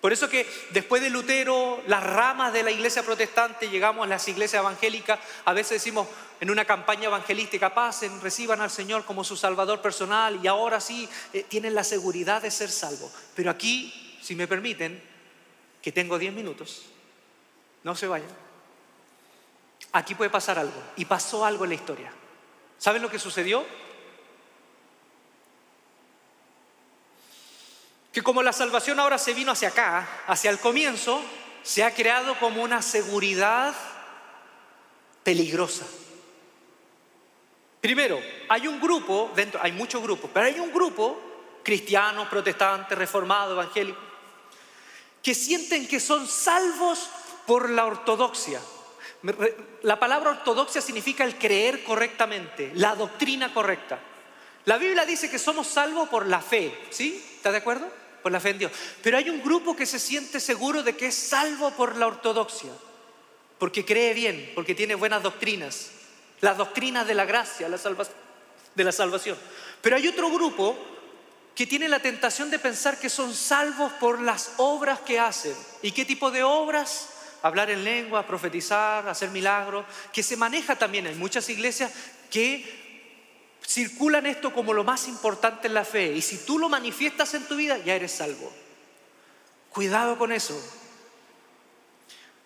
Por 0.01 0.13
eso 0.13 0.29
que 0.29 0.45
después 0.69 1.01
de 1.01 1.09
Lutero, 1.09 1.81
las 1.87 2.03
ramas 2.03 2.53
de 2.53 2.61
la 2.61 2.69
iglesia 2.69 3.01
protestante, 3.01 3.69
llegamos 3.69 4.05
a 4.05 4.09
las 4.09 4.27
iglesias 4.27 4.61
evangélicas, 4.61 5.19
a 5.43 5.53
veces 5.53 5.81
decimos 5.81 6.07
en 6.39 6.51
una 6.51 6.65
campaña 6.65 7.05
evangelística, 7.05 7.73
pasen, 7.73 8.21
reciban 8.21 8.61
al 8.61 8.69
Señor 8.69 9.05
como 9.05 9.23
su 9.23 9.35
Salvador 9.35 9.81
personal 9.81 10.39
y 10.43 10.47
ahora 10.47 10.79
sí 10.79 11.09
eh, 11.33 11.43
tienen 11.49 11.73
la 11.73 11.83
seguridad 11.83 12.43
de 12.43 12.51
ser 12.51 12.69
salvos. 12.69 13.11
Pero 13.35 13.49
aquí, 13.49 14.19
si 14.21 14.35
me 14.35 14.47
permiten, 14.47 15.01
que 15.81 15.91
tengo 15.91 16.19
10 16.19 16.33
minutos, 16.33 16.83
no 17.83 17.95
se 17.95 18.05
vayan. 18.05 18.46
Aquí 19.97 20.13
puede 20.13 20.29
pasar 20.29 20.59
algo, 20.59 20.79
y 20.95 21.05
pasó 21.05 21.43
algo 21.43 21.63
en 21.63 21.71
la 21.71 21.75
historia. 21.75 22.11
¿Saben 22.77 23.01
lo 23.01 23.09
que 23.09 23.17
sucedió? 23.17 23.65
que 28.11 28.21
como 28.23 28.41
la 28.41 28.53
salvación 28.53 28.99
ahora 28.99 29.17
se 29.17 29.33
vino 29.33 29.51
hacia 29.51 29.69
acá, 29.69 30.07
hacia 30.25 30.49
el 30.49 30.59
comienzo, 30.59 31.21
se 31.61 31.83
ha 31.83 31.93
creado 31.93 32.37
como 32.39 32.63
una 32.63 32.81
seguridad 32.81 33.75
peligrosa. 35.23 35.85
Primero, 37.79 38.19
hay 38.49 38.67
un 38.67 38.79
grupo, 38.79 39.31
dentro, 39.35 39.59
hay 39.61 39.71
muchos 39.71 40.01
grupos, 40.01 40.31
pero 40.33 40.47
hay 40.47 40.59
un 40.59 40.71
grupo, 40.73 41.19
cristianos, 41.63 42.27
protestantes, 42.27 42.97
reformados, 42.97 43.53
evangélicos, 43.53 44.03
que 45.21 45.35
sienten 45.35 45.87
que 45.87 45.99
son 45.99 46.27
salvos 46.27 47.09
por 47.45 47.69
la 47.69 47.85
ortodoxia. 47.85 48.61
La 49.81 49.99
palabra 49.99 50.31
ortodoxia 50.31 50.81
significa 50.81 51.23
el 51.23 51.37
creer 51.37 51.83
correctamente, 51.83 52.71
la 52.75 52.95
doctrina 52.95 53.53
correcta. 53.53 53.99
La 54.65 54.77
Biblia 54.77 55.05
dice 55.05 55.29
que 55.29 55.39
somos 55.39 55.67
salvos 55.67 56.09
por 56.09 56.25
la 56.27 56.41
fe, 56.41 56.77
¿sí? 56.89 57.23
¿Está 57.35 57.51
de 57.51 57.59
acuerdo? 57.59 57.87
Por 58.21 58.31
la 58.31 58.39
fe 58.39 58.49
en 58.49 58.59
Dios. 58.59 58.71
Pero 59.01 59.17
hay 59.17 59.29
un 59.29 59.41
grupo 59.41 59.75
que 59.75 59.85
se 59.85 59.97
siente 59.97 60.39
seguro 60.39 60.83
de 60.83 60.95
que 60.95 61.07
es 61.07 61.15
salvo 61.15 61.71
por 61.71 61.95
la 61.95 62.07
ortodoxia, 62.07 62.71
porque 63.57 63.85
cree 63.85 64.13
bien, 64.13 64.51
porque 64.53 64.75
tiene 64.75 64.95
buenas 64.95 65.23
doctrinas, 65.23 65.91
las 66.41 66.57
doctrinas 66.57 67.07
de 67.07 67.15
la 67.15 67.25
gracia, 67.25 67.67
de 67.67 68.83
la 68.83 68.91
salvación. 68.91 69.37
Pero 69.81 69.95
hay 69.95 70.07
otro 70.07 70.29
grupo 70.29 70.77
que 71.55 71.65
tiene 71.65 71.87
la 71.87 71.99
tentación 71.99 72.51
de 72.51 72.59
pensar 72.59 72.99
que 72.99 73.09
son 73.09 73.33
salvos 73.33 73.91
por 73.93 74.21
las 74.21 74.51
obras 74.57 74.99
que 74.99 75.19
hacen. 75.19 75.55
¿Y 75.81 75.91
qué 75.91 76.05
tipo 76.05 76.29
de 76.29 76.43
obras? 76.43 77.09
Hablar 77.41 77.69
en 77.69 77.83
lengua, 77.83 78.25
profetizar, 78.25 79.07
hacer 79.07 79.29
milagros, 79.29 79.85
que 80.11 80.23
se 80.23 80.37
maneja 80.37 80.75
también 80.75 81.07
en 81.07 81.19
muchas 81.19 81.49
iglesias 81.49 81.91
que 82.31 82.87
circulan 83.65 84.25
esto 84.25 84.53
como 84.53 84.73
lo 84.73 84.83
más 84.83 85.07
importante 85.07 85.67
en 85.67 85.73
la 85.73 85.85
fe. 85.85 86.13
Y 86.13 86.21
si 86.21 86.39
tú 86.39 86.57
lo 86.57 86.69
manifiestas 86.69 87.33
en 87.33 87.45
tu 87.45 87.55
vida, 87.55 87.77
ya 87.77 87.95
eres 87.95 88.13
salvo. 88.13 88.51
Cuidado 89.69 90.17
con 90.17 90.31
eso. 90.31 90.59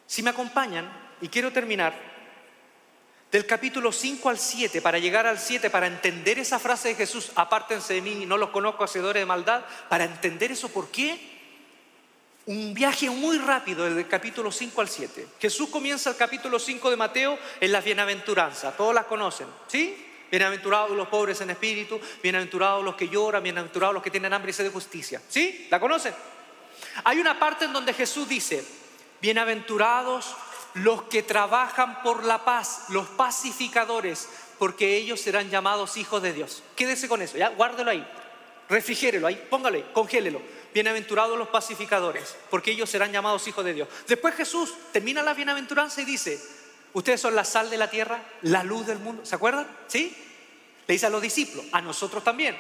Si 0.07 0.23
me 0.23 0.31
acompañan, 0.31 0.91
y 1.21 1.29
quiero 1.29 1.53
terminar, 1.53 1.93
del 3.31 3.45
capítulo 3.45 3.93
5 3.93 4.29
al 4.29 4.37
7, 4.37 4.81
para 4.81 4.99
llegar 4.99 5.25
al 5.25 5.39
7, 5.39 5.69
para 5.69 5.87
entender 5.87 6.37
esa 6.37 6.59
frase 6.59 6.89
de 6.89 6.95
Jesús, 6.95 7.31
apártense 7.35 7.93
de 7.93 8.01
mí, 8.01 8.25
no 8.25 8.35
los 8.35 8.49
conozco 8.49 8.83
hacedores 8.83 9.21
de 9.21 9.25
maldad, 9.25 9.63
para 9.87 10.03
entender 10.03 10.51
eso, 10.51 10.67
¿por 10.69 10.91
qué? 10.91 11.30
Un 12.52 12.74
viaje 12.74 13.10
muy 13.10 13.38
rápido 13.38 13.86
desde 13.86 14.02
el 14.02 14.10
capítulo 14.10 14.52
5 14.52 14.82
al 14.82 14.89
7. 14.89 15.26
Jesús 15.39 15.70
comienza 15.70 16.10
el 16.10 16.18
capítulo 16.18 16.60
5 16.60 16.89
de 16.89 16.97
Mateo 16.97 17.39
en 17.62 17.72
las 17.72 17.82
bienaventuranzas, 17.82 18.76
todos 18.76 18.93
las 18.93 19.06
conocen, 19.06 19.47
¿sí? 19.68 20.06
Bienaventurados 20.30 20.91
los 20.91 21.08
pobres 21.08 21.39
en 21.39 21.49
espíritu, 21.49 21.97
bienaventurados 22.22 22.84
los 22.84 22.95
que 22.95 23.08
lloran, 23.08 23.41
bienaventurados 23.41 23.93
los 23.93 24.04
que 24.04 24.12
tienen 24.12 24.34
hambre 24.34 24.49
y 24.49 24.54
sed 24.54 24.66
de 24.66 24.70
justicia. 24.70 25.22
¿Sí? 25.30 25.68
¿La 25.72 25.80
conocen? 25.80 26.14
Hay 27.06 27.20
una 27.20 27.39
parte 27.39 27.64
en 27.64 27.72
donde 27.72 27.93
Jesús 27.93 28.28
dice, 28.28 28.66
bienaventurados 29.22 30.36
los 30.74 31.04
que 31.04 31.24
trabajan 31.24 32.04
por 32.04 32.26
la 32.26 32.43
paz, 32.43 32.88
los 32.89 33.08
pacificadores, 33.08 34.28
porque 34.60 34.97
ellos 34.97 35.22
serán 35.22 35.49
llamados 35.49 35.95
hijos 35.95 36.22
de 36.22 36.34
Dios. 36.34 36.64
Quédese 36.76 37.08
con 37.08 37.22
eso, 37.22 37.38
ya, 37.38 37.47
guárdelo 37.47 37.91
ahí, 37.91 38.06
refrigérelo 38.68 39.28
ahí, 39.28 39.41
póngalo 39.49 39.78
ahí, 39.78 39.89
congélelo. 39.93 40.41
Bienaventurados 40.74 41.38
los 41.38 41.49
pacificadores, 41.49 42.36
porque 42.49 42.72
ellos 42.72 42.89
serán 42.89 43.11
llamados 43.11 43.47
hijos 43.47 43.65
de 43.65 43.74
Dios. 43.74 43.88
Después 44.07 44.36
Jesús 44.36 44.74
termina 44.91 45.22
la 45.22 45.34
bienaventuranza 45.34 46.01
y 46.01 46.05
dice, 46.05 46.39
Ustedes 46.93 47.22
son 47.22 47.36
la 47.36 47.45
sal 47.45 47.69
de 47.69 47.78
la 47.78 47.89
tierra, 47.89 48.22
la 48.41 48.63
luz 48.63 48.86
del 48.86 48.99
mundo. 48.99 49.26
¿Se 49.26 49.36
acuerdan? 49.36 49.67
¿Sí? 49.88 50.15
Le 50.88 50.93
dice 50.93 51.05
a 51.05 51.09
los 51.09 51.22
discípulos, 51.22 51.65
a 51.72 51.82
nosotros 51.82 52.24
también. 52.24 52.57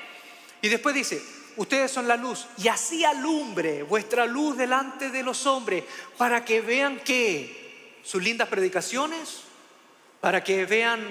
Y 0.61 0.69
después 0.69 0.95
dice, 0.95 1.21
ustedes 1.57 1.91
son 1.91 2.07
la 2.07 2.15
luz 2.15 2.47
y 2.57 2.67
así 2.67 3.03
alumbre 3.03 3.83
vuestra 3.83 4.25
luz 4.25 4.57
delante 4.57 5.09
de 5.09 5.23
los 5.23 5.45
hombres 5.47 5.83
para 6.17 6.45
que 6.45 6.61
vean 6.61 6.99
que 6.99 7.99
sus 8.03 8.23
lindas 8.23 8.47
predicaciones, 8.47 9.41
para 10.21 10.43
que 10.43 10.65
vean 10.65 11.05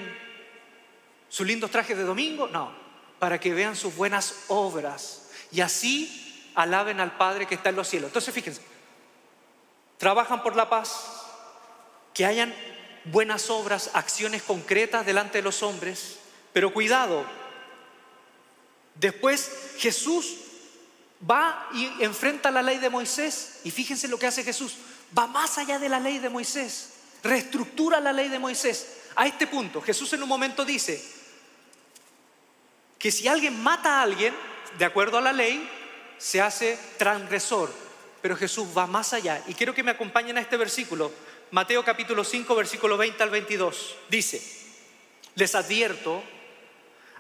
sus 1.29 1.47
lindos 1.47 1.71
trajes 1.71 1.97
de 1.97 2.05
domingo, 2.05 2.47
no, 2.49 2.73
para 3.19 3.39
que 3.39 3.53
vean 3.53 3.77
sus 3.77 3.95
buenas 3.95 4.45
obras 4.49 5.29
y 5.53 5.61
así 5.61 6.30
alaben 6.55 7.01
al 7.01 7.17
Padre 7.17 7.47
que 7.47 7.55
está 7.55 7.71
en 7.71 7.77
los 7.77 7.89
cielos. 7.89 8.09
Entonces 8.09 8.35
fíjense, 8.35 8.63
trabajan 9.99 10.43
por 10.43 10.57
la 10.57 10.69
paz, 10.69 11.21
que 12.15 12.27
hayan 12.27 12.55
buenas 13.05 13.51
obras, 13.51 13.91
acciones 13.95 14.43
concretas 14.43 15.07
delante 15.07 15.39
de 15.39 15.43
los 15.43 15.63
hombres, 15.63 16.19
pero 16.53 16.73
cuidado, 16.73 17.25
después 18.95 19.75
Jesús 19.79 20.37
va 21.29 21.69
y 21.73 22.03
enfrenta 22.03 22.51
la 22.51 22.63
ley 22.63 22.79
de 22.79 22.91
Moisés 22.91 23.61
y 23.65 23.71
fíjense 23.71 24.09
lo 24.09 24.19
que 24.19 24.27
hace 24.27 24.43
Jesús, 24.43 24.77
va 25.17 25.27
más 25.27 25.59
allá 25.59 25.79
de 25.79 25.89
la 25.89 26.01
ley 26.01 26.19
de 26.19 26.29
Moisés, 26.29 26.95
reestructura 27.23 28.01
la 28.01 28.13
ley 28.13 28.29
de 28.29 28.39
Moisés. 28.39 28.97
A 29.17 29.27
este 29.27 29.47
punto, 29.47 29.83
Jesús 29.83 30.13
en 30.13 30.23
un 30.23 30.29
momento 30.29 30.65
dice 30.65 31.03
que 32.99 33.11
si 33.11 33.29
alguien 33.29 33.61
mata 33.63 33.99
a 33.99 34.03
alguien, 34.03 34.35
de 34.79 34.85
acuerdo 34.85 35.19
a 35.19 35.23
la 35.23 35.33
ley, 35.33 35.69
se 36.21 36.41
hace 36.41 36.79
transgresor. 36.99 37.73
Pero 38.23 38.37
Jesús 38.37 38.69
va 38.77 38.87
más 38.87 39.13
allá. 39.15 39.43
Y 39.49 39.55
quiero 39.55 39.75
que 39.75 39.83
me 39.83 39.91
acompañen 39.91 40.37
a 40.37 40.41
este 40.41 40.57
versículo 40.57 41.11
Mateo 41.51 41.85
capítulo 41.85 42.23
5, 42.23 42.55
versículo 42.55 42.97
20 42.97 43.23
al 43.23 43.31
22. 43.31 43.97
Dice, 44.09 44.41
les 45.35 45.55
advierto, 45.57 46.23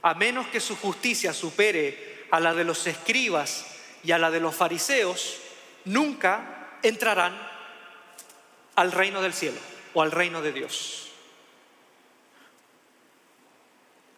a 0.02 0.14
menos 0.14 0.46
que 0.48 0.60
su 0.60 0.76
justicia 0.76 1.32
supere 1.32 2.26
a 2.30 2.38
la 2.38 2.54
de 2.54 2.64
los 2.64 2.86
escribas 2.86 3.66
y 4.04 4.12
a 4.12 4.18
la 4.18 4.30
de 4.30 4.38
los 4.38 4.54
fariseos, 4.54 5.38
nunca 5.84 6.78
entrarán 6.82 7.36
al 8.76 8.92
reino 8.92 9.20
del 9.20 9.34
cielo 9.34 9.58
o 9.94 10.02
al 10.02 10.12
reino 10.12 10.42
de 10.42 10.52
Dios. 10.52 11.08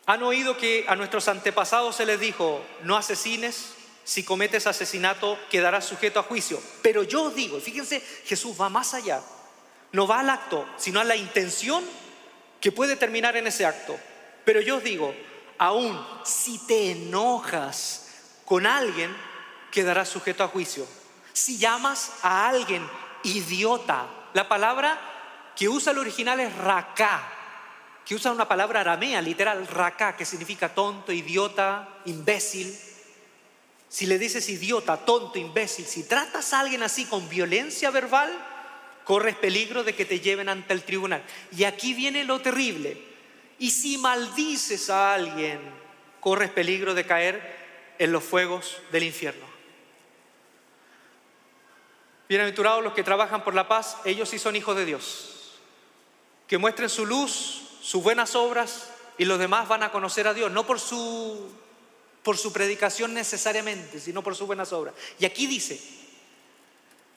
Han 0.06 0.22
oído 0.24 0.58
que 0.58 0.84
a 0.88 0.96
nuestros 0.96 1.28
antepasados 1.28 1.96
se 1.96 2.04
les 2.04 2.20
dijo, 2.20 2.62
no 2.82 2.96
asesines, 2.96 3.76
si 4.04 4.24
cometes 4.24 4.66
asesinato 4.66 5.38
quedarás 5.50 5.84
sujeto 5.84 6.20
a 6.20 6.24
juicio. 6.24 6.60
Pero 6.82 7.02
yo 7.02 7.24
os 7.24 7.34
digo, 7.34 7.60
fíjense, 7.60 8.00
Jesús 8.24 8.56
va 8.60 8.68
más 8.68 8.94
allá 8.94 9.22
no 9.92 10.06
va 10.06 10.20
al 10.20 10.30
acto, 10.30 10.66
sino 10.76 11.00
a 11.00 11.04
la 11.04 11.16
intención 11.16 11.84
que 12.60 12.72
puede 12.72 12.96
terminar 12.96 13.36
en 13.36 13.46
ese 13.46 13.66
acto. 13.66 13.98
Pero 14.44 14.60
yo 14.60 14.78
os 14.78 14.82
digo, 14.82 15.14
aún 15.58 16.04
si 16.24 16.58
te 16.66 16.92
enojas 16.92 18.08
con 18.44 18.66
alguien, 18.66 19.14
quedarás 19.70 20.08
sujeto 20.08 20.42
a 20.42 20.48
juicio. 20.48 20.86
Si 21.32 21.58
llamas 21.58 22.12
a 22.22 22.48
alguien 22.48 22.88
idiota, 23.22 24.06
la 24.32 24.48
palabra 24.48 24.98
que 25.54 25.68
usa 25.68 25.92
el 25.92 25.98
original 25.98 26.40
es 26.40 26.54
raká, 26.56 27.22
que 28.04 28.14
usa 28.14 28.32
una 28.32 28.48
palabra 28.48 28.80
aramea, 28.80 29.22
literal, 29.22 29.66
raká, 29.68 30.16
que 30.16 30.24
significa 30.24 30.74
tonto, 30.74 31.12
idiota, 31.12 32.00
imbécil. 32.06 32.76
Si 33.92 34.06
le 34.06 34.18
dices 34.18 34.48
idiota, 34.48 34.96
tonto, 35.04 35.38
imbécil, 35.38 35.84
si 35.84 36.04
tratas 36.04 36.54
a 36.54 36.60
alguien 36.60 36.82
así 36.82 37.04
con 37.04 37.28
violencia 37.28 37.90
verbal, 37.90 38.32
corres 39.04 39.36
peligro 39.36 39.84
de 39.84 39.94
que 39.94 40.06
te 40.06 40.18
lleven 40.18 40.48
ante 40.48 40.72
el 40.72 40.82
tribunal. 40.82 41.22
Y 41.54 41.64
aquí 41.64 41.92
viene 41.92 42.24
lo 42.24 42.40
terrible. 42.40 42.96
Y 43.58 43.70
si 43.70 43.98
maldices 43.98 44.88
a 44.88 45.12
alguien, 45.12 45.60
corres 46.20 46.50
peligro 46.50 46.94
de 46.94 47.04
caer 47.04 47.94
en 47.98 48.12
los 48.12 48.24
fuegos 48.24 48.78
del 48.92 49.02
infierno. 49.02 49.44
Bienaventurados 52.30 52.82
los 52.82 52.94
que 52.94 53.02
trabajan 53.02 53.44
por 53.44 53.54
la 53.54 53.68
paz, 53.68 53.98
ellos 54.06 54.30
sí 54.30 54.38
son 54.38 54.56
hijos 54.56 54.74
de 54.74 54.86
Dios. 54.86 55.58
Que 56.46 56.56
muestren 56.56 56.88
su 56.88 57.04
luz, 57.04 57.60
sus 57.82 58.02
buenas 58.02 58.36
obras 58.36 58.88
y 59.18 59.26
los 59.26 59.38
demás 59.38 59.68
van 59.68 59.82
a 59.82 59.92
conocer 59.92 60.26
a 60.26 60.32
Dios, 60.32 60.50
no 60.50 60.64
por 60.64 60.80
su 60.80 61.52
por 62.22 62.38
su 62.38 62.52
predicación 62.52 63.14
necesariamente, 63.14 63.98
sino 64.00 64.22
por 64.22 64.36
sus 64.36 64.46
buenas 64.46 64.72
obras. 64.72 64.94
Y 65.18 65.24
aquí 65.24 65.46
dice, 65.46 65.80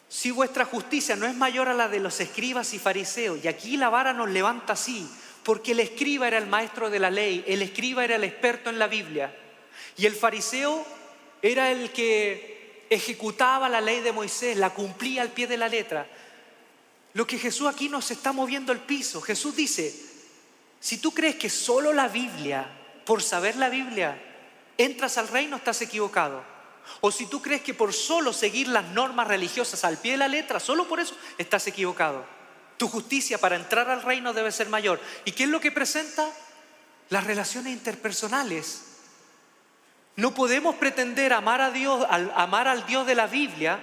si 0.08 0.32
vuestra 0.32 0.66
justicia 0.66 1.16
no 1.16 1.26
es 1.26 1.36
mayor 1.36 1.70
a 1.70 1.74
la 1.74 1.88
de 1.88 2.00
los 2.00 2.20
escribas 2.20 2.74
y 2.74 2.80
fariseos, 2.80 3.44
y 3.44 3.48
aquí 3.48 3.78
la 3.78 3.90
vara 3.90 4.14
nos 4.14 4.30
levanta 4.30 4.74
así, 4.74 5.08
porque 5.44 5.74
el 5.74 5.80
escriba 5.80 6.28
era 6.28 6.38
el 6.38 6.48
maestro 6.48 6.90
de 6.90 7.00
la 7.00 7.12
ley, 7.12 7.44
el 7.48 7.62
escriba 7.62 8.04
era 8.04 8.16
el 8.16 8.24
experto 8.24 8.70
en 8.70 8.80
la 8.80 8.88
Biblia, 8.88 9.36
y 9.98 10.06
el 10.06 10.16
fariseo 10.16 10.86
era 11.42 11.72
el 11.72 11.92
que 11.92 12.86
ejecutaba 12.90 13.70
la 13.70 13.82
ley 13.82 14.02
de 14.02 14.12
Moisés, 14.12 14.58
la 14.58 14.74
cumplía 14.74 15.22
al 15.22 15.32
pie 15.32 15.48
de 15.48 15.58
la 15.58 15.70
letra. 15.70 16.08
Lo 17.14 17.26
que 17.26 17.38
Jesús 17.38 17.68
aquí 17.68 17.88
nos 17.88 18.12
está 18.12 18.32
moviendo 18.32 18.72
el 18.72 18.80
piso. 18.80 19.22
Jesús 19.22 19.56
dice, 19.56 19.94
si 20.80 20.98
tú 20.98 21.14
crees 21.14 21.36
que 21.36 21.50
solo 21.50 21.94
la 21.94 22.08
Biblia, 22.08 22.68
por 23.06 23.22
saber 23.22 23.56
la 23.56 23.70
Biblia, 23.70 24.20
entras 24.78 25.18
al 25.18 25.28
reino, 25.28 25.58
estás 25.58 25.82
equivocado. 25.82 26.44
O 27.02 27.12
si 27.12 27.26
tú 27.26 27.42
crees 27.42 27.62
que 27.62 27.74
por 27.74 27.94
solo 27.94 28.34
seguir 28.34 28.68
las 28.68 28.86
normas 28.90 29.28
religiosas 29.28 29.84
al 29.84 29.98
pie 29.98 30.14
de 30.14 30.18
la 30.18 30.28
letra, 30.28 30.60
solo 30.60 30.88
por 30.88 31.00
eso 31.00 31.16
estás 31.38 31.66
equivocado. 31.68 32.26
Tu 32.78 32.88
justicia 32.88 33.38
para 33.38 33.56
entrar 33.56 33.90
al 33.90 34.02
reino 34.02 34.34
debe 34.34 34.52
ser 34.52 34.70
mayor. 34.70 35.00
¿Y 35.24 35.32
qué 35.32 35.44
es 35.44 35.50
lo 35.50 35.60
que 35.60 35.72
presenta? 35.72 36.30
Las 37.10 37.24
relaciones 37.26 37.74
interpersonales. 37.74 38.84
No 40.16 40.34
podemos 40.34 40.76
pretender 40.76 41.34
amar 41.34 41.62
a 41.62 41.72
Dios, 41.72 42.06
amar 42.36 42.68
al 42.68 42.86
Dios 42.86 43.06
de 43.06 43.16
la 43.16 43.28
Biblia, 43.28 43.80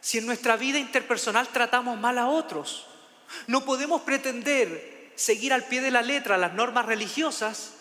si 0.00 0.18
en 0.18 0.26
nuestra 0.26 0.56
vida 0.56 0.78
interpersonal 0.78 1.48
tratamos 1.48 1.98
mal 1.98 2.18
a 2.18 2.28
otros. 2.28 2.86
No 3.46 3.64
podemos 3.64 4.02
pretender 4.02 5.12
seguir 5.14 5.52
al 5.52 5.64
pie 5.64 5.80
de 5.80 5.90
la 5.90 6.02
letra 6.02 6.38
las 6.38 6.54
normas 6.54 6.86
religiosas 6.86 7.74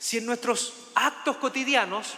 si 0.00 0.16
en 0.16 0.24
nuestros 0.24 0.72
actos 0.94 1.36
cotidianos 1.36 2.14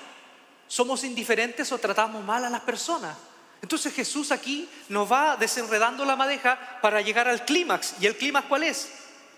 somos 0.68 1.02
indiferentes 1.02 1.72
o 1.72 1.78
tratamos 1.78 2.24
mal 2.24 2.44
a 2.44 2.48
las 2.48 2.60
personas. 2.60 3.16
Entonces 3.60 3.92
Jesús 3.92 4.30
aquí 4.30 4.68
nos 4.88 5.10
va 5.10 5.36
desenredando 5.36 6.04
la 6.04 6.14
madeja 6.14 6.78
para 6.80 7.00
llegar 7.00 7.26
al 7.26 7.44
clímax. 7.44 7.96
¿Y 8.00 8.06
el 8.06 8.16
clímax 8.16 8.46
cuál 8.46 8.62
es? 8.62 8.92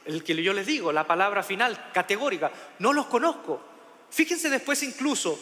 El 0.04 0.22
que 0.22 0.40
yo 0.42 0.52
les 0.52 0.66
digo, 0.66 0.92
la 0.92 1.06
palabra 1.06 1.42
final, 1.42 1.90
categórica. 1.94 2.52
No 2.80 2.92
los 2.92 3.06
conozco. 3.06 3.62
Fíjense 4.10 4.50
después 4.50 4.82
incluso, 4.82 5.38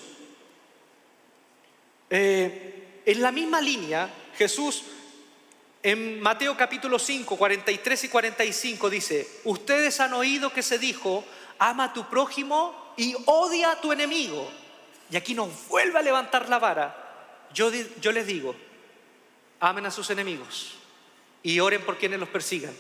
eh, 2.09 3.03
en 3.05 3.21
la 3.21 3.33
misma 3.33 3.61
línea, 3.61 4.09
Jesús 4.37 4.85
en 5.83 6.21
Mateo 6.21 6.57
capítulo 6.57 7.01
5, 7.01 7.37
43 7.37 8.05
y 8.05 8.09
45 8.09 8.91
dice, 8.91 9.29
ustedes 9.43 9.99
han 9.99 10.15
oído 10.15 10.53
que 10.53 10.63
se 10.63 10.79
dijo, 10.79 11.25
ama 11.59 11.85
a 11.87 11.93
tu 11.93 12.09
prójimo 12.09 12.82
y 12.97 13.15
odia 13.27 13.73
a 13.73 13.81
tu 13.81 13.93
enemigo. 13.93 14.51
Y 15.11 15.17
aquí 15.17 15.35
nos 15.35 15.69
vuelve 15.69 15.99
a 15.99 16.03
levantar 16.03 16.49
la 16.49 16.59
vara. 16.59 17.49
Yo, 17.53 17.71
yo 18.01 18.13
les 18.13 18.27
digo, 18.27 18.55
amen 19.61 19.87
a 19.87 19.91
sus 19.91 20.09
enemigos 20.11 20.75
y 21.43 21.61
oren 21.61 21.83
por 21.83 21.99
quienes 21.99 22.19
los 22.19 22.29
persigan, 22.29 22.75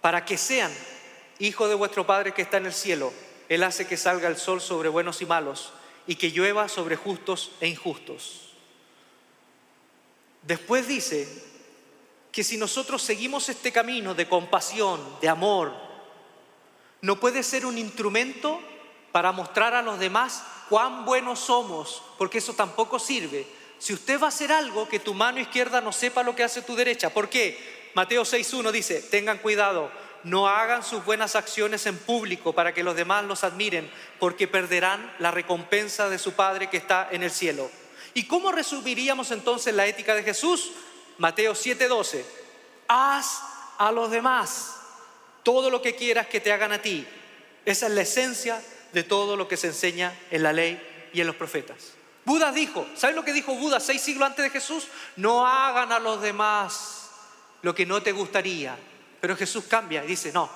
para 0.00 0.24
que 0.24 0.36
sean 0.36 0.72
hijos 1.38 1.68
de 1.68 1.74
vuestro 1.74 2.06
Padre 2.06 2.32
que 2.32 2.42
está 2.42 2.58
en 2.58 2.66
el 2.66 2.72
cielo. 2.72 3.12
Él 3.48 3.64
hace 3.64 3.86
que 3.86 3.96
salga 3.96 4.28
el 4.28 4.36
sol 4.36 4.60
sobre 4.60 4.88
buenos 4.88 5.22
y 5.22 5.26
malos 5.26 5.72
y 6.06 6.14
que 6.14 6.30
llueva 6.30 6.68
sobre 6.68 6.96
justos 6.96 7.50
e 7.60 7.66
injustos. 7.66 8.52
Después 10.42 10.86
dice, 10.86 11.26
que 12.32 12.44
si 12.44 12.56
nosotros 12.56 13.02
seguimos 13.02 13.48
este 13.48 13.72
camino 13.72 14.14
de 14.14 14.28
compasión, 14.28 15.00
de 15.20 15.28
amor, 15.28 15.72
no 17.02 17.18
puede 17.18 17.42
ser 17.42 17.66
un 17.66 17.78
instrumento 17.78 18.60
para 19.12 19.32
mostrar 19.32 19.74
a 19.74 19.82
los 19.82 19.98
demás 19.98 20.42
cuán 20.68 21.04
buenos 21.04 21.40
somos, 21.40 22.02
porque 22.16 22.38
eso 22.38 22.54
tampoco 22.54 22.98
sirve. 22.98 23.46
Si 23.78 23.92
usted 23.92 24.20
va 24.20 24.26
a 24.26 24.28
hacer 24.28 24.52
algo, 24.52 24.88
que 24.88 25.00
tu 25.00 25.14
mano 25.14 25.40
izquierda 25.40 25.80
no 25.80 25.92
sepa 25.92 26.22
lo 26.22 26.36
que 26.36 26.44
hace 26.44 26.62
tu 26.62 26.76
derecha. 26.76 27.10
¿Por 27.10 27.28
qué? 27.28 27.90
Mateo 27.94 28.22
6.1 28.22 28.70
dice, 28.70 29.02
tengan 29.02 29.38
cuidado, 29.38 29.90
no 30.22 30.48
hagan 30.48 30.84
sus 30.84 31.04
buenas 31.04 31.34
acciones 31.34 31.86
en 31.86 31.96
público 31.96 32.52
para 32.52 32.74
que 32.74 32.84
los 32.84 32.94
demás 32.94 33.24
los 33.24 33.42
admiren, 33.42 33.90
porque 34.18 34.46
perderán 34.46 35.12
la 35.18 35.30
recompensa 35.30 36.08
de 36.08 36.18
su 36.18 36.32
Padre 36.32 36.68
que 36.68 36.76
está 36.76 37.08
en 37.10 37.22
el 37.22 37.30
cielo. 37.30 37.70
¿Y 38.14 38.26
cómo 38.26 38.52
resumiríamos 38.52 39.30
entonces 39.30 39.74
la 39.74 39.86
ética 39.86 40.14
de 40.14 40.22
Jesús? 40.22 40.72
Mateo 41.18 41.54
7:12, 41.54 42.24
haz 42.88 43.42
a 43.78 43.90
los 43.92 44.10
demás 44.10 44.76
todo 45.42 45.70
lo 45.70 45.80
que 45.80 45.96
quieras 45.96 46.26
que 46.26 46.40
te 46.40 46.52
hagan 46.52 46.72
a 46.72 46.82
ti. 46.82 47.06
Esa 47.64 47.86
es 47.86 47.92
la 47.92 48.02
esencia 48.02 48.62
de 48.92 49.02
todo 49.02 49.36
lo 49.36 49.48
que 49.48 49.56
se 49.56 49.68
enseña 49.68 50.16
en 50.30 50.42
la 50.42 50.52
ley 50.52 50.80
y 51.12 51.20
en 51.20 51.26
los 51.26 51.36
profetas. 51.36 51.92
Buda 52.24 52.52
dijo, 52.52 52.86
¿sabes 52.94 53.16
lo 53.16 53.24
que 53.24 53.32
dijo 53.32 53.54
Buda 53.54 53.80
seis 53.80 54.02
siglos 54.02 54.28
antes 54.28 54.44
de 54.44 54.50
Jesús? 54.50 54.88
No 55.16 55.46
hagan 55.46 55.92
a 55.92 55.98
los 55.98 56.20
demás 56.20 57.10
lo 57.62 57.74
que 57.74 57.86
no 57.86 58.02
te 58.02 58.12
gustaría. 58.12 58.76
Pero 59.20 59.36
Jesús 59.36 59.64
cambia 59.68 60.04
y 60.04 60.08
dice, 60.08 60.32
no, 60.32 60.48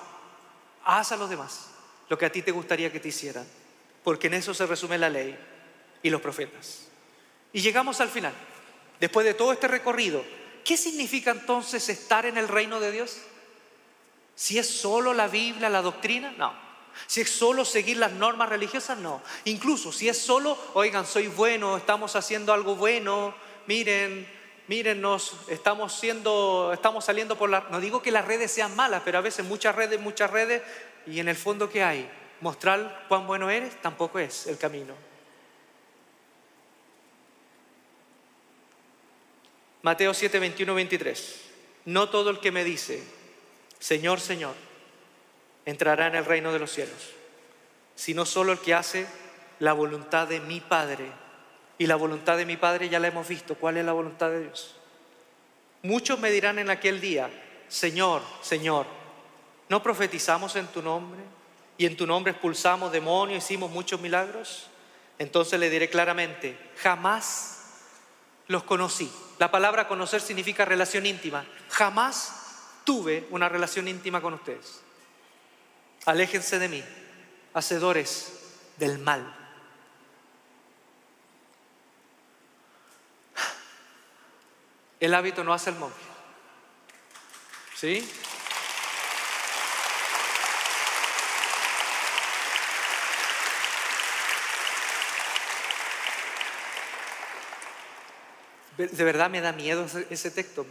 haz 0.83 1.11
a 1.11 1.17
los 1.17 1.29
demás 1.29 1.67
lo 2.09 2.17
que 2.17 2.25
a 2.25 2.31
ti 2.31 2.41
te 2.41 2.51
gustaría 2.51 2.91
que 2.91 2.99
te 2.99 3.09
hicieran. 3.09 3.45
Porque 4.03 4.27
en 4.27 4.35
eso 4.35 4.53
se 4.53 4.65
resume 4.65 4.97
la 4.97 5.09
ley 5.09 5.37
y 6.03 6.09
los 6.09 6.21
profetas. 6.21 6.81
Y 7.53 7.61
llegamos 7.61 7.99
al 8.01 8.09
final. 8.09 8.33
Después 8.99 9.25
de 9.25 9.33
todo 9.33 9.51
este 9.51 9.67
recorrido, 9.67 10.23
¿Qué 10.65 10.77
significa 10.77 11.29
entonces 11.29 11.87
estar 11.89 12.25
en 12.25 12.37
el 12.37 12.47
reino 12.47 12.79
de 12.79 12.91
Dios? 12.91 13.19
Si 14.33 14.57
es 14.57 14.67
solo 14.67 15.13
la 15.13 15.27
Biblia, 15.27 15.69
la 15.69 15.83
doctrina, 15.83 16.33
no. 16.39 16.64
Si 17.07 17.21
es 17.21 17.29
solo 17.29 17.65
seguir 17.65 17.97
las 17.97 18.11
normas 18.11 18.49
religiosas, 18.49 18.97
no. 18.97 19.21
Incluso 19.45 19.91
si 19.91 20.09
es 20.09 20.17
solo, 20.17 20.57
oigan, 20.73 21.05
soy 21.05 21.27
bueno, 21.27 21.77
estamos 21.77 22.15
haciendo 22.15 22.53
algo 22.53 22.75
bueno, 22.75 23.35
miren, 23.67 24.27
mírennos, 24.67 25.33
estamos 25.47 25.93
siendo, 25.93 26.71
estamos 26.73 27.05
saliendo 27.05 27.37
por 27.37 27.49
la. 27.49 27.67
No 27.71 27.79
digo 27.79 28.01
que 28.01 28.11
las 28.11 28.25
redes 28.25 28.51
sean 28.51 28.75
malas, 28.75 29.01
pero 29.05 29.17
a 29.17 29.21
veces 29.21 29.45
muchas 29.45 29.75
redes, 29.75 29.99
muchas 29.99 30.31
redes, 30.31 30.61
y 31.05 31.19
en 31.19 31.27
el 31.27 31.35
fondo, 31.35 31.69
¿qué 31.69 31.83
hay? 31.83 32.09
Mostrar 32.41 33.05
cuán 33.07 33.27
bueno 33.27 33.49
eres 33.49 33.81
tampoco 33.81 34.19
es 34.19 34.47
el 34.47 34.57
camino. 34.57 34.93
Mateo 39.81 40.13
7, 40.15 40.39
21, 40.39 40.73
23. 40.73 41.41
No 41.85 42.09
todo 42.09 42.31
el 42.31 42.39
que 42.39 42.51
me 42.51 42.63
dice, 42.63 43.03
Señor, 43.77 44.19
Señor, 44.19 44.55
entrará 45.65 46.07
en 46.07 46.15
el 46.15 46.25
reino 46.25 46.51
de 46.53 46.59
los 46.59 46.71
cielos, 46.71 47.11
sino 47.95 48.25
solo 48.25 48.51
el 48.51 48.59
que 48.59 48.73
hace 48.73 49.07
la 49.59 49.73
voluntad 49.73 50.27
de 50.27 50.39
mi 50.39 50.59
Padre. 50.59 51.11
Y 51.77 51.87
la 51.87 51.95
voluntad 51.95 52.37
de 52.37 52.45
mi 52.45 52.55
Padre 52.55 52.87
ya 52.87 52.99
la 52.99 53.07
hemos 53.07 53.27
visto. 53.27 53.55
¿Cuál 53.55 53.77
es 53.77 53.85
la 53.85 53.91
voluntad 53.91 54.29
de 54.29 54.43
Dios? 54.43 54.75
Muchos 55.83 56.19
me 56.19 56.31
dirán 56.31 56.57
en 56.57 56.69
aquel 56.69 57.01
día, 57.01 57.29
Señor, 57.67 58.21
Señor, 58.41 58.85
¿no 59.69 59.83
profetizamos 59.83 60.55
en 60.55 60.67
tu 60.67 60.81
nombre? 60.81 61.21
Y 61.77 61.85
en 61.85 61.97
tu 61.97 62.07
nombre 62.07 62.31
expulsamos 62.31 62.91
demonios, 62.91 63.43
hicimos 63.43 63.69
muchos 63.69 63.99
milagros. 63.99 64.67
Entonces 65.19 65.59
le 65.59 65.69
diré 65.69 65.89
claramente, 65.89 66.57
jamás 66.77 67.55
los 68.47 68.63
conocí. 68.63 69.11
La 69.37 69.51
palabra 69.51 69.87
conocer 69.87 70.21
significa 70.21 70.63
relación 70.63 71.05
íntima. 71.05 71.45
Jamás 71.69 72.81
tuve 72.85 73.27
una 73.31 73.49
relación 73.49 73.87
íntima 73.87 74.21
con 74.21 74.33
ustedes. 74.33 74.84
Aléjense 76.05 76.59
de 76.59 76.69
mí, 76.69 76.83
hacedores 77.53 78.31
del 78.77 78.99
mal. 78.99 79.35
El 84.99 85.13
hábito 85.13 85.43
no 85.43 85.53
hace 85.53 85.71
el 85.71 85.75
monje. 85.77 85.95
¿Sí? 87.75 88.07
De 98.77 99.03
verdad 99.05 99.29
me 99.29 99.39
da 99.39 99.53
miedo 99.53 99.85
ese, 100.09 100.31
texto. 100.31 100.65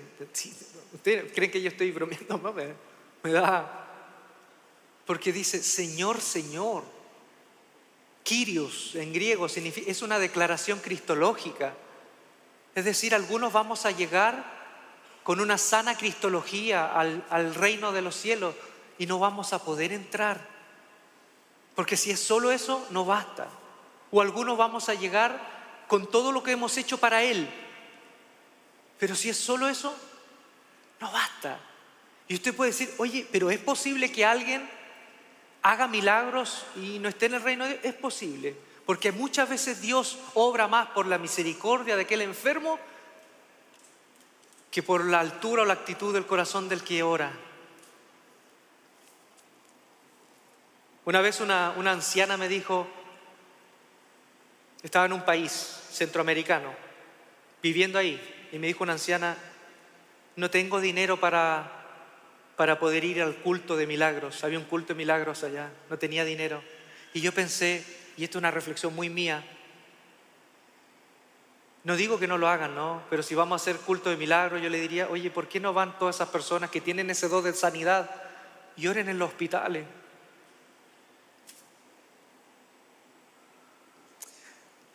¿Ustedes 0.93 1.33
creen 1.33 1.51
que 1.51 1.63
yo 1.63 1.69
estoy 1.69 1.91
bromeando? 1.91 2.39
No, 2.39 2.53
me, 2.53 3.33
da. 3.33 3.84
Porque 5.07 5.33
dice, 5.33 5.63
Señor, 5.63 6.21
Señor. 6.21 6.85
Kyrios 8.23 8.95
en 8.95 9.13
griego 9.13 9.47
es 9.47 10.03
una 10.03 10.19
declaración 10.19 10.79
cristológica. 10.81 11.75
Es 12.75 12.87
decir, 12.87 13.15
algunos 13.15 13.53
vamos 13.53 13.85
a 13.85 13.91
llegar 13.91 14.45
con 15.23 15.41
una 15.41 15.59
sana 15.59 15.97
cristología 15.97 16.87
al, 16.87 17.25
al 17.29 17.55
reino 17.55 17.93
de 17.93 18.01
los 18.01 18.17
cielos 18.17 18.55
y 18.99 19.07
no 19.07 19.19
vamos 19.19 19.53
a 19.53 19.63
poder 19.63 19.93
entrar. 19.93 20.49
Porque 21.75 21.99
si 21.99 22.11
es 22.11 22.21
solo 22.21 22.51
eso, 22.51 22.87
no 22.91 23.05
basta. 23.05 23.49
O 24.11 24.23
algunos 24.23 24.57
vamos 24.57 24.89
a 24.89 24.95
llegar 24.95 25.39
con 25.87 26.11
todo 26.11 26.33
lo 26.33 26.43
que 26.43 26.53
hemos 26.53 26.77
hecho 26.79 26.99
para 26.99 27.23
Él, 27.23 27.49
pero 28.99 29.15
si 29.15 29.29
es 29.29 29.37
solo 29.37 29.69
eso, 29.69 29.95
no 31.01 31.11
basta. 31.13 31.61
Y 32.29 32.35
usted 32.35 32.55
puede 32.55 32.71
decir, 32.71 32.93
oye, 32.99 33.29
pero 33.31 33.51
es 33.51 33.59
posible 33.59 34.11
que 34.11 34.25
alguien 34.25 34.69
haga 35.65 35.89
milagros 35.89 36.67
y 36.77 36.99
no 36.99 37.09
esté 37.09 37.27
en 37.27 37.35
el 37.35 37.43
reino. 37.43 37.65
Es 37.65 37.95
posible, 37.95 38.55
porque 38.87 39.11
muchas 39.11 39.49
veces 39.49 39.81
Dios 39.81 40.19
obra 40.35 40.69
más 40.69 40.89
por 40.89 41.07
la 41.07 41.19
misericordia 41.19 41.97
de 41.97 42.03
aquel 42.03 42.21
enfermo 42.21 42.79
que 44.71 44.83
por 44.83 45.05
la 45.05 45.21
altura 45.21 45.63
o 45.63 45.65
la 45.65 45.73
actitud 45.73 46.13
del 46.13 46.27
corazón 46.27 46.69
del 46.69 46.85
que 46.85 47.03
ora. 47.03 47.33
Una 51.07 51.21
vez 51.21 51.41
una, 51.41 51.73
una 51.77 51.93
anciana 51.93 52.37
me 52.37 52.49
dijo, 52.49 52.87
estaba 54.83 55.07
en 55.07 55.13
un 55.13 55.25
país 55.25 55.51
centroamericano, 55.91 56.75
viviendo 57.63 57.99
ahí, 57.99 58.49
y 58.53 58.59
me 58.59 58.67
dijo 58.67 58.85
una 58.85 58.95
anciana, 58.95 59.37
no 60.37 60.51
tengo 60.51 60.81
dinero 60.81 61.21
para, 61.21 61.84
para 62.57 62.79
poder 62.79 63.05
ir 63.05 63.23
al 63.23 63.37
culto 63.37 63.77
de 63.77 63.87
milagros. 63.87 64.45
Había 64.45 64.59
un 64.59 64.65
culto 64.65 64.89
de 64.89 64.99
milagros 64.99 65.43
allá, 65.45 65.71
no 65.91 65.99
tenía 65.99 66.25
dinero. 66.25 66.63
Y 67.13 67.21
yo 67.21 67.33
pensé, 67.33 67.85
y 68.17 68.25
esto 68.25 68.39
es 68.39 68.41
una 68.41 68.51
reflexión 68.51 68.95
muy 68.95 69.09
mía, 69.09 69.45
no 71.85 71.97
digo 71.97 72.19
que 72.19 72.27
no 72.27 72.39
lo 72.39 72.49
hagan, 72.49 72.75
¿no? 72.75 73.03
Pero 73.11 73.23
si 73.23 73.35
vamos 73.35 73.61
a 73.61 73.63
hacer 73.63 73.79
culto 73.81 74.09
de 74.09 74.17
milagros, 74.17 74.63
yo 74.63 74.71
le 74.71 74.81
diría, 74.81 75.07
oye, 75.11 75.31
¿por 75.31 75.49
qué 75.49 75.61
no 75.61 75.75
van 75.75 75.99
todas 75.99 76.17
esas 76.17 76.31
personas 76.31 76.71
que 76.71 76.81
tienen 76.81 77.11
ese 77.11 77.29
don 77.29 77.45
de 77.45 77.53
sanidad 77.53 78.11
y 78.75 78.87
oren 78.87 79.11
en 79.11 79.19
los 79.19 79.29
hospitales? 79.29 79.85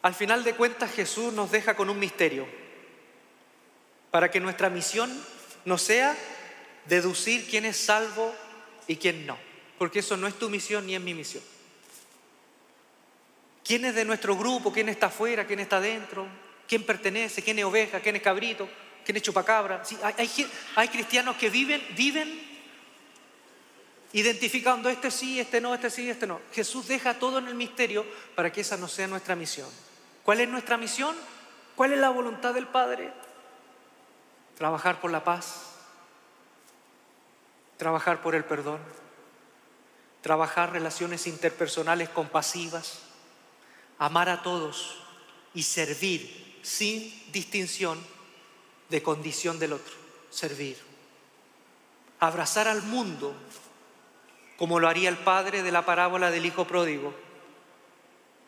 Al 0.02 0.16
final 0.16 0.44
de 0.44 0.56
cuentas 0.56 0.92
Jesús 0.92 1.32
nos 1.32 1.52
deja 1.52 1.76
con 1.76 1.92
un 1.92 2.00
misterio 2.00 2.48
para 4.10 4.32
que 4.32 4.40
nuestra 4.40 4.70
misión 4.70 5.12
no 5.66 5.78
sea 5.78 6.16
deducir 6.90 7.48
quién 7.50 7.66
es 7.66 7.78
salvo 7.78 8.36
y 8.88 8.98
quién 8.98 9.26
no, 9.26 9.38
porque 9.78 10.00
eso 10.00 10.18
no 10.18 10.28
es 10.28 10.38
tu 10.38 10.50
misión 10.50 10.86
ni 10.86 10.96
es 10.96 11.02
mi 11.02 11.14
misión. 11.14 11.44
¿Quién 13.64 13.86
es 13.86 13.94
de 13.94 14.04
nuestro 14.04 14.36
grupo? 14.36 14.74
¿Quién 14.74 14.90
está 14.90 15.06
afuera? 15.06 15.46
¿Quién 15.46 15.60
está 15.60 15.80
dentro? 15.80 16.26
¿Quién 16.68 16.84
pertenece? 16.84 17.44
¿Quién 17.44 17.60
es 17.60 17.66
oveja? 17.66 18.00
¿Quién 18.00 18.16
es 18.16 18.22
cabrito? 18.22 18.68
¿Quién 19.06 19.18
es 19.18 19.24
chupacabra? 19.24 19.84
Hay 20.76 20.88
cristianos 20.88 21.36
que 21.38 21.50
viven, 21.50 21.82
viven 21.96 22.50
identificando 24.14 24.90
este 24.90 25.12
sí, 25.12 25.40
este 25.40 25.62
no, 25.62 25.76
este 25.76 25.92
sí, 25.92 26.10
este 26.10 26.26
no. 26.26 26.42
Jesús 26.52 26.88
deja 26.88 27.20
todo 27.20 27.38
en 27.38 27.48
el 27.48 27.56
misterio 27.56 28.06
para 28.36 28.52
que 28.52 28.62
esa 28.62 28.76
no 28.76 28.88
sea 28.88 29.08
nuestra 29.08 29.36
misión. 29.36 29.70
¿Cuál 30.24 30.42
es 30.42 30.50
nuestra 30.50 30.78
misión? 30.78 31.16
¿Cuál 31.76 31.94
es 31.94 32.00
la 32.00 32.10
voluntad 32.10 32.56
del 32.56 32.68
Padre? 32.68 33.12
Trabajar 34.58 35.00
por 35.00 35.12
la 35.12 35.24
paz, 35.24 35.69
trabajar 37.80 38.22
por 38.22 38.36
el 38.36 38.44
perdón, 38.44 38.78
trabajar 40.22 40.72
relaciones 40.72 41.26
interpersonales 41.26 42.10
compasivas, 42.10 43.00
amar 43.98 44.30
a 44.30 44.44
todos 44.44 45.02
y 45.56 45.64
servir 45.64 46.60
sin 46.62 47.32
distinción 47.32 47.98
de 48.90 49.02
condición 49.02 49.58
del 49.58 49.74
otro, 49.74 49.94
servir. 50.30 50.78
Abrazar 52.20 52.68
al 52.68 52.84
mundo 52.84 53.34
como 54.58 54.82
lo 54.82 54.90
haría 54.90 55.08
el 55.08 55.18
padre 55.18 55.64
de 55.64 55.72
la 55.72 55.86
parábola 55.86 56.32
del 56.32 56.46
hijo 56.46 56.68
pródigo. 56.68 57.14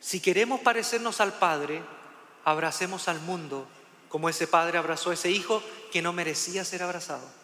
Si 0.01 0.19
queremos 0.19 0.59
parecernos 0.59 1.21
al 1.21 1.31
Padre, 1.31 1.81
abracemos 2.43 3.07
al 3.07 3.21
mundo 3.21 3.65
como 4.09 4.27
ese 4.27 4.45
Padre 4.45 4.77
abrazó 4.77 5.11
a 5.11 5.13
ese 5.13 5.31
hijo 5.31 5.63
que 5.89 6.01
no 6.01 6.11
merecía 6.11 6.65
ser 6.65 6.83
abrazado. 6.83 7.40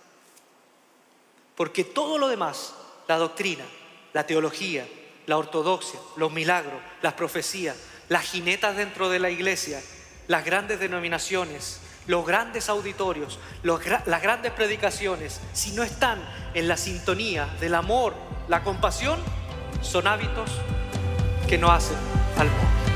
Porque 1.58 1.84
todo 1.84 2.18
lo 2.18 2.30
demás, 2.30 2.74
la 3.10 3.18
doctrina, 3.18 3.66
la 4.14 4.26
teología, 4.26 4.88
la 5.26 5.38
ortodoxia, 5.38 6.00
los 6.16 6.32
milagros, 6.32 6.80
las 7.02 7.16
profecías, 7.16 7.76
las 8.08 8.24
jinetas 8.24 8.78
dentro 8.78 9.10
de 9.10 9.20
la 9.20 9.30
iglesia, 9.30 9.82
las 10.28 10.46
grandes 10.46 10.80
denominaciones, 10.80 11.82
los 12.06 12.26
grandes 12.26 12.70
auditorios, 12.70 13.40
las 13.64 14.22
grandes 14.22 14.54
predicaciones, 14.54 15.42
si 15.52 15.72
no 15.72 15.84
están 15.84 16.24
en 16.54 16.70
la 16.70 16.78
sintonía 16.78 17.46
del 17.60 17.76
amor 17.76 18.14
la 18.48 18.64
compasión 18.64 19.20
son 19.82 20.08
hábitos 20.08 20.50
que 21.50 21.58
no 21.58 21.70
hacen 21.70 21.98
al 22.38 22.48
mundo. 22.48 22.87